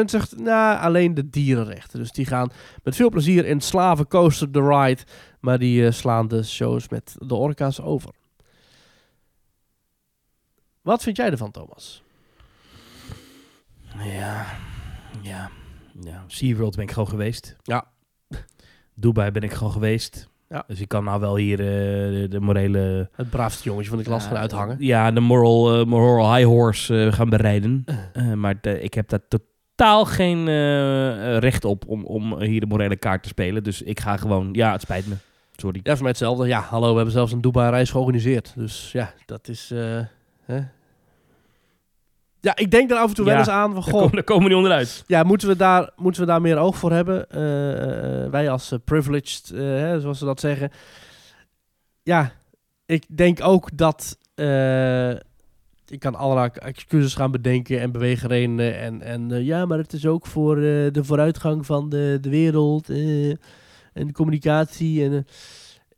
[0.04, 1.98] zegt nou, alleen de dierenrechten.
[1.98, 2.50] Dus die gaan
[2.82, 5.02] met veel plezier in Slaven Coaster the Ride,
[5.40, 8.10] maar die eh, slaan de shows met de orka's over.
[10.82, 12.02] Wat vind jij ervan, Thomas?
[13.98, 14.46] Ja,
[15.22, 15.50] ja,
[16.00, 16.24] ja.
[16.26, 17.56] SeaWorld ben ik gewoon geweest.
[17.62, 17.90] Ja.
[18.94, 20.28] Dubai ben ik gewoon geweest.
[20.48, 20.64] Ja.
[20.66, 23.08] Dus ik kan nou wel hier eh, de, de morele...
[23.12, 24.76] Het braafste jongetje van de klas gaan Ja, uithangen.
[24.78, 27.84] Ja, de moral, eh, moral high horse eh, gaan bereiden.
[28.12, 32.60] Eh, maar de- ik heb daar totaal geen eh, eh, recht op om, om hier
[32.60, 33.62] de morele kaart te spelen.
[33.64, 34.48] Dus ik ga gewoon...
[34.52, 35.14] Ja, het spijt me.
[35.56, 35.80] Sorry.
[35.82, 36.46] Ja, voor mij hetzelfde.
[36.46, 38.52] Ja, hallo, we hebben zelfs een Dubai-reis georganiseerd.
[38.56, 39.70] Dus ja, dat is...
[39.70, 39.98] eh,
[40.44, 40.60] hè?
[42.46, 43.82] Ja, ik denk er af en toe wel Ja, eens aan van...
[43.82, 45.04] Daar Goh, komen, daar komen we niet onderuit.
[45.06, 47.30] ja, moeten we, daar, moeten we daar meer oog voor hebben?
[47.30, 50.70] Eh, eh, wij als eh, privileged, eh, hè, zoals ze dat zeggen.
[52.02, 52.32] Ja,
[52.86, 54.18] ik denk ook dat...
[54.34, 55.10] eh,
[55.88, 58.78] ik kan allerlei excuses gaan bedenken en beweegredenen.
[58.78, 62.28] En, en eh, ja, maar het is ook voor eh, de vooruitgang van de, de
[62.30, 62.90] wereld.
[62.90, 63.28] eh,
[63.92, 65.04] en de communicatie.
[65.04, 65.18] En, eh,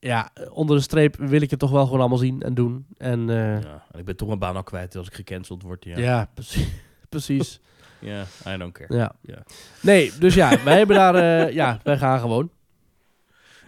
[0.00, 2.86] ja, onder de streep wil ik het toch wel gewoon allemaal zien en doen.
[2.98, 5.84] En eh, Ja, en ik ben toch mijn baan al kwijt als ik gecanceld word.
[5.84, 6.68] Ja, ja, precies.
[7.08, 7.60] precies.
[7.98, 8.96] ja I don't care.
[8.96, 9.12] Ja.
[9.22, 9.42] Ja.
[9.80, 11.14] Nee, dus ja, wij hebben daar...
[11.14, 12.50] eh, ja, wij gaan gewoon.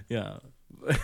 [0.06, 0.38] Ja.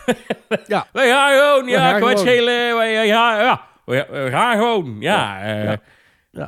[0.67, 0.87] Ja.
[0.93, 2.77] Wij gaan gewoon, ja, gaan schelen.
[2.77, 3.63] Wij, ja, ja.
[3.85, 5.47] We, gaan gewoon, ja.
[5.47, 5.79] Ja, eh,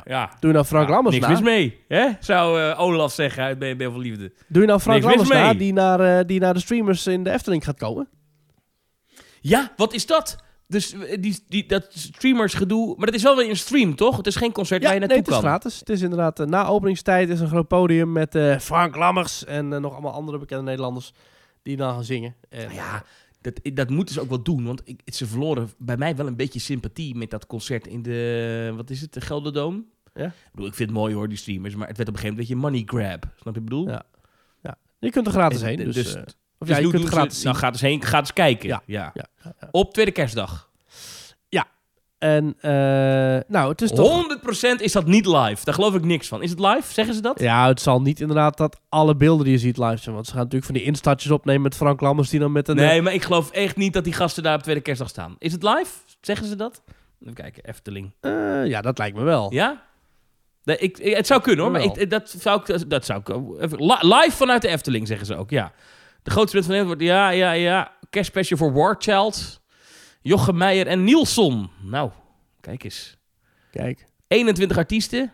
[0.05, 0.25] ja.
[0.39, 1.33] Doe je nou Frank Lammers Niks na?
[1.33, 2.07] mis mee, hè?
[2.19, 4.31] Zou eh, Olaf zeggen uit BNB van Liefde.
[4.47, 7.23] Doe je nou Frank Niks Lammers na, die naar, eh, die naar de streamers in
[7.23, 8.07] de Efteling gaat komen?
[9.41, 10.35] Ja, wat is dat?
[10.67, 12.95] Dus eh, die, die, dat streamersgedoe...
[12.97, 14.17] Maar dat is wel weer een stream, toch?
[14.17, 15.51] Het is geen concert waar je nee, naartoe het is kan.
[15.51, 15.79] gratis.
[15.79, 19.67] Het is inderdaad, eh, na openingstijd is een groot podium met eh, Frank Lammers en
[19.67, 21.13] nog allemaal andere bekende Nederlanders
[21.63, 22.35] die dan gaan zingen.
[22.49, 23.03] En, Nou ja,
[23.41, 24.65] dat, dat moeten ze ook wel doen.
[24.65, 28.73] Want ik, ze verloren bij mij wel een beetje sympathie met dat concert in de...
[28.75, 29.13] Wat is het?
[29.13, 29.85] De Gelderdoom?
[30.13, 30.25] Ja.
[30.25, 31.75] Ik bedoel, ik vind het mooi hoor, die streamers.
[31.75, 33.21] Maar het werd op een gegeven moment een beetje money grab.
[33.23, 33.89] Snap je wat ik bedoel?
[33.89, 34.05] Ja.
[34.99, 35.77] Je kunt er gratis En- heen.
[35.77, 36.17] Dus, dus-
[36.59, 37.45] of Dus ja, je nu kunt doen het gratis zien.
[37.45, 38.69] Nou, gratis heen, gratis kijken.
[38.69, 38.81] Ja.
[38.85, 39.11] Ja.
[39.13, 39.67] Ja, ja, ja.
[39.71, 40.67] Op tweede kerstdag.
[42.19, 42.71] En eh,
[43.47, 44.37] nou, het is toch...
[44.77, 45.63] 100% is dat niet live.
[45.65, 46.41] Daar geloof ik niks van.
[46.41, 46.93] Is het live?
[46.93, 47.39] Zeggen ze dat?
[47.39, 50.15] Ja, het zal niet inderdaad dat alle beelden die je ziet live zijn.
[50.15, 52.75] Want ze gaan natuurlijk van die instartjes opnemen met Frank Lammers die dan met een...
[52.75, 55.35] Nee, maar ik geloof echt niet dat die gasten daar op tweede kerstdag staan.
[55.37, 55.91] Is het live?
[56.21, 56.81] Zeggen ze dat?
[57.21, 58.11] Even kijken, Efteling.
[58.19, 59.53] eh, ja, dat lijkt me wel.
[59.53, 59.81] Ja?
[60.63, 62.89] Nee, ik, ik- het zou kunnen hoor, maar ik, dat zou ik...
[62.89, 63.29] Dat zou ik
[63.61, 65.71] even- li- live vanuit de Efteling, zeggen ze ook, ja.
[66.23, 67.01] De grootste band van Nederland wordt...
[67.01, 67.97] Ja, ja, ja.
[68.09, 69.61] Kerstspecial voor Warchild.
[70.21, 71.69] Jochem Meijer en Nielson.
[71.81, 72.11] Nou,
[72.61, 73.17] kijk eens.
[73.71, 74.05] Kijk.
[74.27, 75.33] 21 artiesten.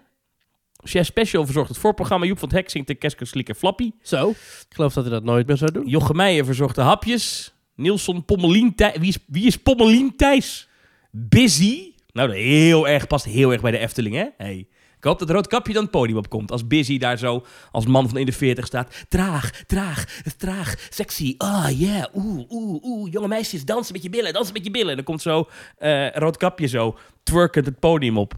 [0.84, 2.26] Chef Special verzorgt het voorprogramma.
[2.26, 3.92] Joep van het Hek zingt de Flappy.
[4.02, 4.30] Zo.
[4.30, 5.88] Ik geloof dat hij dat nooit meer zou doen.
[5.88, 7.54] Jochem Meijer verzorgt de hapjes.
[7.76, 8.98] Nielson Pommelien Thijs.
[8.98, 10.68] Wie is, wie is Pommelien Thijs?
[11.12, 11.94] Busy.
[12.12, 14.26] Nou, dat heel erg, past heel erg bij de Efteling, hè?
[14.38, 14.68] Hey.
[15.06, 16.52] Ik hoop dat Roodkapje dan het podium opkomt.
[16.52, 19.06] Als Busy daar zo als man van in de 40 staat.
[19.10, 21.36] Traag, traag, traag, sexy.
[21.38, 22.06] Ah, yeah.
[22.16, 23.12] Oeh, oeh, oeh.
[23.12, 24.90] Jonge meisjes, dansen met je billen, dansen met je billen.
[24.90, 25.48] En dan komt zo
[25.78, 28.34] eh Roodkapje zo twerkend het podium op.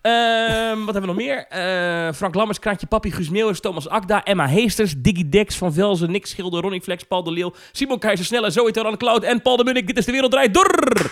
[0.00, 1.46] Ehm, wat hebben we nog meer?
[1.46, 6.26] Eh, Frank Lammers, Kraantje Papi, Guus Thomas Akda, Emma Heesters, Diggy Dex, Van Velzen, Nick
[6.26, 9.64] Schilder, Ronnie Flex, Paul de Leeuw, Simon Keizer Snelle, Zoe Toran Cloud en Paul de
[9.64, 9.86] Munnik.
[9.86, 11.10] Dit is de Wereld Draait Door!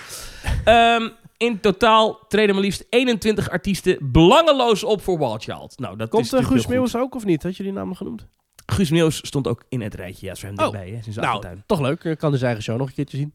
[0.64, 1.08] Ehm,
[1.42, 5.78] in totaal treden maar liefst 21 artiesten belangeloos op voor Wild Child.
[5.78, 6.66] Nou, dat Komt is uh, Guus.
[6.66, 7.42] Meeuwis ook of niet?
[7.42, 8.26] Had je die naam genoemd?
[8.66, 10.26] Guus Meeuwis stond ook in het rijtje.
[10.26, 10.64] Ja, zwem Oh.
[10.64, 11.62] erbij, hè, de Nou, achtertuin.
[11.66, 12.04] toch leuk.
[12.04, 13.34] Ik kan dus eigen show nog een keertje zien.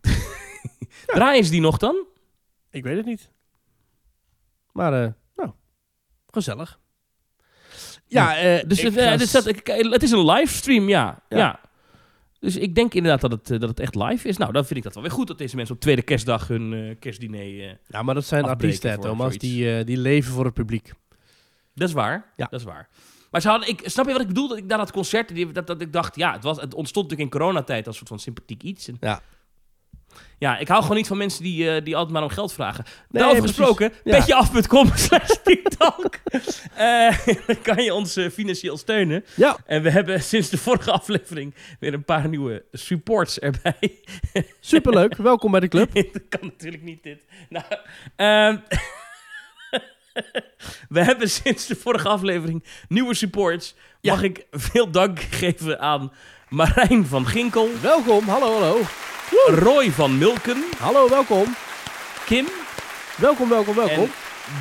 [1.06, 2.04] Draaien ze die nog dan?
[2.70, 3.30] Ik weet het niet.
[4.72, 5.50] Maar, eh, nou,
[6.30, 6.78] gezellig.
[8.06, 11.22] Ja, eh, Dus het, eh, dus dat, het is een livestream, ja.
[11.28, 11.36] Ja.
[11.38, 11.60] ja.
[12.46, 14.36] Dus ik denk inderdaad dat het, eh, dat het echt live is.
[14.36, 16.72] Nou, dan vind ik dat wel weer goed dat deze mensen op tweede kerstdag hun
[16.72, 17.40] eh, kerstdiner...
[17.40, 19.38] eh, ja, maar dat zijn artiesten, Thomas.
[19.38, 20.92] Die, die leven voor het publiek.
[21.74, 22.32] Dat is waar.
[22.36, 22.46] Ja.
[22.50, 22.88] Dat is waar.
[23.30, 24.48] Maar ze hadden, ik, snap je wat ik bedoel?
[24.48, 27.10] Dat ik naar dat concert, die, dat, dat ik dacht, ja, het, was, het ontstond
[27.10, 28.88] natuurlijk in coronatijd als een soort van sympathiek iets.
[28.88, 29.20] En, Ja.
[30.38, 32.84] Ja, ik hou gewoon niet van mensen die, eh, die altijd maar om geld vragen.
[32.84, 34.16] Nee, Daarover gesproken, Ja.
[34.18, 36.18] petjeaf.com slash TikTok.
[36.74, 39.24] Eh, Dan kan je ons eh, financieel steunen.
[39.34, 44.00] Ja, En we hebben sinds de vorige aflevering weer een paar nieuwe supports erbij.
[44.60, 45.16] superleuk.
[45.16, 45.94] Welkom bij de club.
[45.94, 47.24] dat kan natuurlijk niet dit.
[47.48, 47.64] Nou,
[48.16, 48.56] ehm,
[50.88, 53.74] we hebben sinds de vorige aflevering nieuwe supports.
[54.00, 54.12] Ja.
[54.12, 56.12] Mag ik veel dank geven aan
[56.48, 58.24] Marijn van Ginkel, Welkom.
[58.28, 58.80] Hallo, hallo.
[59.46, 61.44] Roy van Mulken, Hallo, welkom.
[62.26, 62.46] Kim,
[63.18, 64.04] Welkom, welkom, welkom.
[64.04, 64.10] En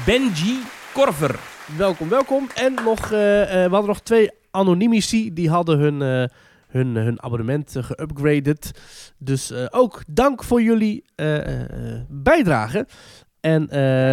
[0.06, 0.60] Benji
[0.94, 1.40] Korver.
[1.78, 2.50] Welkom, welkom.
[2.56, 5.34] En nog, eh, eh, we hadden nog twee anonimici.
[5.34, 8.72] Die hadden hun, eh, hun, hun abonnement geupgraded.
[9.18, 11.06] Dus ook dank voor jullie
[12.10, 12.88] bijdrage.
[13.40, 13.62] En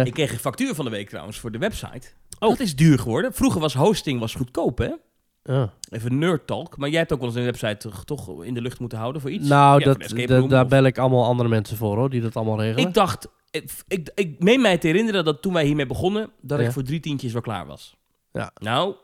[0.05, 2.07] Ik kreeg een factuur van de week trouwens voor de website.
[2.39, 2.49] Oh.
[2.49, 3.33] Dat is duur geworden.
[3.33, 4.89] Vroeger was hosting was goedkoop, hè?
[5.43, 5.63] Ah.
[5.89, 6.77] Even nerd talk.
[6.77, 9.31] Maar jij hebt ook wel eens een website toch, in de lucht moeten houden voor
[9.31, 9.47] iets?
[9.47, 12.61] nou, Ja, dat, daar of- bel ik allemaal andere mensen voor hoor, die dat allemaal
[12.61, 12.87] regelen.
[12.87, 16.59] Ik dacht, ik, ik, ik meen mij te herinneren dat toen wij hiermee begonnen, dat
[16.59, 16.65] Ja.
[16.65, 17.95] ik voor drie tientjes wel klaar was.
[18.31, 18.51] Ja.
[18.61, 18.95] Nou,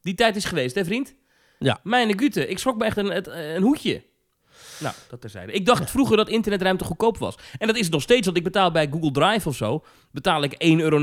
[0.00, 1.14] die tijd is geweest, hè vriend?
[1.58, 1.78] Ja.
[1.82, 4.02] Mijn gute, ik schrok me echt een, een hoedje.
[4.80, 5.52] Nou, dat terzijde.
[5.52, 7.34] Ik dacht vroeger dat internetruimte goedkoop was.
[7.58, 10.42] En dat is het nog steeds, want ik betaal bij Google Drive of zo, betaal
[10.42, 10.98] ik 1,99 euro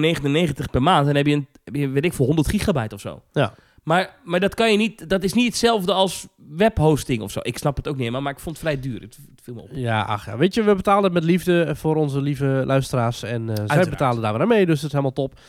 [0.72, 1.00] per maand.
[1.08, 3.22] En dan heb je, een, heb je, weet ik, voor 100 gigabyte of zo.
[3.32, 3.54] Ja.
[3.86, 7.40] Maar, maar dat kan je niet, dat is niet hetzelfde als webhosting of zo.
[7.44, 9.02] Ik snap het ook niet helemaal, maar ik vond het vrij duur.
[9.02, 9.70] Het, het viel me op.
[9.72, 10.38] Ja, ach ja.
[10.38, 13.24] Weet je, we betalen het met liefde voor onze lieve luisteraars.
[13.24, 15.40] En eh, zij betalen daar aan mee, dus het is helemaal top.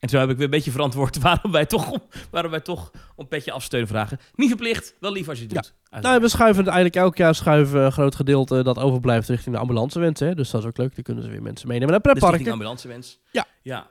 [0.00, 2.90] En zo heb ik weer een beetje verantwoord waarom wij toch, om- waarom wij toch
[3.16, 4.18] om petje afsteun vragen.
[4.34, 5.74] Niet verplicht, wel lief als je het doet.
[6.02, 9.60] Nou, we schuiven het eigenlijk elk jaar schuiven een groot gedeelte dat overblijft richting de
[9.60, 10.20] ambulancewens.
[10.20, 10.34] Hè?
[10.34, 10.94] Dus dat is ook leuk.
[10.94, 12.52] Dan kunnen ze weer mensen meenemen naar stichting pretparken.
[12.52, 13.18] ambulancewens.
[13.30, 13.46] Ja.
[13.62, 13.86] ja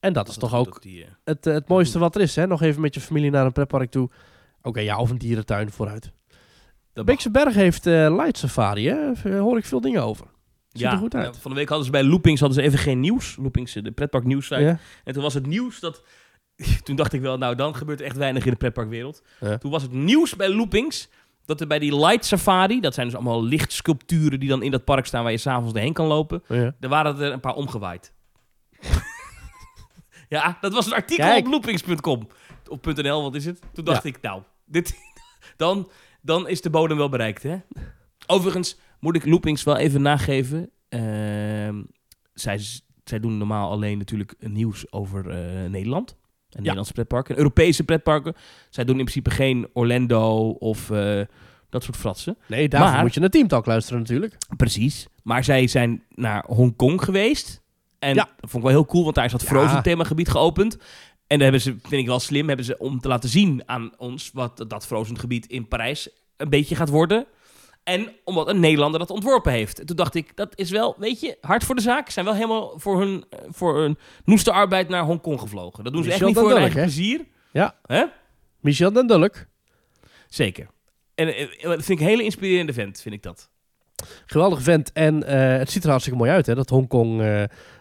[0.00, 2.36] En dat is toch ook die, eh, het, eh, het mooiste wat er is.
[2.36, 2.46] Hè?
[2.46, 4.10] Nog even met je familie naar een pretpark toe.
[4.62, 6.12] Oké, ja, of een dierentuin vooruit.
[6.94, 7.04] mag.
[7.04, 9.38] Beekse Berg heeft eh, light safari, hè?
[9.38, 10.26] Hoor ik veel dingen over.
[10.68, 11.34] Ziet ja, er goed uit.
[11.34, 13.36] ja, van de week hadden ze bij Loopings hadden ze even geen nieuws.
[13.36, 14.48] Loopings, de pretpark nieuws.
[14.48, 14.78] Ja?
[15.04, 16.02] En toen was het nieuws dat...
[16.84, 19.22] Toen dacht ik wel, nou dan gebeurt er echt weinig in de pretparkwereld.
[19.40, 19.58] Ja.
[19.58, 21.08] Toen was het nieuws bij Loopings
[21.44, 22.80] dat er bij die Light Safari...
[22.80, 25.92] Dat zijn dus allemaal lichtsculpturen die dan in dat park staan waar je s'avonds erheen
[25.92, 26.42] kan lopen.
[26.80, 28.12] Er waren er een paar omgewaaid.
[30.30, 31.46] Ja, dat was een artikel Kijk.
[31.46, 32.28] op loopings.com.
[32.68, 33.60] Op .nl, wat is het?
[33.72, 34.94] Toen dacht ik, nou, dit,
[35.56, 35.90] dan,
[36.22, 37.56] dan is de bodem wel bereikt, hè?
[38.26, 40.70] Overigens moet ik loopings wel even nageven.
[40.88, 41.82] Ehm,
[42.34, 42.60] zij,
[43.04, 46.16] zij doen normaal alleen natuurlijk nieuws over eh, Nederland.
[46.50, 47.36] En Nederlandse pretparken.
[47.36, 48.34] Europese pretparken.
[48.70, 51.20] Zij doen in principe geen Orlando of eh,
[51.68, 52.36] dat soort fratsen.
[52.46, 54.36] Nee, daarvoor Maar- moet je naar Teamtalk luisteren natuurlijk.
[54.56, 55.06] Precies.
[55.22, 57.62] Maar zij zijn naar Hongkong geweest.
[58.00, 58.24] En Ja.
[58.40, 59.46] dat vond ik wel heel cool, want daar is dat Ja.
[59.46, 60.74] Frozen themagebied geopend.
[61.26, 63.92] En daar hebben ze, vind ik wel slim, hebben ze om te laten zien aan
[63.96, 67.26] ons wat dat Frozen gebied in Parijs een beetje gaat worden.
[67.84, 69.80] En omdat een Nederlander dat ontworpen heeft.
[69.80, 72.06] En toen dacht ik, dat is wel, weet je, hard voor de zaak.
[72.06, 75.84] Ze zijn wel helemaal voor hun, eh, voor hun noeste arbeid naar Hongkong gevlogen.
[75.84, 77.24] Dat doen ze echt niet voor hun eigen plezier.
[77.52, 77.74] Ja.
[77.86, 78.04] Hè?
[78.60, 79.46] Michel den Dulk.
[80.28, 80.66] Zeker.
[81.14, 83.50] En eh, eh, dat vind ik een hele inspirerende vent, vind ik dat.
[84.26, 84.92] Geweldig vent.
[84.92, 85.26] En
[85.58, 86.54] het ziet er hartstikke mooi uit, hè?
[86.54, 87.22] Dat Hongkong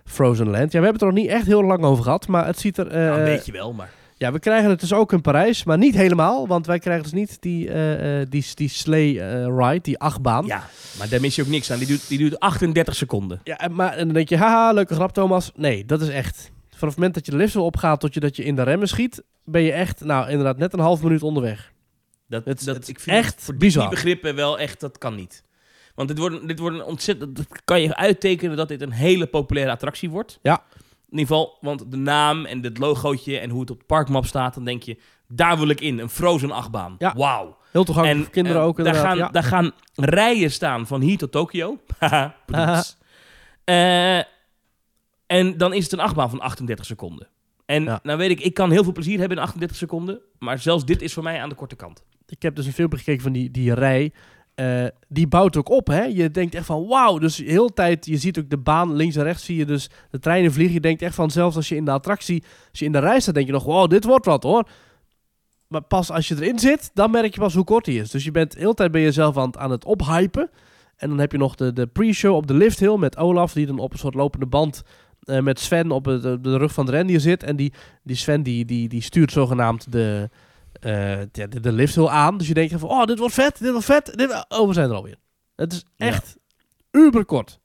[0.09, 0.71] Frozen Land.
[0.71, 2.77] Ja, we hebben het er nog niet echt heel lang over gehad, maar het ziet
[2.77, 2.87] er...
[2.87, 3.91] eh, Nou, een beetje wel, maar...
[4.17, 6.47] Ja, we krijgen het dus ook in Parijs, maar niet helemaal.
[6.47, 10.45] Want wij krijgen dus niet die, eh, eh, die, die sleigh eh, ride, die achtbaan.
[10.45, 10.63] Ja,
[10.97, 11.77] maar daar mis je ook niks aan.
[11.77, 13.39] Die duurt, die duurt 38 seconden.
[13.43, 15.51] Ja, en maar, en dan denk je, haha, leuke grap Thomas.
[15.55, 16.51] Nee, dat is echt...
[16.69, 18.87] Vanaf het moment dat je de lift opgaat tot je dat je in de remmen
[18.87, 21.71] schiet, ben je echt, nou inderdaad, net een half minuut onderweg.
[22.27, 23.81] Dat, Het dat, het is ik vind echt voor bizar.
[23.81, 25.43] die begrippen wel echt, dat kan niet.
[25.99, 27.35] Want dit wordt, dit wordt een ontzettend...
[27.35, 30.39] Dat kan je uittekenen dat dit een hele populaire attractie wordt.
[30.41, 30.63] Ja.
[31.09, 34.25] In ieder geval, want de naam en het logootje en hoe het op de parkmap
[34.25, 34.97] staat, dan denk je,
[35.27, 35.99] daar wil ik in.
[35.99, 36.95] Een Frozen achtbaan.
[36.97, 37.13] Ja.
[37.15, 37.57] Wauw.
[37.71, 39.29] Heel toegankelijk voor kinderen eh, ook daar gaan, ja.
[39.29, 41.77] daar gaan rijen staan van hier tot Tokio.
[43.63, 44.17] Eh,
[45.25, 47.27] en dan is het een achtbaan van 38 seconden.
[47.65, 47.99] En Ja.
[48.03, 50.19] nou weet ik, ik kan heel veel plezier hebben in 38 seconden.
[50.37, 52.03] Maar zelfs dit is voor mij aan de korte kant.
[52.27, 54.13] Ik heb dus een filmpje gekeken van die, die rij.
[54.59, 56.03] Eh, die bouwt ook op, hè.
[56.03, 57.17] Je denkt echt van, wauw.
[57.17, 59.89] Dus de hele tijd, je ziet ook de baan links en rechts, zie je dus
[60.09, 60.73] de treinen vliegen.
[60.73, 63.19] Je denkt echt van, zelfs als je in de attractie, als je in de rij
[63.19, 64.69] staat, denk je nog, wow, dit wordt wat, hoor.
[65.67, 68.09] Maar pas als je erin zit, dan merk je pas hoe kort die is.
[68.11, 70.49] Dus je bent de hele tijd bij jezelf aan, het- aan het ophypen.
[70.97, 73.65] En dan heb je nog de, de pre-show op de lift hill met Olaf, die
[73.65, 74.81] dan op een soort lopende band
[75.23, 77.43] eh, met Sven op het- de, de rug van de rendier zit.
[77.43, 80.29] En die, die Sven die, die, die stuurt zogenaamd de,
[80.73, 82.37] eh, de, de, de lift hill aan.
[82.37, 84.13] Dus je denkt van, oh, dit wordt vet, dit wordt vet.
[84.17, 85.15] Dit, oh, we zijn er alweer.
[85.55, 86.05] Het is Ja.
[86.05, 86.37] echt
[86.91, 87.59] uber kort.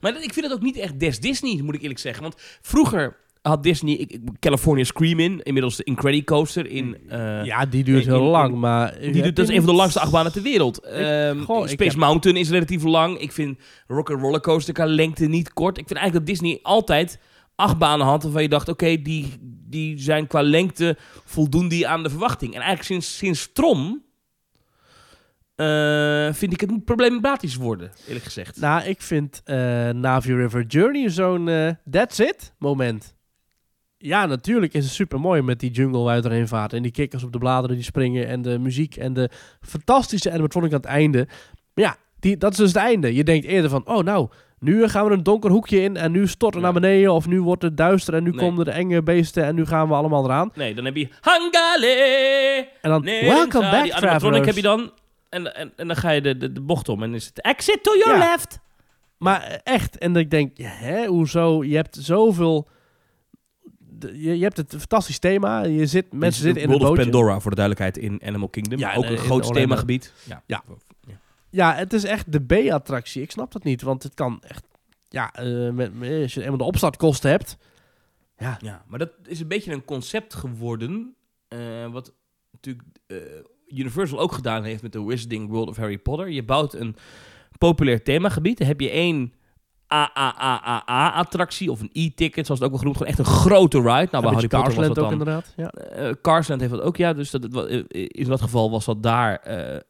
[0.00, 2.22] Maar ik vind het ook niet echt des Disney, moet ik eerlijk zeggen.
[2.22, 6.96] Want vroeger had Disney California Screamin', inmiddels de Incredicoaster in...
[7.08, 8.98] eh, ja, die duurt in- heel in- lang, maar...
[9.00, 10.78] Die doet, dat is een van de langste achtbanen ter wereld.
[10.80, 13.18] Ehm, goh, Space heb- Mountain is relatief lang.
[13.18, 15.78] Ik vind Rock Roller Coaster qua lengte niet kort.
[15.78, 17.18] Ik vind eigenlijk dat Disney altijd
[17.56, 19.32] achtbanen had waarvan je dacht, oké, die,
[19.72, 22.54] die zijn qua lengte voldoen die aan de verwachting.
[22.54, 24.02] En eigenlijk sinds, sinds Tron
[25.54, 28.60] eh, vind ik het problematisch worden, eerlijk gezegd.
[28.60, 29.56] Nou, ik vind eh
[29.90, 33.14] Navi River Journey zo'n eh, that's it moment.
[33.96, 36.72] Ja, natuurlijk is het super mooi met die jungle waar je doorheen vaart.
[36.72, 38.26] En die kikkers op de bladeren die springen.
[38.26, 41.28] En de muziek en de fantastische animatronic aan het einde.
[41.74, 43.14] Maar ja, die, dat is dus het einde.
[43.14, 44.28] Je denkt eerder van, oh nou,
[44.62, 46.72] Nu gaan we een donker hoekje in en nu storten we Ja.
[46.72, 47.12] naar beneden.
[47.12, 48.38] Of nu wordt het duister en nu Nee.
[48.38, 50.50] komen de enge beesten en nu gaan we allemaal eraan.
[50.54, 52.68] Nee, dan heb je Hangale.
[52.80, 54.46] En dan, Nee, welcome die back, animatronic travelers.
[54.46, 54.92] heb je dan.
[55.28, 57.82] En, en, en dan ga je de, de, de bocht om en is het exit
[57.82, 58.30] to your Ja.
[58.30, 58.58] left.
[59.18, 61.64] Maar eh, echt, en ik denk, hè, hoezo?
[61.64, 62.68] Je hebt zoveel...
[64.12, 65.62] Je, je hebt het fantastisch thema.
[65.64, 67.10] Je zit, mensen zitten in een World of bootje.
[67.10, 68.78] Pandora voor de duidelijkheid in Animal Kingdom.
[68.78, 70.12] Ja, ook een groot themagebied.
[70.24, 70.42] Ja.
[70.46, 70.62] Ja.
[71.52, 73.22] Ja, het is echt de B-attractie.
[73.22, 74.64] Ik snap dat niet, want het kan echt...
[75.08, 75.92] Ja, eh, met,
[76.22, 77.56] als je eenmaal de opstartkosten hebt...
[78.36, 81.14] Ja, Ja, maar dat is een beetje een concept geworden.
[81.48, 82.14] eh, wat
[82.52, 83.16] natuurlijk eh,
[83.66, 86.30] Universal ook gedaan heeft met de Wizarding World of Harry Potter.
[86.30, 86.96] Je bouwt een
[87.58, 88.58] populair themagebied.
[88.58, 89.32] Dan heb je één
[89.92, 92.96] AAAAA-attractie of een e-ticket, zoals het ook wel genoemd.
[92.96, 93.88] Gewoon echt een grote ride.
[93.90, 95.52] Nou, bij een Harry Potter ook inderdaad.
[95.56, 95.68] Ja.
[95.70, 97.12] eh Carsland heeft dat ook, ja.
[97.12, 99.80] Dus dat, in dat geval was dat daar eh, eh,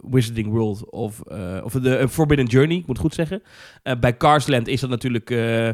[0.00, 3.42] Wizarding World of, eh, of de eh, Forbidden Journey, ik moet het goed zeggen.
[3.82, 5.68] Eh, bij Carsland is dat natuurlijk eh,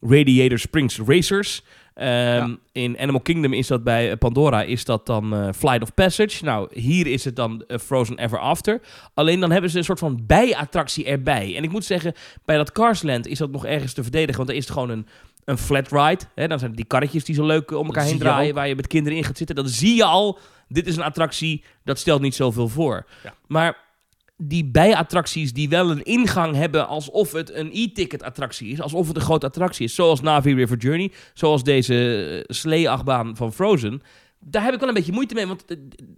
[0.00, 1.62] Radiator Springs Racers.
[1.96, 5.94] Ehm, In Animal Kingdom is dat bij eh, Pandora is dat dan eh, Flight of
[5.94, 6.44] Passage.
[6.44, 8.80] Nou, hier is het dan eh, Frozen Ever After.
[9.14, 11.56] Alleen dan hebben ze een soort van bijattractie erbij.
[11.56, 14.36] En ik moet zeggen, bij dat Carsland is dat nog ergens te verdedigen.
[14.36, 15.06] Want dan is het gewoon een,
[15.44, 16.24] een flat ride.
[16.34, 16.48] Hè?
[16.48, 18.54] Dan zijn die karretjes die zo leuk om elkaar heen draaien.
[18.54, 19.56] Waar je met kinderen in gaat zitten.
[19.56, 20.38] Dan zie je al,
[20.68, 21.64] dit is een attractie.
[21.84, 23.06] Dat stelt niet zoveel voor.
[23.24, 23.34] Ja.
[23.46, 23.85] Maar
[24.36, 29.16] die bijattracties die wel een ingang hebben alsof het een e-ticket attractie is, alsof het
[29.16, 34.02] een grote attractie is, zoals Navi River Journey, zoals deze eh, slee-achtbaan van Frozen,
[34.40, 35.64] daar heb ik wel een beetje moeite mee, want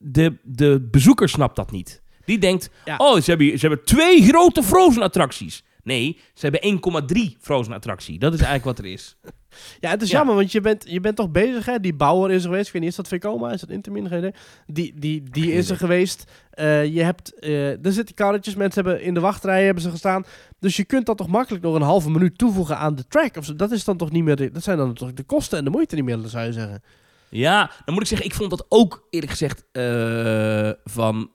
[0.00, 2.02] de, de, bezoeker snapt dat niet.
[2.24, 2.96] Die denkt, Ja.
[2.96, 5.62] oh, ze hebben, ze hebben twee grote Frozen attracties.
[5.82, 6.80] Nee, ze hebben
[7.16, 8.18] 1,3 Frozen attractie.
[8.18, 9.16] Dat is eigenlijk wat er is.
[9.80, 10.16] Ja, het is Ja.
[10.16, 11.80] jammer, want je bent, je bent toch bezig, hè?
[11.80, 12.66] Die bouwer is er geweest.
[12.66, 13.52] Ik weet niet, is dat Vekoma?
[13.52, 14.08] Is dat Intermin?
[14.08, 14.34] Geen idee.
[14.66, 16.24] Die, die, die is er geweest.
[16.50, 20.24] Eh, je hebt, eh, er zitten karretjes, mensen hebben in de wachtrij hebben ze gestaan.
[20.58, 23.36] Dus je kunt dat toch makkelijk nog een halve minuut toevoegen aan de track.
[23.36, 23.46] Of.
[23.46, 25.70] Dat is dan toch niet meer, de, dat zijn dan toch de kosten en de
[25.70, 26.82] moeite niet meer, zou je zeggen.
[27.28, 31.30] Ja, dan moet ik zeggen, ik vond dat ook eerlijk gezegd eh, van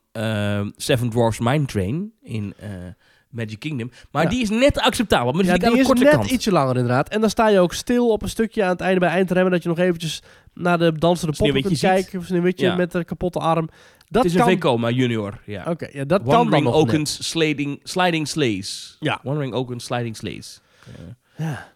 [0.75, 2.53] Seven Dwarfs Mine Train in
[3.33, 3.91] Magic Kingdom.
[4.11, 4.29] Maar Ja.
[4.29, 5.31] die is net acceptabel.
[5.31, 6.29] Maar Ja, die, die aan de is net kant.
[6.31, 7.09] ietsje langer inderdaad.
[7.09, 9.51] En dan sta je ook stil op een stukje aan het einde bij eindremmen.
[9.51, 10.21] Dat je nog eventjes
[10.53, 11.89] naar de dansende poppen kunt ziet.
[11.89, 12.19] kijken.
[12.19, 12.75] Of Sneeuwwitje Ja.
[12.75, 13.69] met de kapotte arm.
[14.07, 14.53] Dat Het is een kan...
[14.53, 15.39] Vekoma junior.
[15.45, 15.63] Ja.
[15.69, 16.81] Oké, ja, dat kan dan nog net.
[16.83, 18.97] Oakens sliding, sliding Slays.
[18.99, 19.19] Ja.
[19.23, 20.61] Wandering Oakens Sliding Slays.
[20.85, 20.93] Eh,
[21.47, 21.71] Ja.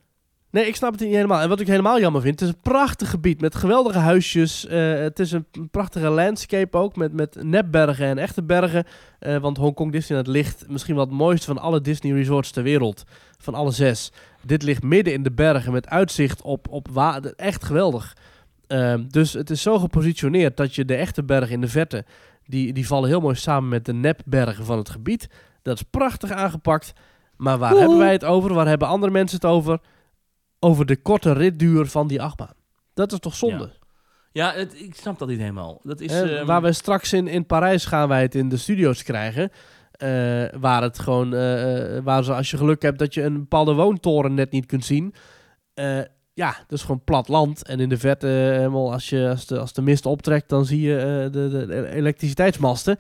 [0.52, 1.42] Nee, ik snap het niet helemaal.
[1.42, 4.68] En wat ik helemaal jammer vind, het is een prachtig gebied met geweldige huisjes.
[4.68, 8.86] Eh, het is een prachtige landscape ook, met, met nepbergen en echte bergen.
[9.20, 13.04] Eh, want Hongkong Disneyland ligt misschien wel het mooiste van alle Disney resorts ter wereld.
[13.38, 14.12] Van alle zes.
[14.44, 17.34] Dit ligt midden in de bergen met uitzicht op, op water.
[17.36, 18.16] Echt geweldig.
[18.68, 22.06] Ehm, dus het is zo gepositioneerd dat je de echte bergen in de verte,
[22.46, 25.30] die, die vallen heel mooi samen met de nepbergen van het gebied.
[25.62, 26.94] Dat is prachtig aangepakt.
[27.38, 27.88] Maar waar Woehoe.
[27.88, 28.54] hebben wij het over?
[28.54, 29.80] Waar hebben andere mensen het over?
[30.60, 32.54] Over de korte ritduur van die achtbaan.
[32.94, 33.72] Dat is toch zonde?
[34.32, 35.80] Ja, het, ik snap dat niet helemaal.
[35.84, 38.58] Dat is, Eh, ehm, waar we straks in, in Parijs gaan wij het in de
[38.58, 39.52] studio's krijgen.
[39.92, 43.34] eh, waar het gewoon, eh, eh, waar ze als je geluk hebt dat je een
[43.40, 45.14] bepaalde woontoren net niet kunt zien.
[46.34, 47.64] Ja, dat is gewoon plat land.
[47.68, 50.82] En in de verte, helemaal als, je, als, de, als de mist optrekt, dan zie
[50.82, 52.98] je de, de, de elektriciteitsmasten.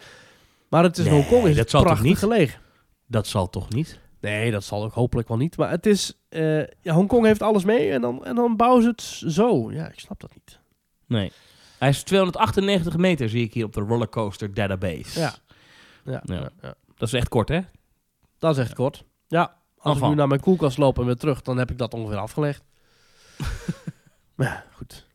[0.70, 2.18] Maar het is Nee, Hongkong, is dat het zal toch prachtig niet?
[2.18, 2.60] gelegen.
[3.08, 4.00] Dat zal toch niet?
[4.22, 5.58] Nee, dat zal ook hopelijk wel niet.
[5.58, 8.90] Maar het is, eh ja, Hongkong heeft alles mee en dan, en dan bouwen ze
[8.90, 9.72] het zo.
[9.72, 10.60] Ja, ik snap dat niet.
[11.06, 11.32] Nee.
[11.78, 15.20] Hij is 298 meter, zie ik hier op de rollercoaster database.
[15.20, 15.34] Ja.
[16.04, 16.50] Ja, Ja.
[16.96, 17.60] Dat is echt kort, hè?
[18.38, 19.04] dat is echt kort.
[19.28, 21.94] Ja, als ik nu naar mijn koelkast loop en weer terug, dan heb ik dat
[21.94, 22.64] ongeveer afgelegd.
[24.36, 25.07] maar ja, goed.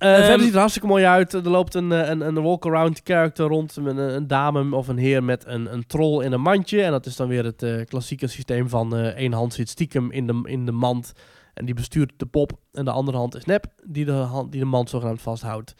[0.00, 1.32] Eh, Ehm, verder ziet het er hartstikke mooi uit.
[1.32, 3.76] Er loopt een, eh, een, een walk-around character rond.
[3.80, 6.82] Met een, een dame of een heer met een, een troll in een mandje.
[6.82, 10.10] En dat is dan weer het eh, klassieke systeem van eh één hand zit stiekem
[10.10, 11.12] in de, in de mand.
[11.54, 12.52] En die bestuurt de pop.
[12.72, 15.74] En de andere hand is nep, die de, hand, die de mand zogenaamd vasthoudt.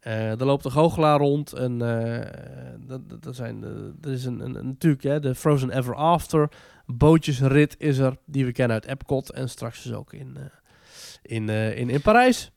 [0.00, 1.52] Eh, er loopt een goochelaar rond.
[1.52, 2.26] En eh,
[2.86, 3.70] dat, dat, dat zijn, eh,
[4.08, 6.48] er is een, een, een- natuurlijk hè, de Frozen Ever After.
[6.86, 9.32] Bootjesrit is er, die we kennen uit Epcot.
[9.32, 10.42] En straks dus ook in, eh,
[11.22, 12.50] in, eh, in, in Parijs.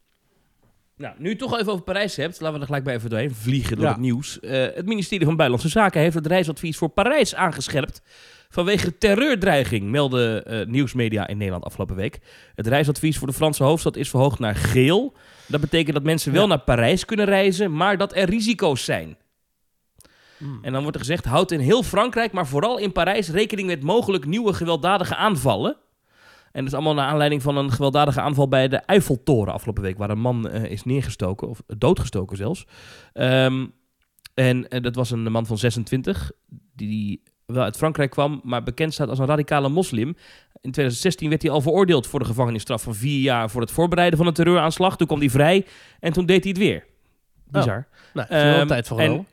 [0.99, 3.75] Nou, nu toch even over Parijs hebt, laten we er gelijk bij even doorheen vliegen
[3.75, 3.91] door Ja.
[3.91, 4.39] het nieuws.
[4.39, 8.01] Eh, het ministerie van Buitenlandse Zaken heeft het reisadvies voor Parijs aangescherpt
[8.49, 12.19] vanwege terreurdreiging, melden eh, nieuwsmedia in Nederland afgelopen week.
[12.55, 15.13] Het reisadvies voor de Franse hoofdstad is verhoogd naar geel.
[15.47, 16.47] Dat betekent dat mensen wel Ja.
[16.47, 19.17] naar Parijs kunnen reizen, maar dat er risico's zijn.
[20.37, 20.59] Hmm.
[20.61, 23.83] En dan wordt er gezegd, houd in heel Frankrijk, maar vooral in Parijs rekening met
[23.83, 25.77] mogelijk nieuwe gewelddadige aanvallen.
[26.51, 29.97] En dat is allemaal naar aanleiding van een gewelddadige aanval bij de Eiffeltoren afgelopen week,
[29.97, 32.65] waar een man eh, is neergestoken, of doodgestoken zelfs.
[33.13, 33.65] Ehm,
[34.33, 36.31] en eh, dat was een man van 26,
[36.75, 40.07] die wel uit Frankrijk kwam, maar bekend staat als een radicale moslim.
[40.61, 44.17] In 2016 werd hij al veroordeeld voor de gevangenisstraf van vier jaar voor het voorbereiden
[44.17, 44.97] van een terreuraanslag.
[44.97, 45.65] Toen kwam hij vrij
[45.99, 46.85] en toen deed hij het weer.
[47.47, 47.87] Bizar.
[48.13, 49.27] Nou, er wel Ehm, tijd voor en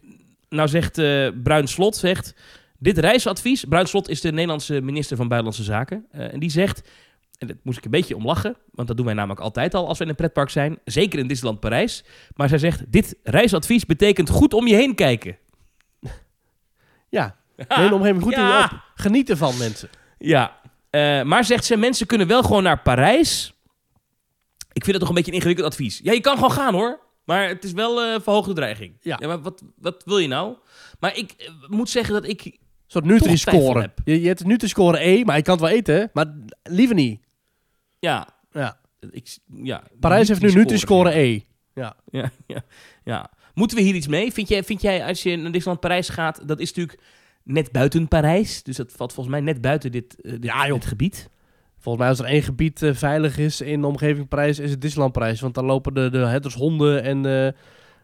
[0.49, 2.35] nou zegt eh Bruin Slot, zegt,
[2.79, 3.65] dit reisadvies...
[3.65, 6.07] Bruin Slot is de Nederlandse minister van Buitenlandse Zaken.
[6.11, 6.89] eh, en die zegt,
[7.39, 8.57] en daar moest ik een beetje om lachen...
[8.73, 10.79] want dat doen wij namelijk altijd al als we in een pretpark zijn.
[10.85, 12.05] Zeker in Disneyland Parijs.
[12.35, 15.39] Maar zij zegt, dit reisadvies betekent goed om je heen kijken.
[17.09, 17.37] Ja,
[17.77, 18.59] neem de omgeving goed in Ja.
[18.59, 18.81] je op.
[18.95, 19.89] Geniet ervan, mensen.
[20.19, 20.61] Ja,
[20.91, 23.55] eh, maar zegt ze, mensen kunnen wel gewoon naar Parijs.
[24.73, 26.01] Ik vind het toch een beetje een ingewikkeld advies.
[26.03, 27.01] Ja, je kan gewoon gaan hoor.
[27.25, 28.97] Maar het is wel eh verhoogde dreiging.
[29.01, 29.19] Ja.
[29.21, 30.57] maar wat, wat wil je nou?
[31.01, 32.59] Maar ik moet zeggen dat ik...
[32.87, 33.91] Een soort Nutri-score.
[34.05, 36.27] Je, je hebt Nutri-score E, maar je kan het wel eten, maar
[36.63, 37.21] liever niet.
[37.99, 38.79] Ja, Ja.
[39.11, 41.41] ik, ja Parijs heeft nu Nutri-score, E.
[41.75, 41.97] Ja.
[42.11, 42.63] Ja, ja,
[43.05, 43.31] ja.
[43.55, 44.33] Moeten we hier iets mee?
[44.33, 47.01] Vind jij, vind jij als je naar Disneyland Parijs gaat, dat is natuurlijk
[47.43, 48.63] net buiten Parijs.
[48.63, 50.75] Dus dat valt volgens mij net buiten dit, eh, dit, Ja, joh.
[50.75, 51.29] dit gebied.
[51.79, 54.81] Volgens mij als er één gebied eh, veilig is in de omgeving Parijs, is het
[54.81, 55.41] Disneyland Parijs.
[55.41, 57.53] Want dan lopen de, de herdershonden en eh,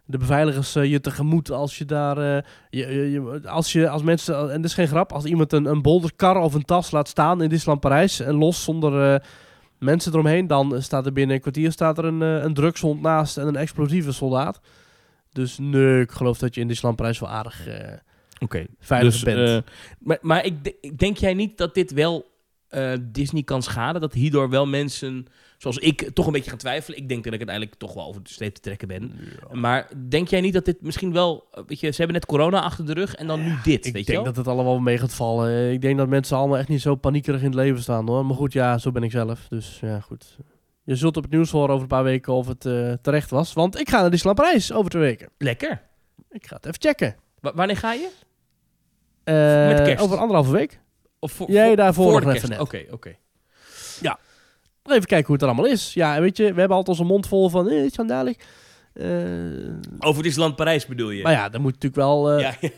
[0.04, 2.18] de beveiligers eh, je tegemoet als je daar...
[2.36, 5.64] eh, je, je, als, je, als mensen, en dat is geen grap, als iemand een,
[5.64, 9.20] een bolderkar of een tas laat staan in Disneyland Parijs en los zonder eh,
[9.78, 13.38] mensen eromheen, dan staat er binnen een kwartier staat er een, eh, een drugshond naast
[13.38, 14.60] en een explosieve soldaat.
[15.32, 17.92] Dus nee, ik geloof dat je in Disneyland Parijs wel aardig eh,
[18.40, 18.66] Oké.
[18.80, 19.48] veilig Dus, bent.
[19.48, 22.30] eh, maar maar ik, de- ik denk jij niet dat dit wel
[22.68, 24.00] eh, Disney kan schaden?
[24.00, 25.26] Dat hierdoor wel mensen,
[25.62, 26.98] zoals ik, toch een beetje gaan twijfelen.
[26.98, 29.12] Ik denk dat ik uiteindelijk toch wel over de te trekken ben.
[29.52, 31.48] Maar denk jij niet dat dit misschien wel...
[31.66, 34.06] Weet je, ze hebben net corona achter de rug en dan nu dit, Ik weet
[34.06, 34.32] je denk wel?
[34.34, 35.72] dat het allemaal mee gaat vallen.
[35.72, 38.26] Ik denk dat mensen allemaal echt niet zo paniekerig in het leven staan hoor.
[38.26, 39.46] Maar goed, ja, zo ben ik zelf.
[39.48, 40.36] Dus ja, goed.
[40.84, 43.52] Je zult op het nieuws horen over een paar weken of het eh, terecht was.
[43.52, 45.28] Want ik ga naar Disneyland Parijs over twee weken.
[45.38, 45.82] Lekker.
[46.30, 47.16] Ik ga het even checken.
[47.40, 48.08] Wa- wanneer ga je?
[49.24, 49.34] Eh,
[49.76, 50.04] Met kerst?
[50.04, 50.80] Over anderhalve week.
[51.18, 52.48] Of voor, Jij voor- daarvoor voor nog even kerst?
[52.48, 52.60] net.
[52.60, 53.16] Oké, oké.
[54.84, 55.94] Even kijken hoe het er allemaal is.
[55.94, 57.68] Ja, weet je, we hebben altijd onze mond vol van...
[57.68, 58.36] Eh, schandalig.
[58.92, 59.06] Eh,
[59.98, 61.22] Over Disneyland Parijs bedoel je?
[61.22, 62.30] maar ja, dan moet natuurlijk wel...
[62.30, 62.70] eh, ja,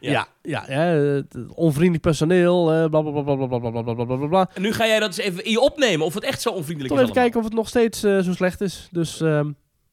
[0.00, 0.28] ja.
[0.42, 0.64] ja.
[0.68, 1.22] Ja,
[1.54, 4.50] onvriendelijk personeel, eh bla bla bla bla bla bla bla bla bla.
[4.54, 6.88] En nu ga jij dat eens even in je opnemen of het echt zo onvriendelijk
[6.94, 8.88] Toch is even kijken of het nog steeds eh, zo slecht is.
[8.90, 9.50] Dus ehm,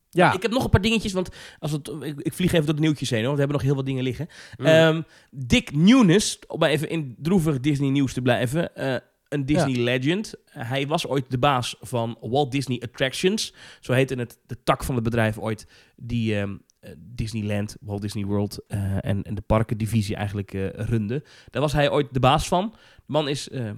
[0.10, 1.30] ja, Ik heb nog een paar dingetjes, want
[1.60, 3.68] als het, ik, ik vlieg even door de nieuwtjes heen, hoor, want we hebben nog
[3.68, 4.28] heel wat dingen liggen.
[4.58, 4.66] Mm.
[4.66, 8.96] Ehm, Dick Nunes, om maar even in droevig Disney nieuws te blijven, eh,
[9.34, 10.34] een Disney legend.
[10.46, 13.54] Hij was ooit de baas van Walt Disney Attractions.
[13.80, 18.26] Zo heette het de tak van het bedrijf ooit die ehm, eh, Disneyland, Walt Disney
[18.26, 21.24] World eh, en, en de parkendivisie eigenlijk eh, runde.
[21.50, 22.74] Daar was hij ooit de baas van.
[22.96, 23.70] De man is eh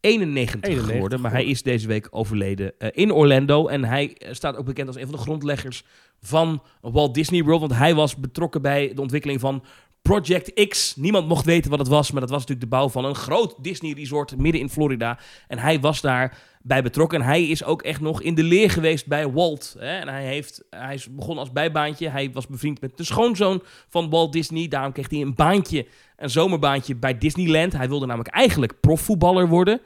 [0.00, 3.66] 91, 91 geworden, maar hij is deze week overleden in Orlando.
[3.66, 5.84] En hij staat ook bekend als een van de grondleggers
[6.20, 7.60] van Walt Disney World.
[7.60, 9.64] Want hij was betrokken bij de ontwikkeling van
[10.08, 10.96] Project X.
[10.96, 13.54] Niemand mocht weten wat het was, maar dat was natuurlijk de bouw van een groot
[13.60, 15.18] Disney resort midden in Florida.
[15.48, 17.20] En hij was daar bij betrokken.
[17.20, 19.76] En hij is ook echt nog in de leer geweest bij Walt.
[19.78, 19.98] Hè?
[19.98, 22.08] En hij, heeft, hij is begonnen als bijbaantje.
[22.08, 24.68] Hij was bevriend met de schoonzoon van Walt Disney.
[24.68, 25.86] Daarom kreeg hij een baantje,
[26.16, 27.72] een zomerbaantje bij Disneyland.
[27.72, 29.80] Hij wilde namelijk eigenlijk profvoetballer worden.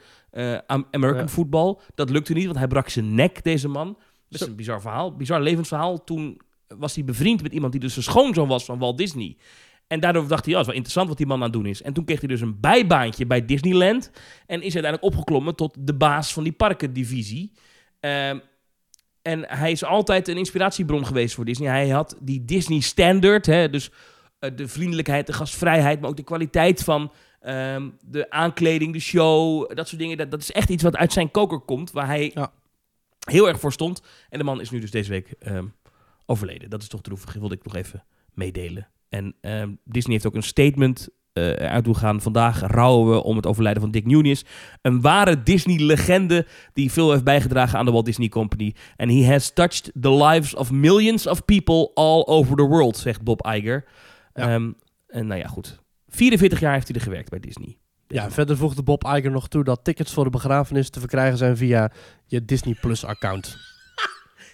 [0.66, 1.28] Am- American Ja.
[1.28, 1.76] football.
[1.94, 3.86] Dat lukte niet, want hij brak zijn nek, deze man.
[3.86, 3.96] Dat
[4.28, 4.46] is Zo.
[4.46, 5.16] een bizar verhaal.
[5.16, 6.04] Bizar levensverhaal.
[6.04, 6.40] Toen
[6.78, 9.36] was hij bevriend met iemand die dus de schoonzoon was van Walt Disney.
[9.88, 11.82] En daardoor dacht hij, ja, is wel interessant wat die man aan het doen is.
[11.82, 14.10] En toen kreeg hij dus een bijbaantje bij Disneyland.
[14.46, 17.52] En is uiteindelijk opgeklommen tot de baas van die parkendivisie.
[18.00, 18.38] Ehm,
[19.22, 21.68] en hij is altijd een inspiratiebron geweest voor Disney.
[21.68, 23.90] Hij had die Disney Standard, hè, dus
[24.38, 29.74] eh, de vriendelijkheid, de gastvrijheid, maar ook de kwaliteit van ehm, de aankleding, de show,
[29.76, 30.16] dat soort dingen.
[30.16, 32.52] Dat, dat is echt iets wat uit zijn koker komt, waar hij Ja.
[33.24, 34.02] heel erg voor stond.
[34.28, 35.66] En de man is nu dus deze week ehm,
[36.26, 36.70] overleden.
[36.70, 38.88] Dat is toch droevig, wilde ik nog even meedelen.
[39.08, 42.20] En ehm, Disney heeft ook een statement eh uit doen gaan.
[42.20, 44.44] Vandaag rouwen we om het overlijden van Dick Nunes.
[44.82, 48.74] Een ware Disney-legende die veel heeft bijgedragen aan de Walt Disney Company.
[48.96, 53.22] En he has touched the lives of millions of people all over the world, zegt
[53.22, 53.84] Bob Iger.
[54.34, 54.54] Ja.
[54.54, 54.70] Ehm,
[55.06, 55.82] en nou ja, goed.
[56.08, 57.78] 44 jaar heeft hij er gewerkt bij Disney.
[58.06, 61.56] ja, verder voegde Bob Iger nog toe dat tickets voor de begrafenis te verkrijgen zijn
[61.56, 61.90] via
[62.26, 63.67] je Disney Plus account.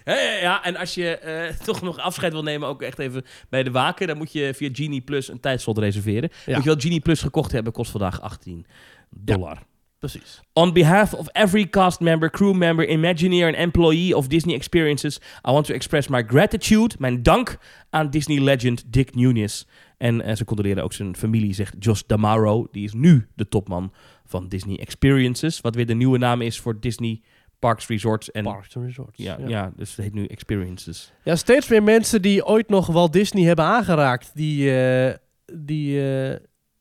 [0.05, 3.70] Ja, en als je eh, toch nog afscheid wil nemen, ook echt even bij de
[3.70, 6.30] waken, dan moet je via Genie Plus een tijdslot reserveren.
[6.46, 6.55] Ja.
[6.55, 8.66] Moet je wel Genie Plus gekocht hebben, kost vandaag 18
[9.11, 9.59] dollar.
[9.98, 10.40] Precies.
[10.52, 15.16] On behalf of every cast member, crew member, Imagineer en employee of Disney Experiences,
[15.48, 17.59] I want to express my gratitude, mijn dank
[17.90, 19.66] aan Disney legend Dick Nunes.
[19.98, 22.68] En eh, ze condoleren ook zijn familie, zegt Josh Damaro.
[22.70, 23.92] Die is nu de topman
[24.26, 27.20] van Disney Experiences, wat weer de nieuwe naam is voor Disney
[27.65, 28.45] Parks, Resorts en...
[28.45, 29.17] Parks and Resorts.
[29.17, 29.73] Ja, ja.
[29.77, 31.12] dus het heet nu Experiences.
[31.23, 35.15] Ja, steeds meer mensen die ooit nog Walt Disney hebben aangeraakt, die, eh,
[35.53, 36.37] die, eh,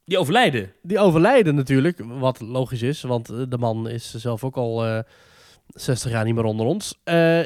[0.05, 0.73] Die overlijden.
[0.81, 4.99] Die overlijden natuurlijk, wat logisch is, want eh, de man is zelf ook al eh
[5.67, 6.99] 60 jaar niet meer onder ons.
[7.03, 7.43] Eh,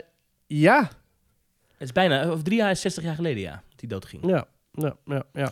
[0.47, 0.79] ja,
[1.71, 4.27] Het is bijna, of drie jaar, 60 jaar geleden, ja, dat hij doodging.
[4.29, 5.25] ja, ja, ja.
[5.33, 5.51] Ja,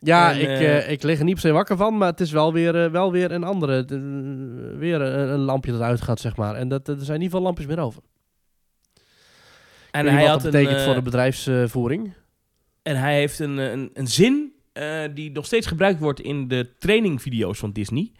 [0.00, 2.20] ja En, ik, eh, eh, ik lig er niet per se wakker van, maar het
[2.20, 6.20] is wel weer, eh, wel weer een andere, de- weer een, een lampje dat uitgaat,
[6.20, 6.54] zeg maar.
[6.54, 8.02] En dat, er zijn niet veel lampjes meer over.
[9.90, 12.12] En hij, wat had dat betekent voor de bedrijfsvoering.
[12.82, 14.52] en hij heeft een, een, een zin
[15.14, 18.12] die nog steeds gebruikt wordt in de trainingvideo's van Disney.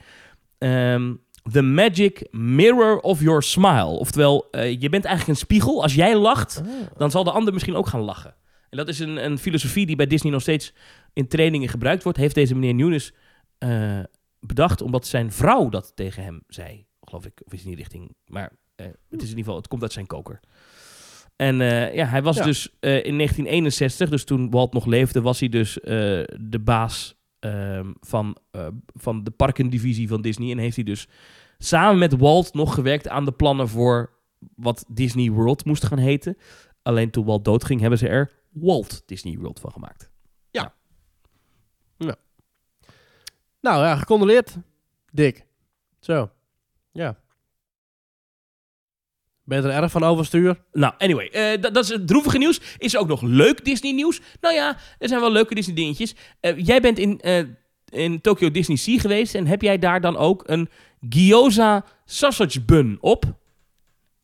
[0.59, 1.15] Ehm,
[1.53, 3.87] the magic mirror of your smile.
[3.87, 5.83] Oftewel, je bent eigenlijk een spiegel.
[5.83, 6.63] Als jij lacht,
[6.97, 8.35] dan zal de ander misschien ook gaan lachen.
[8.71, 10.73] En dat is een, een filosofie die bij Disney nog steeds
[11.13, 12.19] in trainingen gebruikt wordt.
[12.19, 13.13] Heeft deze meneer Nunes
[13.59, 14.01] eh,
[14.41, 16.87] bedacht, omdat zijn vrouw dat tegen hem zei.
[17.01, 18.15] Geloof ik, of is in die richting.
[18.27, 20.41] Maar eh, het is in ieder geval, het komt uit zijn koker.
[21.37, 22.45] En eh, ja, hij was Ja.
[22.45, 28.37] dus in 1961, dus toen Walt nog leefde, was hij dus de baas ehm, van,
[28.87, 30.51] van de parkendivisie van Disney.
[30.51, 31.09] En heeft hij dus
[31.59, 34.19] samen met Walt nog gewerkt aan de plannen voor
[34.55, 36.37] wat Disney World moest gaan heten.
[36.83, 40.10] Alleen toen Walt doodging, hebben ze er Walt Disney World van gemaakt.
[43.61, 44.57] Nou ja, gecondoleerd,
[45.13, 45.45] Dick.
[46.01, 46.31] Zo,
[46.93, 47.17] ja.
[49.45, 50.63] Ben je er erg van overstuur?
[50.73, 52.61] Nou, anyway, eh, dat, dat is het droevige nieuws.
[52.79, 54.21] Is er ook nog leuk Disney nieuws?
[54.41, 56.15] Nou ja, er zijn wel leuke Disney dingetjes.
[56.41, 57.45] Eh, jij bent in, eh,
[57.89, 60.69] in Tokyo Disney Sea geweest en heb jij daar dan ook een
[61.09, 63.25] gyoza sausage bun op?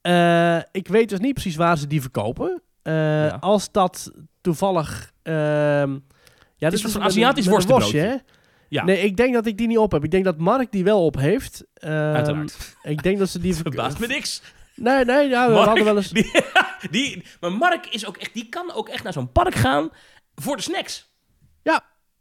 [0.00, 2.62] Eh, ik weet dus niet precies waar ze die verkopen.
[2.82, 3.28] Eh, Ja.
[3.40, 5.12] Als dat toevallig...
[5.22, 5.98] ehm
[6.58, 8.22] ja, dit een soort van met Aziatisch een worstenbroodje.
[8.68, 8.84] Ja.
[8.84, 10.04] Nee, ik denk dat ik die niet op heb.
[10.04, 11.64] Ik denk dat Mark die wel op heeft.
[11.74, 12.76] Ehm, Uiteraard.
[12.82, 13.54] Ik denk dat ze die...
[13.66, 14.42] Verbaast me niks.
[14.74, 16.10] Nee, nee, ja, we Mark, hadden wel eens...
[16.16, 16.30] Die,
[16.90, 19.90] die, maar Mark is ook echt, die kan ook echt naar zo'n park gaan
[20.34, 21.14] voor de snacks.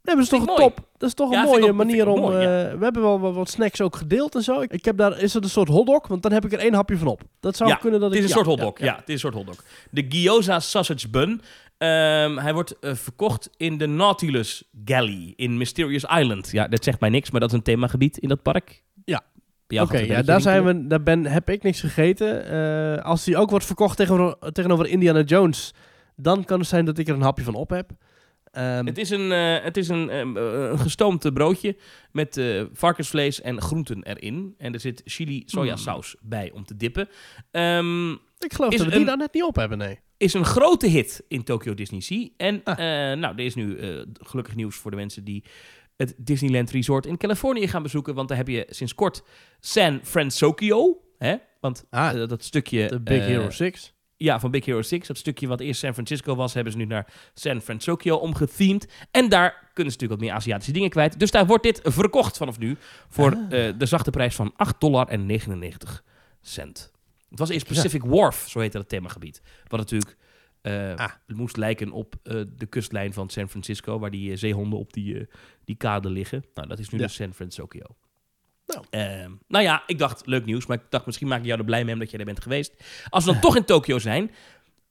[0.06, 0.88] Nee, maar dat is toch een top.
[0.96, 2.20] Dat is toch Ja, een mooie ook- manier om...
[2.20, 2.68] mooi, ja.
[2.70, 4.60] eh, we hebben wel wat, snacks ook gedeeld en zo.
[4.60, 5.18] Ik, heb daar...
[5.20, 6.06] Is het een soort hotdog?
[6.06, 7.22] Want dan heb ik er één hapje van op.
[7.40, 8.30] Dat zou Ja, kunnen dat Het is ik...
[8.30, 8.78] een ja, soort hotdog.
[8.78, 9.64] Ja, ja, het is een soort hotdog.
[9.90, 11.42] De gyoza sausage bun.
[11.78, 16.50] Ehm, hij wordt eh, verkocht in de Nautilus Galley in Mysterious Island.
[16.50, 18.82] Ja, dat zegt mij niks, maar dat is een themagebied in dat park.
[19.04, 19.24] Ja.
[19.82, 22.46] Oké, ja, daar, zijn we, daar ben, heb ik niks gegeten.
[22.96, 25.74] Eh, als die ook wordt verkocht tegenover, tegenover Indiana Jones,
[26.16, 27.90] dan kan het zijn dat ik er een hapje van op heb.
[28.50, 31.76] Ehm, Het is een, eh, het is een, ehm, eh, een gestoomd broodje
[32.12, 32.40] met
[32.72, 34.54] varkensvlees en groenten erin.
[34.58, 37.08] En er zit chili sojasaus bij om te dippen.
[38.38, 39.98] Ik geloof dat we die een- daar net niet op hebben, nee.
[40.16, 42.28] Is een grote hit in Tokyo Disney Sea.
[42.36, 42.72] En Ah.
[43.12, 45.44] eh, nou, er is nu eh, gelukkig nieuws voor de mensen die
[45.96, 48.14] het Disneyland Resort in Californië gaan bezoeken.
[48.14, 49.22] Want daar heb je sinds kort
[49.60, 51.00] San Francisco.
[51.18, 51.34] Hè?
[51.60, 52.88] Want Ah, eh, dat stukje...
[52.88, 53.94] De Big Hero 6.
[54.16, 55.06] Ja, van Big Hero 6.
[55.06, 58.88] Dat stukje wat eerst San Francisco was, hebben ze nu naar San Francisco omgethemed.
[59.10, 61.18] En daar kunnen ze natuurlijk wat meer Aziatische dingen kwijt.
[61.18, 62.76] Dus daar wordt dit verkocht vanaf nu
[63.08, 63.48] voor Ah.
[63.78, 66.04] de zachte prijs van 8 dollar en 99
[66.40, 66.92] cent.
[67.30, 69.42] Het was eerst Pacific Wharf, zo heette dat themagebied.
[69.68, 70.16] Wat natuurlijk
[70.62, 71.10] eh, Ah.
[71.26, 75.26] moest lijken op eh, de kustlijn van San Francisco, waar die eh, zeehonden op die,
[75.64, 76.44] die kade liggen.
[76.54, 77.04] Nou, dat is nu Ja.
[77.06, 77.78] dus San Francisco.
[78.66, 78.84] Nou.
[78.90, 80.66] Ehm, nou ja, ik dacht, leuk nieuws.
[80.66, 82.72] Maar ik dacht, misschien maak ik jou er blij mee omdat jij er bent geweest.
[83.08, 84.30] Als we dan toch in Tokio zijn.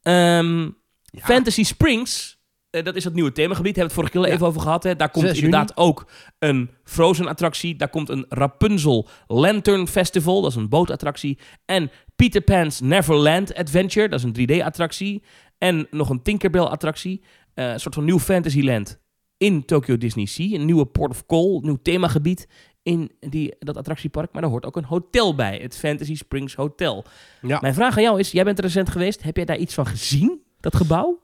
[0.01, 0.61] ehm,
[1.05, 1.21] Ja.
[1.21, 3.75] Fantasy Springs, dat is het nieuwe themagebied.
[3.75, 4.33] Hebben we het vorige keer al Ja.
[4.33, 4.83] even over gehad.
[4.83, 4.95] Hè?
[4.95, 7.75] Daar komt 6 inderdaad ook een Frozen-attractie.
[7.75, 10.41] Daar komt een Rapunzel Lantern Festival.
[10.41, 11.39] Dat is een bootattractie.
[11.65, 14.09] En Peter Pan's Neverland Adventure.
[14.09, 15.23] Dat is een 3D-attractie.
[15.57, 17.21] En nog een Tinkerbell-attractie.
[17.53, 18.99] Eh, een soort van nieuw Fantasyland
[19.37, 20.53] in Tokyo Disney Sea.
[20.59, 22.47] Een nieuwe Port of Call, een nieuw themagebied
[22.83, 24.31] in die, dat attractiepark.
[24.33, 25.59] Maar daar hoort ook een hotel bij.
[25.61, 27.05] Het Fantasy Springs Hotel.
[27.41, 27.57] Ja.
[27.61, 29.23] Mijn vraag aan jou is, jij bent er recent geweest.
[29.23, 31.19] Heb jij daar iets van gezien, dat gebouw?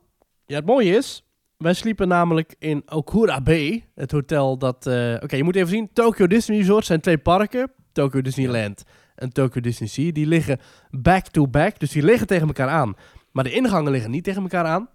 [0.46, 1.24] ja, het mooie is,
[1.58, 4.88] wij sliepen namelijk in Okura Bay, het hotel dat...
[4.88, 7.72] eh, Oké, je moet even zien, Tokyo Disney Resort zijn twee parken.
[7.92, 8.84] Tokyo Disneyland
[9.22, 10.12] en Tokyo Disney Sea.
[10.12, 10.60] Die liggen
[10.90, 12.96] back-to-back, dus die liggen tegen elkaar aan.
[13.32, 14.90] Maar de ingangen liggen niet tegen elkaar aan.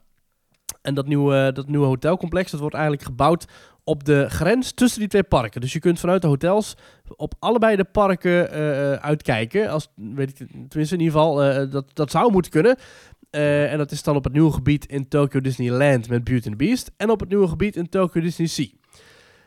[0.83, 3.45] En dat nieuwe, dat nieuwe hotelcomplex, dat wordt eigenlijk gebouwd
[3.85, 5.61] op de grens tussen die twee parken.
[5.61, 6.77] Dus je kunt vanuit de hotels
[7.17, 9.71] op allebei de parken eh, eh, uitkijken.
[9.71, 10.37] Als, weet ik,
[10.69, 12.77] tenminste in ieder geval, eh, dat, dat zou moeten kunnen.
[13.31, 16.59] Eh, en dat is dan op het nieuwe gebied in Tokyo Disneyland met Beauty and
[16.59, 16.91] the Beast.
[16.97, 18.69] En op het nieuwe gebied in Tokyo Disney Sea.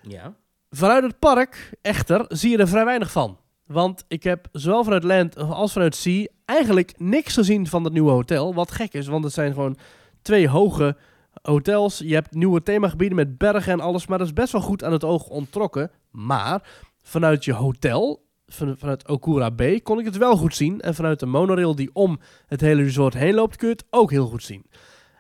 [0.02, 0.34] Ja.
[0.70, 3.38] Vanuit het park, echter, zie je er vrij weinig van.
[3.72, 8.12] Want ik heb zowel vanuit Land als vanuit Sea eigenlijk niks gezien van dat nieuwe
[8.12, 8.54] hotel.
[8.54, 9.78] Wat gek is, want het zijn gewoon
[10.22, 10.98] twee hoge
[11.42, 11.98] hotels.
[11.98, 14.92] Je hebt nieuwe themagebieden met bergen en alles, maar dat is best wel goed aan
[14.92, 15.92] het oog onttrokken.
[16.12, 16.70] Maar
[17.04, 20.82] vanuit je hotel, van, vanuit Okura Bay, kon ik het wel goed zien.
[20.82, 24.12] En vanuit de monorail die om het hele resort heen loopt, kun je het ook
[24.12, 24.66] heel goed zien.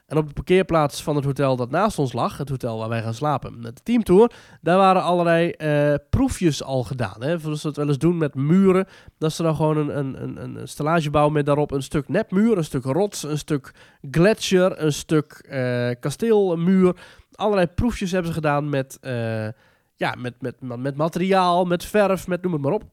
[0.09, 3.01] En op de parkeerplaats van het hotel dat naast ons lag, het hotel waar wij
[3.01, 4.31] gaan slapen met de teamtour,
[4.61, 7.23] daar waren allerlei eh, proefjes al gedaan.
[7.23, 7.39] Hè?
[7.39, 8.87] Zoals ze het wel eens doen met muren.
[9.17, 12.63] Dat ze dan gewoon een, een, een, een stellage met daarop een stuk nepmuur, een
[12.63, 13.73] stuk rots, een stuk
[14.11, 16.95] gletsjer, een stuk eh, kasteelmuur.
[17.31, 19.47] Allerlei proefjes hebben ze gedaan met, eh,
[19.95, 22.83] ja, met, met, met materiaal, met verf, met noem het maar op.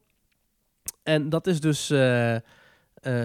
[1.02, 1.92] En dat is dus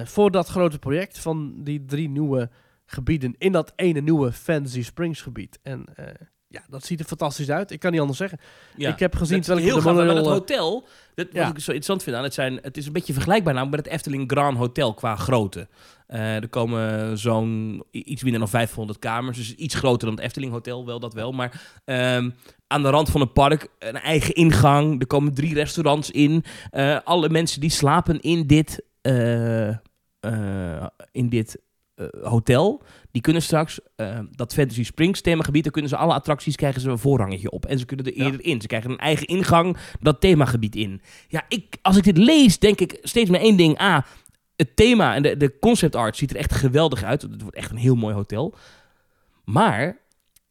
[0.04, 2.50] voor dat grote project van die drie nieuwe
[2.92, 5.60] gebieden in dat ene nieuwe Fantasy Springs gebied.
[5.62, 6.06] En eh,
[6.48, 7.72] ja, dat ziet er fantastisch uit.
[7.72, 8.40] Ik kan niet anders zeggen.
[8.76, 8.90] Ja.
[8.90, 9.94] Ik heb gezien terwijl ik heel gaaf.
[9.94, 11.48] Monorail, eh, hotel, dat, Ja.
[11.48, 13.86] wat ik zo interessant vind aan, het, zijn, het is een beetje vergelijkbaar namelijk met
[13.86, 15.68] het Efteling Grand Hotel qua grootte.
[16.08, 20.52] Eh, er komen zo'n iets minder dan 500 kamers, dus iets groter dan het Efteling
[20.52, 21.32] Hotel, wel dat wel.
[21.32, 22.30] Maar ehm,
[22.68, 26.44] aan de rand van het park een eigen ingang, er komen drie restaurants in.
[26.70, 28.84] Eh, alle mensen die slapen in dit,
[31.12, 31.60] in dit
[32.22, 36.82] hotel, die kunnen straks eh, dat Fantasy Springs themagebied, daar kunnen ze alle attracties krijgen
[36.82, 37.66] ze een voorrangetje op.
[37.66, 38.26] En ze kunnen er Ja.
[38.26, 38.62] eerder in.
[38.62, 41.02] Ze krijgen een eigen ingang dat themagebied in.
[41.28, 43.82] Ja, ik, als ik dit lees, denk ik steeds maar één ding.
[43.82, 44.06] A,
[44.56, 47.22] het thema en de, de concept art ziet er echt geweldig uit.
[47.22, 48.56] Het wordt echt een heel mooi hotel.
[49.46, 49.98] Maar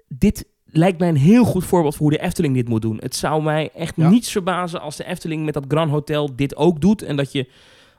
[0.09, 2.99] dit lijkt mij een heel goed voorbeeld voor hoe de Efteling dit moet doen.
[3.01, 4.09] Het zou mij echt Ja.
[4.09, 7.03] niets verbazen als de Efteling met dat Grand Hotel dit ook doet.
[7.03, 7.49] En dat je,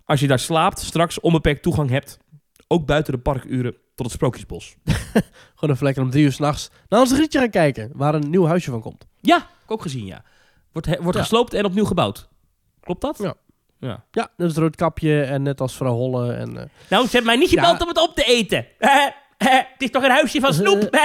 [0.05, 2.19] als je daar slaapt, straks onbeperkt toegang hebt.
[2.71, 4.75] Ook buiten de parkuren tot het Sprookjesbos.
[5.55, 8.45] gewoon even lekker om drie uur s'nachts naar ons grietje gaan kijken, waar een nieuw
[8.45, 9.05] huisje van komt.
[9.21, 10.23] Ja, heb ik ook gezien, ja.
[10.71, 11.23] Wordt, he- wordt Ja.
[11.23, 12.29] gesloopt en opnieuw gebouwd.
[12.79, 13.17] Klopt dat?
[13.17, 13.33] Ja.
[13.79, 14.03] ja.
[14.11, 16.33] Ja, net als Roodkapje en net als vrouw Holle.
[16.33, 17.61] En, eh, Nou, ze hebben mij niet Ja.
[17.61, 18.65] gebeld om het op te eten.
[19.37, 20.89] het is toch een huisje van snoep?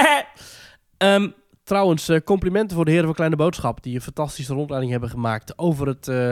[0.97, 1.29] Ehm,
[1.63, 3.83] Trouwens, eh, complimenten voor de heren van Kleine Boodschap...
[3.83, 5.57] die een fantastische rondleiding hebben gemaakt...
[5.57, 6.29] over het eh,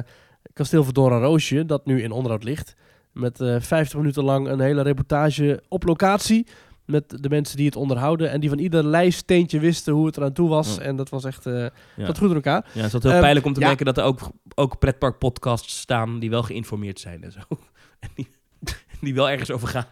[0.54, 1.66] kasteel Verdora Roosje...
[1.66, 2.76] dat nu in onderhoud ligt.
[3.16, 6.48] Met eh 50 minuten lang een hele reportage op locatie...
[6.86, 8.32] met de mensen die het onderhouden...
[8.32, 10.76] en die van ieder lijststeentje wisten hoe het eraan toe was.
[10.76, 10.82] Ja.
[10.82, 12.06] En dat was echt eh ja.
[12.06, 12.66] dat goed in elkaar.
[12.66, 13.68] ja, het is altijd heel Ehm, pijnlijk om te ja.
[13.68, 14.20] merken dat er ook,
[14.56, 17.40] ook pretparkpodcasts staan die wel geïnformeerd zijn en zo.
[18.00, 18.28] En die,
[19.02, 19.88] die wel ergens over gaan.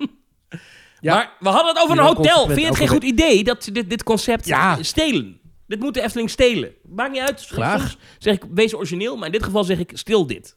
[1.00, 1.16] Ja.
[1.16, 2.46] Maar we hadden het over Die een hotel.
[2.46, 4.84] Vind je het geen goed idee dat ze dit, dit concept Ja.
[4.84, 5.40] stelen?
[5.68, 6.72] Dit moet de Efteling stelen.
[6.84, 7.42] Maakt niet uit.
[7.46, 7.80] Graag.
[7.80, 9.16] Soms zeg ik, wees origineel.
[9.16, 10.56] Maar in dit geval zeg ik, stil dit.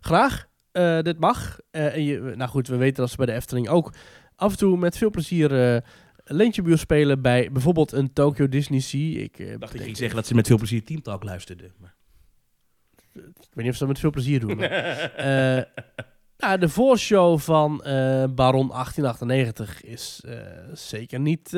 [0.00, 0.46] Graag.
[0.74, 1.58] Eh, dit mag.
[1.70, 3.92] Eh, en je, nou goed, we weten dat ze bij de Efteling ook...
[4.36, 5.74] af en toe met veel plezier...
[5.74, 5.80] eh
[6.26, 9.20] Leentjebuur spelen bij bijvoorbeeld een Tokyo Disney Sea.
[9.20, 11.72] Ik, Ik dacht denk- ging zeggen dat ze met veel plezier Team Talk luisterden.
[11.80, 11.94] Maar...
[13.12, 13.22] Ik
[13.52, 14.56] weet niet of ze dat met veel plezier doen.
[14.56, 15.12] maar-
[16.38, 17.76] nou, de voorshow van
[18.34, 20.22] Baron 1898 is
[20.72, 21.56] zeker niet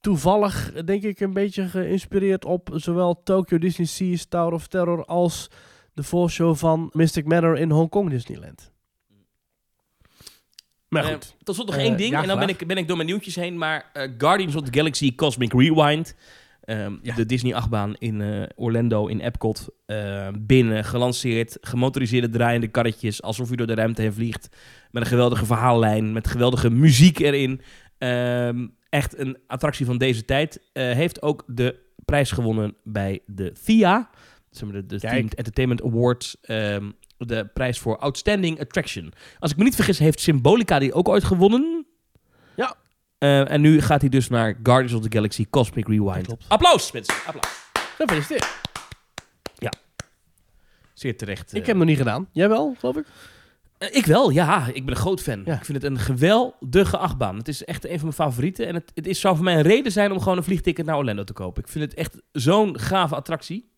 [0.00, 5.50] toevallig, denk ik, een beetje geïnspireerd op zowel Tokyo Disney Sea, Tower of Terror, als
[5.96, 8.72] de voorshow van Mystic Manor in Hongkong Disneyland.
[10.88, 11.36] Maar Eh, goed.
[11.42, 12.10] tot slot nog Eh, één ding.
[12.10, 13.58] ja, en dan ben ik, ben ik door mijn nieuwtjes heen.
[13.58, 16.14] Maar eh, Guardians of the Galaxy Cosmic Rewind.
[16.60, 17.14] ehm, Ja.
[17.14, 19.68] De Disney-achtbaan in eh, Orlando, in Epcot.
[19.86, 21.58] eh, binnen, gelanceerd.
[21.60, 23.22] Gemotoriseerde draaiende karretjes.
[23.22, 24.48] Alsof u door de ruimte heen vliegt.
[24.90, 26.12] Met een geweldige verhaallijn.
[26.12, 27.60] Met geweldige muziek erin.
[27.98, 30.60] Ehm, echt een attractie van deze tijd.
[30.72, 34.10] Eh, heeft ook de prijs gewonnen bij de THEA.
[34.56, 36.36] Zeg maar de, de Entertainment Awards.
[36.40, 39.12] ehm, de prijs voor Outstanding Attraction.
[39.38, 41.86] Als ik me niet vergis, heeft Symbolica die ook ooit gewonnen.
[42.56, 42.74] Ja.
[43.18, 46.26] Eh, en nu gaat hij dus naar Guardians of the Galaxy Cosmic Rewind.
[46.26, 46.44] klopt.
[46.48, 47.14] Applaus, mensen.
[47.26, 47.48] Applaus.
[47.96, 48.64] Gefeliciteerd.
[50.98, 51.48] Zeer terecht.
[51.48, 51.56] Ik eh.
[51.56, 52.28] heb hem nog niet gedaan.
[52.32, 53.06] Jij wel, geloof ik?
[53.78, 54.66] Eh, ik wel, ja.
[54.66, 55.42] Ik ben een groot fan.
[55.44, 55.54] Ja.
[55.54, 57.36] Ik vind het een geweldige achtbaan.
[57.36, 58.66] Het is echt een van mijn favorieten.
[58.66, 60.96] En het, het is, zou voor mij een reden zijn om gewoon een vliegticket naar
[60.96, 61.62] Orlando te kopen.
[61.62, 63.70] Ik vind het echt zo'n gave attractie.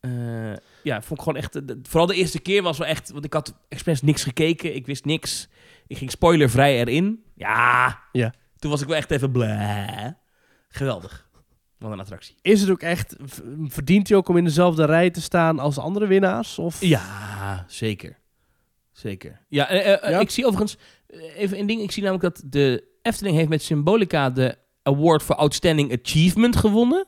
[0.00, 0.52] Eh,
[0.82, 1.52] ja, vond ik gewoon echt...
[1.52, 3.10] de- vooral de eerste keer was wel echt...
[3.10, 4.74] Want ik had expres niks gekeken.
[4.74, 5.48] Ik wist niks.
[5.86, 7.24] Ik ging spoilervrij erin.
[7.34, 7.98] Ja.
[8.12, 8.34] Ja.
[8.58, 10.16] Toen was ik wel echt even blij.
[10.68, 11.28] Geweldig.
[11.78, 12.34] Wat een attractie.
[12.42, 13.16] Is het ook echt,
[13.66, 16.58] verdient hij ook om in dezelfde rij te staan als andere winnaars?
[16.58, 16.80] Of?
[16.80, 18.18] Ja, zeker.
[18.92, 19.40] Zeker.
[19.48, 20.18] Ja, eh, eh, Ja?
[20.20, 21.82] ik zie overigens eh, even een ding.
[21.82, 27.06] Ik zie namelijk dat de Efteling heeft met Symbolica de Award for Outstanding Achievement gewonnen.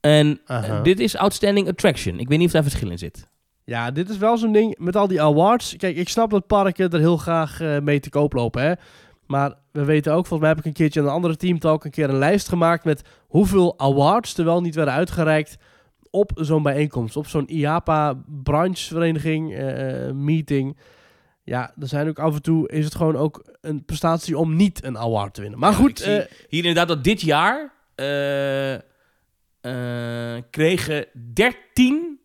[0.00, 2.18] En eh, dit is Outstanding Attraction.
[2.18, 3.28] Ik weet niet of daar verschil in zit.
[3.64, 5.76] Ja, dit is wel zo'n ding met al die awards.
[5.76, 8.72] Kijk, ik snap dat parken er heel graag eh, mee te koop lopen, hè.
[9.26, 11.90] Maar we weten ook, volgens mij heb ik een keertje aan een andere teamtalk een
[11.90, 15.56] keer een lijst gemaakt met hoeveel awards er wel niet werden uitgereikt
[16.10, 17.16] op zo'n bijeenkomst.
[17.16, 20.76] Op zo'n IAPA branchevereniging, eh, meeting.
[21.44, 24.84] Ja, er zijn ook af en toe, is het gewoon ook een prestatie om niet
[24.84, 25.58] een award te winnen.
[25.58, 26.04] Maar Ja, goed,
[26.48, 27.72] Hier inderdaad dat dit jaar
[30.50, 32.18] kregen 13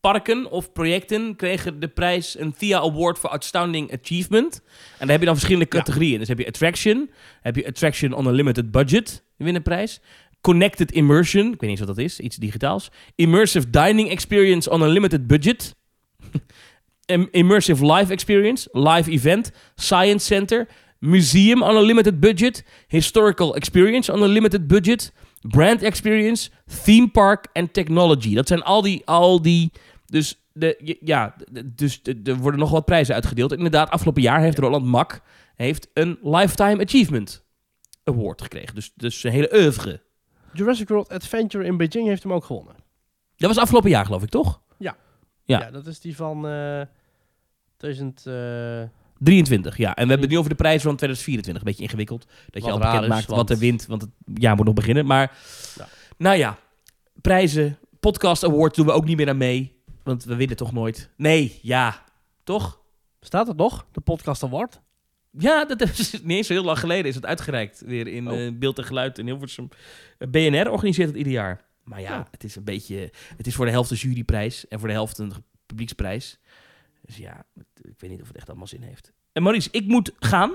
[0.00, 4.60] parken of projecten kregen de prijs een THEA Award for Outstanding Achievement.
[4.64, 5.78] En daar heb je dan verschillende Ja.
[5.78, 6.18] categorieën.
[6.18, 7.10] Dus heb je Attraction,
[7.40, 10.00] heb je Attraction on a Limited Budget, winnen een prijs.
[10.40, 12.90] Connected Immersion, ik weet niet wat dat is, iets digitaals.
[13.14, 15.74] Immersive Dining Experience on a Limited Budget.
[17.06, 20.68] Im- Immersive Live Experience, Live Event, Science Center,
[20.98, 26.50] Museum on a Limited Budget, Historical Experience on a Limited Budget, Brand Experience,
[26.84, 28.34] Theme Park en Technology.
[28.34, 29.72] Dat zijn al die, al die,
[30.06, 31.34] dus de, ja,
[31.64, 33.52] dus er worden nog wat prijzen uitgedeeld.
[33.52, 35.20] Inderdaad, afgelopen jaar heeft Roland Mak
[35.54, 37.44] heeft een Lifetime Achievement
[38.04, 38.74] Award gekregen.
[38.74, 40.02] Dus, dus een hele oeuvre.
[40.52, 42.74] Jurassic World Adventure in Beijing heeft hem ook gewonnen.
[43.36, 44.60] Dat was afgelopen jaar, geloof ik, toch?
[44.78, 44.96] Ja.
[45.44, 46.82] Ja, dat is die van eh
[47.76, 48.26] 2000...
[48.26, 48.82] eh,
[49.18, 49.88] 23, ja.
[49.88, 51.62] En we hebben het nu over de prijs van 2024.
[51.62, 52.26] Een beetje ingewikkeld.
[52.50, 53.86] Dat je Wat al bekend is, maakt wat er wint.
[53.86, 55.06] Want het jaar moet nog beginnen.
[55.06, 55.38] Maar,
[55.76, 55.88] Ja.
[56.16, 56.58] nou ja.
[57.20, 57.78] Prijzen.
[58.00, 59.76] Podcast Award doen we ook niet meer aan mee.
[60.02, 61.10] Want we winnen toch nooit.
[61.16, 62.04] Nee, ja.
[62.44, 62.80] Toch?
[63.20, 63.86] Staat het nog?
[63.92, 64.80] De Podcast Award?
[65.30, 67.82] Ja, dat is niet eens zo heel lang geleden is het uitgereikt.
[67.86, 68.46] Weer in Oh.
[68.46, 69.68] eh, beeld en geluid in Hilversum.
[70.18, 71.64] BNR organiseert het ieder jaar.
[71.84, 72.24] Maar ja, Oh.
[72.30, 73.10] het is een beetje...
[73.36, 74.68] Het is voor de helft een juryprijs.
[74.68, 75.32] En voor de helft een
[75.66, 76.38] publieksprijs.
[77.08, 77.44] Dus ja,
[77.82, 79.12] ik weet niet of het echt allemaal zin heeft.
[79.32, 80.52] En Maurice, ik moet gaan.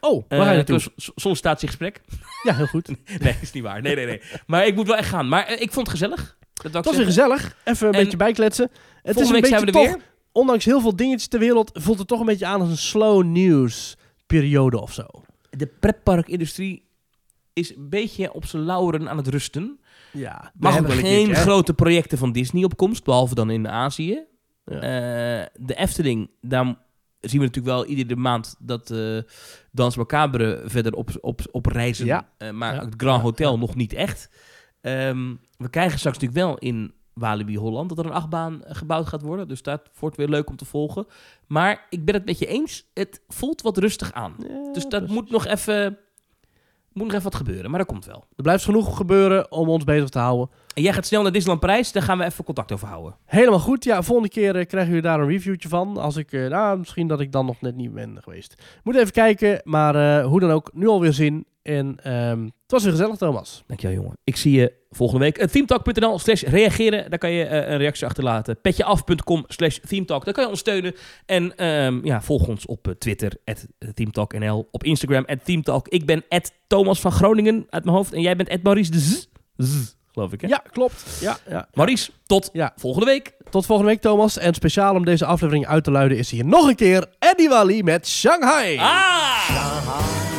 [0.00, 0.80] Oh, waar Eh, ga je naartoe?
[0.96, 2.00] sollicitatiegesprek.
[2.42, 2.88] Ja, heel goed.
[3.22, 3.82] Nee, is niet waar.
[3.82, 4.20] Nee, nee, nee.
[4.46, 5.28] Maar ik moet wel echt gaan.
[5.28, 6.38] Maar eh, ik vond het gezellig.
[6.52, 7.56] Dat, Het was weer gezellig.
[7.64, 8.70] Even een En beetje bijkletsen.
[9.02, 10.04] Het is een week beetje zijn we er toch, weer.
[10.32, 13.24] ondanks heel veel dingetjes ter wereld, voelt het toch een beetje aan als een slow
[13.24, 15.06] news periode of zo.
[15.50, 16.88] De pretparkindustrie
[17.52, 19.80] is een beetje op zijn lauren aan het rusten.
[20.12, 24.20] Ja, We hebben geen grote projecten van Disney op komst, behalve dan in Azië.
[24.64, 24.74] Ja.
[24.74, 26.64] Eh, de Efteling, daar
[27.20, 29.18] zien we natuurlijk wel iedere maand dat eh
[29.72, 32.06] Dans Macabre verder op, op, op reizen.
[32.06, 32.28] Ja.
[32.38, 32.84] Eh, maar Ja.
[32.84, 33.58] het Grand Hotel ja.
[33.58, 34.30] nog niet echt.
[34.80, 39.22] Ehm, we krijgen straks natuurlijk wel in Walibi Holland dat er een achtbaan gebouwd gaat
[39.22, 39.48] worden.
[39.48, 41.06] Dus dat wordt weer leuk om te volgen.
[41.46, 42.90] Maar ik ben het met je eens.
[42.94, 44.34] Het voelt wat rustig aan.
[44.38, 45.14] Ja, Dus dat precies.
[45.14, 45.98] moet nog even...
[46.92, 48.24] Moet nog even wat gebeuren, maar dat komt wel.
[48.36, 50.50] Er blijft genoeg gebeuren om ons bezig te houden.
[50.74, 53.16] En jij gaat snel naar Disneyland Parijs, daar gaan we even contact over houden.
[53.24, 53.84] Helemaal goed.
[53.84, 55.96] Ja, volgende keer eh, krijgen jullie daar een reviewtje van.
[55.96, 58.62] Als ik, eh, nou, misschien dat ik dan nog net niet ben geweest.
[58.84, 61.46] Moet even kijken, maar eh, hoe dan ook, nu alweer zin.
[61.62, 63.62] En ehm, het was weer gezellig, Thomas.
[63.66, 64.12] Dankjewel, jongen.
[64.24, 65.38] Ik zie je volgende week.
[65.38, 67.10] Uh, themetalk.nl slash reageren.
[67.10, 68.60] Daar kan je eh, een reactie achterlaten.
[68.60, 70.24] Petjeaf.com slash themetalk.
[70.24, 70.94] Daar kan je ons steunen.
[71.26, 74.68] En ehm, ja, volg ons op eh, Twitter, at themetalknl.
[74.70, 75.88] Op Instagram, at themetalk.
[75.88, 78.12] Ik ben at Thomas van Groningen uit mijn hoofd.
[78.12, 79.26] En jij bent at Maurice de Z.
[79.56, 80.46] Z, geloof ik, hè?
[80.48, 81.18] Ja, klopt.
[81.20, 81.68] Ja, ja.
[81.72, 82.72] Maurice, tot Ja.
[82.76, 83.32] volgende week.
[83.50, 84.38] Tot volgende week, Thomas.
[84.38, 87.82] En speciaal om deze aflevering uit te luiden is hier nog een keer Eddie Wally
[87.82, 88.76] met Shanghai.
[88.78, 89.38] Ah!
[89.40, 90.29] Shanghai.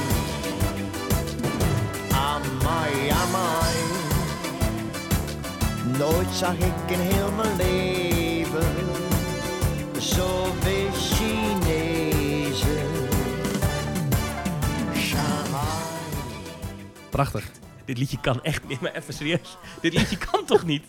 [6.02, 8.76] Nooit zag ik in heel mijn leven
[9.99, 12.78] zoveel Chinezen.
[14.95, 15.84] Shanghai.
[17.10, 17.52] Prachtig.
[17.86, 19.57] Dit liedje kan echt niet, maar even serieus.
[19.82, 20.84] Dit liedje kan toch niet?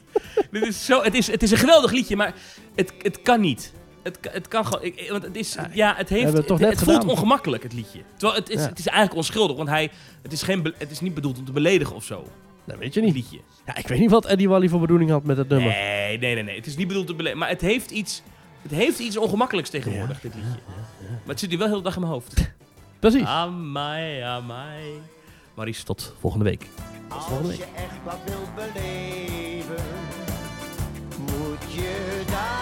[0.50, 2.34] Dit is zo, het, is, het is een geweldig liedje, maar
[2.74, 3.72] het, het kan niet.
[4.02, 4.82] Het, het kan gewoon.
[4.84, 5.56] Ik, want het is.
[5.72, 6.32] Ja, het heeft.
[6.32, 8.02] het toch het, net het voelt ongemakkelijk, het liedje.
[8.16, 8.68] Terwijl het is, Ja.
[8.68, 9.90] het is eigenlijk onschuldig, want hij.
[10.22, 12.26] Het is, geen, het is niet bedoeld om te beledigen of zo.
[12.64, 13.30] Dat weet je niet.
[13.66, 15.68] Ja, ik weet niet wat Eddie Wally voor bedoeling had met dat nummer.
[15.68, 16.42] Nee, nee, nee.
[16.42, 16.56] nee.
[16.56, 17.38] Het is niet bedoeld te beleven.
[17.38, 18.22] Maar het heeft iets,
[18.62, 20.48] het heeft iets ongemakkelijks tegenwoordig, dit liedje.
[21.00, 22.52] Maar het zit nu wel heel de dag in mijn hoofd.
[22.98, 23.24] Precies.
[23.24, 24.82] Amai, amai.
[25.54, 26.60] Maries, tot volgende week.
[26.60, 27.58] Tot Als volgende week.
[27.58, 29.84] je echt wat wilt beleven,
[31.18, 32.61] moet je daar...